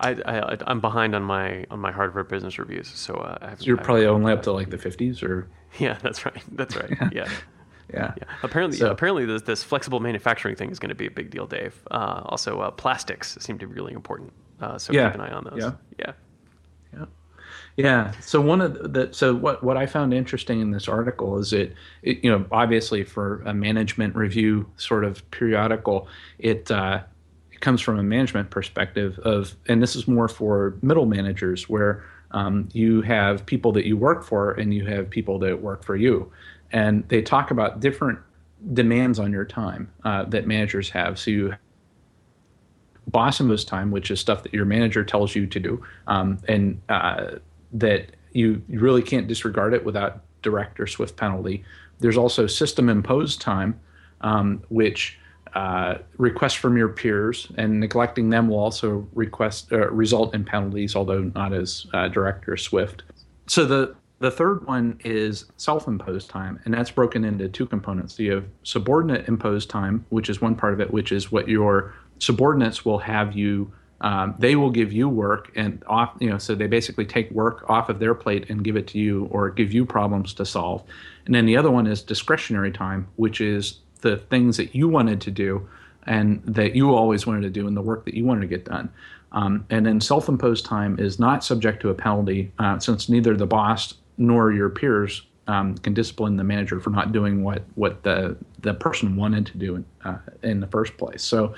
I, 0.03 0.21
I 0.25 0.71
am 0.71 0.81
behind 0.81 1.15
on 1.15 1.23
my 1.23 1.65
on 1.71 1.79
my 1.79 1.91
Harvard 1.91 2.27
Business 2.27 2.59
Reviews, 2.59 2.87
so 2.87 3.15
uh, 3.15 3.37
I 3.41 3.55
so 3.55 3.65
you're 3.65 3.77
probably 3.77 4.05
only 4.05 4.31
up 4.31 4.43
to 4.43 4.51
like 4.51 4.69
the 4.69 4.77
50s, 4.77 5.23
or 5.23 5.47
yeah, 5.79 5.97
that's 6.01 6.25
right, 6.25 6.43
that's 6.51 6.75
right, 6.75 6.89
yeah. 7.11 7.29
yeah. 7.93 8.13
yeah. 8.17 8.23
Apparently, 8.43 8.77
so, 8.77 8.91
apparently, 8.91 9.25
this, 9.25 9.43
this 9.43 9.63
flexible 9.63 9.99
manufacturing 9.99 10.55
thing 10.55 10.71
is 10.71 10.79
going 10.79 10.89
to 10.89 10.95
be 10.95 11.07
a 11.07 11.11
big 11.11 11.29
deal, 11.29 11.47
Dave. 11.47 11.79
Uh, 11.89 12.21
also, 12.25 12.59
uh, 12.59 12.71
plastics 12.71 13.37
seem 13.39 13.57
to 13.59 13.67
be 13.67 13.73
really 13.73 13.93
important. 13.93 14.33
Uh, 14.61 14.77
so 14.77 14.93
yeah. 14.93 15.09
keep 15.09 15.15
an 15.15 15.21
eye 15.21 15.31
on 15.31 15.43
those. 15.43 15.59
Yeah. 15.59 15.71
Yeah. 15.99 16.13
Yeah. 16.93 17.05
Yeah. 17.75 18.11
So 18.21 18.39
one 18.39 18.61
of 18.61 18.93
the 18.93 19.09
so 19.11 19.33
what 19.33 19.63
what 19.63 19.77
I 19.77 19.85
found 19.85 20.13
interesting 20.13 20.61
in 20.61 20.71
this 20.71 20.87
article 20.87 21.37
is 21.39 21.53
it, 21.53 21.73
it 22.03 22.23
you 22.23 22.29
know 22.29 22.45
obviously 22.51 23.03
for 23.03 23.41
a 23.45 23.53
management 23.53 24.15
review 24.15 24.69
sort 24.77 25.03
of 25.03 25.29
periodical 25.31 26.07
it 26.37 26.69
uh, 26.69 27.01
it 27.01 27.12
comes 27.63 27.81
from 27.81 27.97
a 27.97 28.03
management 28.03 28.51
perspective 28.51 29.17
of 29.19 29.55
and 29.67 29.81
this 29.81 29.95
is 29.95 30.07
more 30.07 30.27
for 30.27 30.77
middle 30.83 31.07
managers 31.07 31.67
where 31.67 32.03
um, 32.31 32.69
you 32.73 33.01
have 33.01 33.45
people 33.45 33.71
that 33.71 33.85
you 33.85 33.97
work 33.97 34.23
for 34.23 34.51
and 34.51 34.73
you 34.73 34.85
have 34.85 35.09
people 35.09 35.39
that 35.39 35.61
work 35.61 35.83
for 35.83 35.95
you 35.95 36.31
and 36.71 37.07
they 37.07 37.21
talk 37.21 37.51
about 37.51 37.79
different 37.79 38.19
demands 38.73 39.19
on 39.19 39.31
your 39.31 39.45
time 39.45 39.91
uh, 40.03 40.23
that 40.25 40.47
managers 40.47 40.89
have. 40.89 41.19
So 41.19 41.31
you 41.31 41.55
boss 43.07 43.39
imposed 43.39 43.63
time, 43.63 43.91
which 43.91 44.09
is 44.09 44.19
stuff 44.19 44.43
that 44.43 44.53
your 44.53 44.65
manager 44.65 45.03
tells 45.03 45.35
you 45.35 45.45
to 45.47 45.59
do, 45.59 45.83
um, 46.07 46.39
and 46.47 46.81
uh, 46.89 47.35
that 47.73 48.15
you, 48.31 48.61
you 48.69 48.79
really 48.79 49.01
can't 49.01 49.27
disregard 49.27 49.73
it 49.73 49.85
without 49.85 50.21
direct 50.41 50.79
or 50.79 50.87
swift 50.87 51.15
penalty. 51.17 51.63
There's 51.99 52.17
also 52.17 52.47
system 52.47 52.89
imposed 52.89 53.41
time, 53.41 53.79
um, 54.21 54.63
which 54.69 55.19
uh, 55.55 55.95
requests 56.17 56.53
from 56.53 56.77
your 56.77 56.89
peers, 56.89 57.51
and 57.57 57.79
neglecting 57.79 58.29
them 58.29 58.49
will 58.49 58.59
also 58.59 59.07
request 59.13 59.71
uh, 59.71 59.89
result 59.91 60.33
in 60.33 60.43
penalties, 60.43 60.95
although 60.95 61.23
not 61.35 61.53
as 61.53 61.85
uh, 61.93 62.07
direct 62.07 62.47
or 62.47 62.57
swift. 62.57 63.03
So 63.47 63.65
the 63.65 63.95
the 64.19 64.31
third 64.31 64.65
one 64.65 64.99
is 65.03 65.45
self 65.57 65.87
imposed 65.87 66.29
time, 66.29 66.59
and 66.63 66.73
that's 66.73 66.89
broken 66.89 67.25
into 67.25 67.49
two 67.49 67.65
components. 67.65 68.17
You 68.17 68.31
have 68.31 68.45
subordinate 68.63 69.27
imposed 69.27 69.69
time, 69.69 70.05
which 70.09 70.29
is 70.29 70.41
one 70.41 70.55
part 70.55 70.73
of 70.73 70.79
it, 70.79 70.91
which 70.91 71.11
is 71.11 71.31
what 71.31 71.49
your 71.49 71.93
subordinates 72.19 72.85
will 72.85 72.99
have 72.99 73.35
you. 73.35 73.71
Um, 73.99 74.35
they 74.39 74.55
will 74.55 74.71
give 74.71 74.91
you 74.91 75.07
work 75.07 75.51
and 75.55 75.83
off, 75.87 76.15
you 76.19 76.29
know, 76.29 76.37
so 76.37 76.55
they 76.55 76.67
basically 76.67 77.05
take 77.05 77.31
work 77.31 77.69
off 77.69 77.89
of 77.89 77.99
their 77.99 78.13
plate 78.13 78.49
and 78.49 78.63
give 78.63 78.75
it 78.75 78.87
to 78.87 78.97
you 78.97 79.29
or 79.31 79.49
give 79.49 79.73
you 79.73 79.85
problems 79.85 80.33
to 80.35 80.45
solve. 80.45 80.83
And 81.25 81.33
then 81.33 81.45
the 81.45 81.55
other 81.55 81.71
one 81.71 81.87
is 81.87 82.01
discretionary 82.01 82.71
time, 82.71 83.07
which 83.15 83.39
is 83.39 83.79
the 84.03 84.17
things 84.17 84.57
that 84.57 84.75
you 84.75 84.87
wanted 84.87 85.19
to 85.21 85.31
do 85.31 85.67
and 86.05 86.43
that 86.45 86.75
you 86.75 86.93
always 86.93 87.25
wanted 87.25 87.41
to 87.41 87.49
do 87.49 87.67
and 87.67 87.75
the 87.75 87.81
work 87.81 88.05
that 88.05 88.13
you 88.13 88.25
wanted 88.25 88.41
to 88.41 88.47
get 88.47 88.65
done. 88.65 88.91
Um, 89.31 89.65
and 89.69 89.85
then 89.85 89.99
self 89.99 90.29
imposed 90.29 90.65
time 90.65 90.99
is 90.99 91.17
not 91.19 91.43
subject 91.43 91.81
to 91.81 91.89
a 91.89 91.93
penalty 91.93 92.51
uh, 92.59 92.77
since 92.77 93.09
neither 93.09 93.35
the 93.35 93.47
boss 93.47 93.95
nor 94.17 94.51
your 94.51 94.69
peers 94.69 95.23
um, 95.47 95.75
can 95.79 95.93
discipline 95.93 96.37
the 96.37 96.43
manager 96.43 96.79
for 96.79 96.91
not 96.91 97.11
doing 97.11 97.43
what 97.43 97.63
what 97.75 98.03
the 98.03 98.37
the 98.59 98.73
person 98.75 99.15
wanted 99.15 99.45
to 99.47 99.57
do 99.57 99.75
in, 99.75 99.85
uh, 100.05 100.17
in 100.43 100.59
the 100.59 100.67
first 100.67 100.97
place. 100.97 101.23
So 101.23 101.55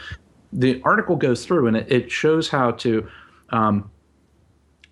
the 0.54 0.82
article 0.84 1.18
goes 1.18 1.46
through 1.46 1.68
and 1.68 1.76
it, 1.76 1.92
it 1.92 2.12
shows 2.12 2.48
how 2.48 2.72
to 2.72 3.08
um, 3.50 3.92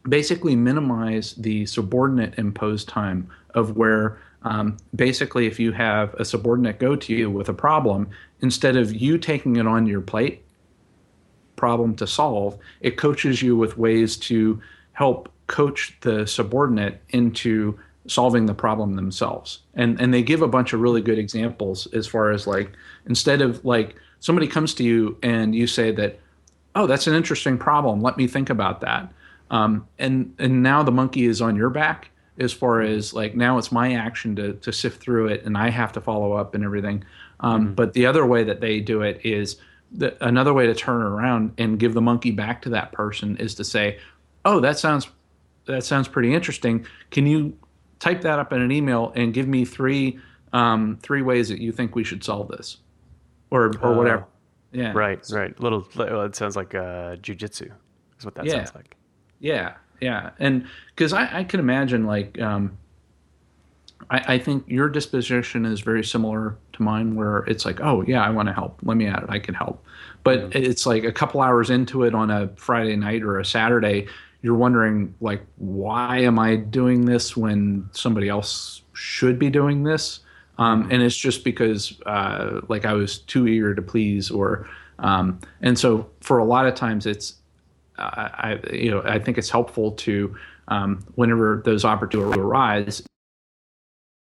basically 0.09 0.55
minimize 0.55 1.35
the 1.35 1.65
subordinate 1.65 2.37
imposed 2.37 2.89
time 2.89 3.29
of 3.53 3.77
where 3.77 4.19
um, 4.43 4.77
basically 4.95 5.47
if 5.47 5.59
you 5.59 5.71
have 5.71 6.13
a 6.15 6.25
subordinate 6.25 6.79
go 6.79 6.95
to 6.95 7.13
you 7.13 7.29
with 7.29 7.49
a 7.49 7.53
problem 7.53 8.09
instead 8.41 8.75
of 8.75 8.93
you 8.93 9.17
taking 9.17 9.55
it 9.55 9.67
on 9.67 9.85
your 9.85 10.01
plate 10.01 10.43
problem 11.55 11.95
to 11.95 12.05
solve 12.05 12.57
it 12.81 12.97
coaches 12.97 13.41
you 13.41 13.55
with 13.55 13.77
ways 13.77 14.17
to 14.17 14.61
help 14.93 15.29
coach 15.47 15.97
the 16.01 16.25
subordinate 16.25 17.01
into 17.09 17.77
solving 18.07 18.45
the 18.45 18.53
problem 18.53 18.95
themselves. 18.95 19.59
And 19.73 19.99
and 19.99 20.13
they 20.13 20.23
give 20.23 20.41
a 20.41 20.47
bunch 20.47 20.73
of 20.73 20.81
really 20.81 21.01
good 21.01 21.19
examples 21.19 21.87
as 21.93 22.07
far 22.07 22.31
as 22.31 22.47
like 22.47 22.71
instead 23.05 23.41
of 23.41 23.63
like 23.63 23.95
somebody 24.19 24.47
comes 24.47 24.73
to 24.75 24.83
you 24.83 25.17
and 25.23 25.55
you 25.55 25.67
say 25.67 25.91
that, 25.91 26.19
oh, 26.75 26.87
that's 26.87 27.07
an 27.07 27.13
interesting 27.13 27.57
problem. 27.57 28.01
Let 28.01 28.17
me 28.17 28.27
think 28.27 28.49
about 28.49 28.81
that. 28.81 29.11
Um, 29.51 29.87
and 29.99 30.33
and 30.39 30.63
now 30.63 30.83
the 30.83 30.91
monkey 30.91 31.25
is 31.25 31.41
on 31.41 31.55
your 31.55 31.69
back 31.69 32.09
as 32.39 32.51
far 32.51 32.81
as 32.81 33.13
like 33.13 33.35
now 33.35 33.57
it's 33.57 33.71
my 33.71 33.93
action 33.93 34.35
to 34.35 34.53
to 34.53 34.71
sift 34.71 35.01
through 35.01 35.27
it 35.27 35.45
and 35.45 35.57
I 35.57 35.69
have 35.69 35.91
to 35.93 36.01
follow 36.01 36.33
up 36.33 36.55
and 36.55 36.63
everything. 36.63 37.03
Um, 37.39 37.65
mm-hmm. 37.65 37.73
But 37.73 37.93
the 37.93 38.05
other 38.05 38.25
way 38.25 38.43
that 38.43 38.61
they 38.61 38.79
do 38.79 39.01
it 39.01 39.21
is 39.23 39.57
the, 39.91 40.15
another 40.25 40.53
way 40.53 40.65
to 40.65 40.73
turn 40.73 41.01
around 41.01 41.53
and 41.57 41.79
give 41.79 41.93
the 41.93 42.01
monkey 42.01 42.31
back 42.31 42.61
to 42.63 42.69
that 42.69 42.91
person 42.91 43.37
is 43.37 43.55
to 43.55 43.63
say, 43.63 43.99
oh, 44.45 44.59
that 44.59 44.79
sounds 44.79 45.07
that 45.65 45.83
sounds 45.83 46.07
pretty 46.07 46.33
interesting. 46.33 46.85
Can 47.09 47.25
you 47.25 47.57
type 47.99 48.21
that 48.21 48.37
up 48.39 48.51
in 48.51 48.61
an 48.61 48.71
email 48.71 49.13
and 49.15 49.33
give 49.33 49.47
me 49.47 49.63
three 49.63 50.19
um, 50.51 50.99
three 51.01 51.21
ways 51.21 51.49
that 51.49 51.59
you 51.59 51.71
think 51.71 51.95
we 51.95 52.03
should 52.03 52.23
solve 52.23 52.47
this, 52.49 52.77
or 53.49 53.71
or 53.81 53.93
uh, 53.93 53.97
whatever. 53.97 54.25
Yeah. 54.71 54.93
Right. 54.93 55.19
Right. 55.31 55.59
Little. 55.59 55.87
It 55.97 56.35
sounds 56.35 56.55
like 56.55 56.75
uh, 56.75 57.15
jujitsu. 57.17 57.71
Is 58.19 58.25
what 58.25 58.35
that 58.35 58.45
yeah. 58.45 58.53
sounds 58.53 58.75
like. 58.75 58.95
Yeah. 59.39 59.75
Yeah. 60.03 60.31
And 60.39 60.67
because 60.95 61.13
I, 61.13 61.39
I 61.39 61.43
can 61.43 61.59
imagine 61.59 62.05
like. 62.05 62.39
Um, 62.39 62.77
I, 64.09 64.33
I 64.33 64.37
think 64.37 64.65
your 64.67 64.89
disposition 64.89 65.65
is 65.65 65.79
very 65.79 66.03
similar 66.03 66.57
to 66.73 66.83
mine, 66.83 67.15
where 67.15 67.37
it's 67.47 67.65
like, 67.65 67.79
oh 67.79 68.03
yeah, 68.05 68.21
I 68.21 68.31
want 68.31 68.49
to 68.49 68.53
help. 68.53 68.79
Let 68.83 68.97
me 68.97 69.07
at 69.07 69.23
it. 69.23 69.29
I 69.29 69.39
can 69.39 69.55
help. 69.55 69.81
But 70.25 70.39
mm-hmm. 70.39 70.61
it's 70.61 70.85
like 70.85 71.05
a 71.05 71.11
couple 71.11 71.39
hours 71.39 71.69
into 71.69 72.03
it 72.03 72.13
on 72.13 72.29
a 72.29 72.49
Friday 72.57 72.97
night 72.97 73.23
or 73.23 73.39
a 73.39 73.45
Saturday, 73.45 74.07
you're 74.43 74.53
wondering 74.53 75.15
like 75.21 75.41
why 75.57 76.19
am 76.19 76.37
i 76.37 76.55
doing 76.55 77.05
this 77.05 77.35
when 77.35 77.89
somebody 77.93 78.29
else 78.29 78.83
should 78.93 79.39
be 79.39 79.49
doing 79.49 79.83
this 79.83 80.19
um, 80.59 80.87
and 80.91 81.01
it's 81.01 81.17
just 81.17 81.43
because 81.43 81.99
uh, 82.05 82.61
like 82.67 82.85
i 82.85 82.93
was 82.93 83.17
too 83.19 83.47
eager 83.47 83.73
to 83.73 83.81
please 83.81 84.29
or 84.29 84.69
um, 84.99 85.39
and 85.61 85.79
so 85.79 86.07
for 86.21 86.37
a 86.37 86.45
lot 86.45 86.67
of 86.67 86.75
times 86.75 87.07
it's 87.07 87.35
uh, 87.97 88.29
i 88.33 88.59
you 88.71 88.91
know 88.91 89.01
i 89.05 89.19
think 89.19 89.37
it's 89.37 89.49
helpful 89.49 89.91
to 89.91 90.35
um, 90.69 91.05
whenever 91.15 91.61
those 91.65 91.83
opportunities 91.83 92.37
arise 92.37 93.03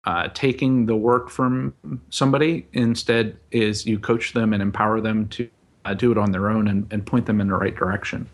uh, 0.06 0.28
taking 0.34 0.88
the 0.88 0.96
work 0.96 1.30
from 1.30 1.74
somebody 2.10 2.66
instead 2.74 3.38
is 3.52 3.86
you 3.86 4.00
coach 4.00 4.34
them 4.34 4.52
and 4.52 4.62
empower 4.62 5.00
them 5.00 5.28
to 5.30 5.48
uh, 5.86 5.94
do 5.94 6.12
it 6.12 6.18
on 6.18 6.32
their 6.32 6.50
own 6.50 6.68
and, 6.68 6.92
and 6.92 7.06
point 7.06 7.26
them 7.28 7.40
in 7.40 7.48
the 7.48 7.54
right 7.54 7.76
direction 7.76 8.28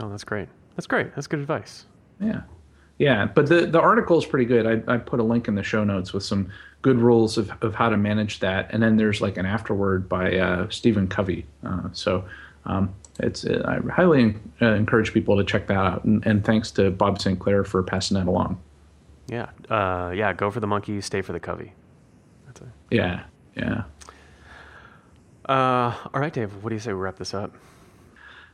oh 0.00 0.08
that's 0.10 0.24
great 0.24 0.48
that's 0.76 0.86
great. 0.86 1.14
That's 1.14 1.26
good 1.26 1.40
advice. 1.40 1.86
Yeah. 2.20 2.42
Yeah, 2.98 3.26
but 3.26 3.46
the 3.46 3.66
the 3.66 3.80
article 3.80 4.16
is 4.16 4.24
pretty 4.24 4.46
good. 4.46 4.66
I, 4.66 4.94
I 4.94 4.96
put 4.96 5.20
a 5.20 5.22
link 5.22 5.48
in 5.48 5.54
the 5.54 5.62
show 5.62 5.84
notes 5.84 6.14
with 6.14 6.22
some 6.22 6.50
good 6.80 6.98
rules 6.98 7.36
of, 7.36 7.50
of 7.60 7.74
how 7.74 7.90
to 7.90 7.96
manage 7.98 8.38
that, 8.40 8.72
and 8.72 8.82
then 8.82 8.96
there's 8.96 9.20
like 9.20 9.36
an 9.36 9.44
afterword 9.44 10.08
by 10.08 10.38
uh, 10.38 10.66
Stephen 10.70 11.06
Covey. 11.06 11.44
Uh, 11.62 11.88
so 11.92 12.24
um, 12.66 12.94
it's 13.20 13.44
uh, 13.44 13.62
I 13.66 13.92
highly 13.92 14.36
uh, 14.60 14.74
encourage 14.74 15.12
people 15.12 15.36
to 15.36 15.44
check 15.44 15.66
that 15.68 15.76
out, 15.76 16.04
and, 16.04 16.24
and, 16.26 16.44
thanks 16.44 16.70
to 16.72 16.90
Bob 16.90 17.20
St. 17.20 17.38
Clair 17.38 17.64
for 17.64 17.82
passing 17.82 18.16
that 18.16 18.26
along. 18.26 18.60
Yeah, 19.28 19.48
uh, 19.70 20.12
yeah. 20.14 20.32
Go 20.32 20.50
for 20.50 20.60
the 20.60 20.66
monkey, 20.66 21.00
stay 21.00 21.22
for 21.22 21.32
the 21.32 21.40
Covey. 21.40 21.72
That's. 22.46 22.60
Yeah, 22.90 23.24
yeah. 23.56 23.84
Uh, 25.48 25.94
all 26.12 26.20
right, 26.20 26.32
Dave. 26.32 26.52
What 26.62 26.70
do 26.70 26.74
you 26.74 26.80
say 26.80 26.92
we 26.92 27.00
wrap 27.00 27.16
this 27.16 27.32
up? 27.32 27.54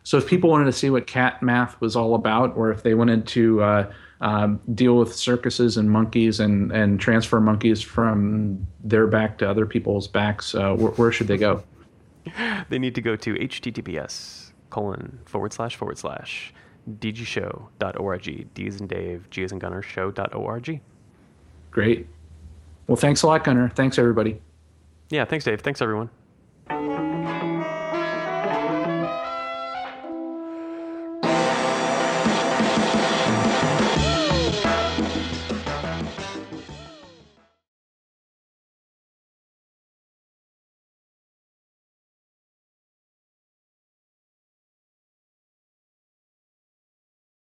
So, 0.05 0.17
if 0.19 0.27
people 0.27 0.51
wanted 0.51 0.67
to 0.67 0.73
see 0.73 0.91
what 0.91 1.07
cat 1.07 1.43
math 1.43 1.81
was 1.81 1.97
all 1.97 2.15
about, 2.15 2.57
or 2.57 2.71
if 2.71 2.83
they 2.83 2.95
wanted 2.95 3.27
to 3.29 3.63
uh, 3.63 3.93
um, 4.21 4.61
deal 4.75 4.97
with 4.97 5.15
circuses 5.15 5.77
and 5.77 5.91
monkeys 5.91 6.41
and, 6.41 6.71
and 6.73 7.01
transfer 7.01 7.41
monkeys 7.41 7.83
from 7.83 8.67
their 8.83 9.07
back 9.07 9.39
to 9.39 9.49
other 9.49 9.67
people's 9.67 10.07
backs, 10.07 10.55
uh, 10.55 10.75
where, 10.75 10.93
where 10.93 11.13
should 11.13 11.27
they 11.27 11.39
go? 11.39 11.63
they 12.69 12.79
need 12.79 12.95
to 12.95 13.01
go 13.01 13.17
to 13.17 13.35
https 13.35 14.53
colon 14.71 15.21
forward 15.27 15.53
slash 15.53 15.77
forward 15.77 15.99
slash 15.99 16.53
dgshow.org. 16.89 18.55
D 18.55 18.67
as 18.67 18.81
in 18.81 18.87
Dave, 18.87 19.31
G 19.31 19.45
as 19.45 19.53
in 19.53 19.59
Gunnar, 19.59 19.83
show.org. 19.83 20.81
Great. 21.71 22.07
Well, 22.87 22.97
thanks 22.97 23.23
a 23.23 23.27
lot, 23.27 23.45
Gunnar. 23.45 23.69
Thanks, 23.71 23.99
everybody. 23.99 24.41
Yeah, 25.11 25.25
thanks, 25.25 25.45
Dave. 25.45 25.61
Thanks, 25.61 25.81
everyone. 25.81 26.11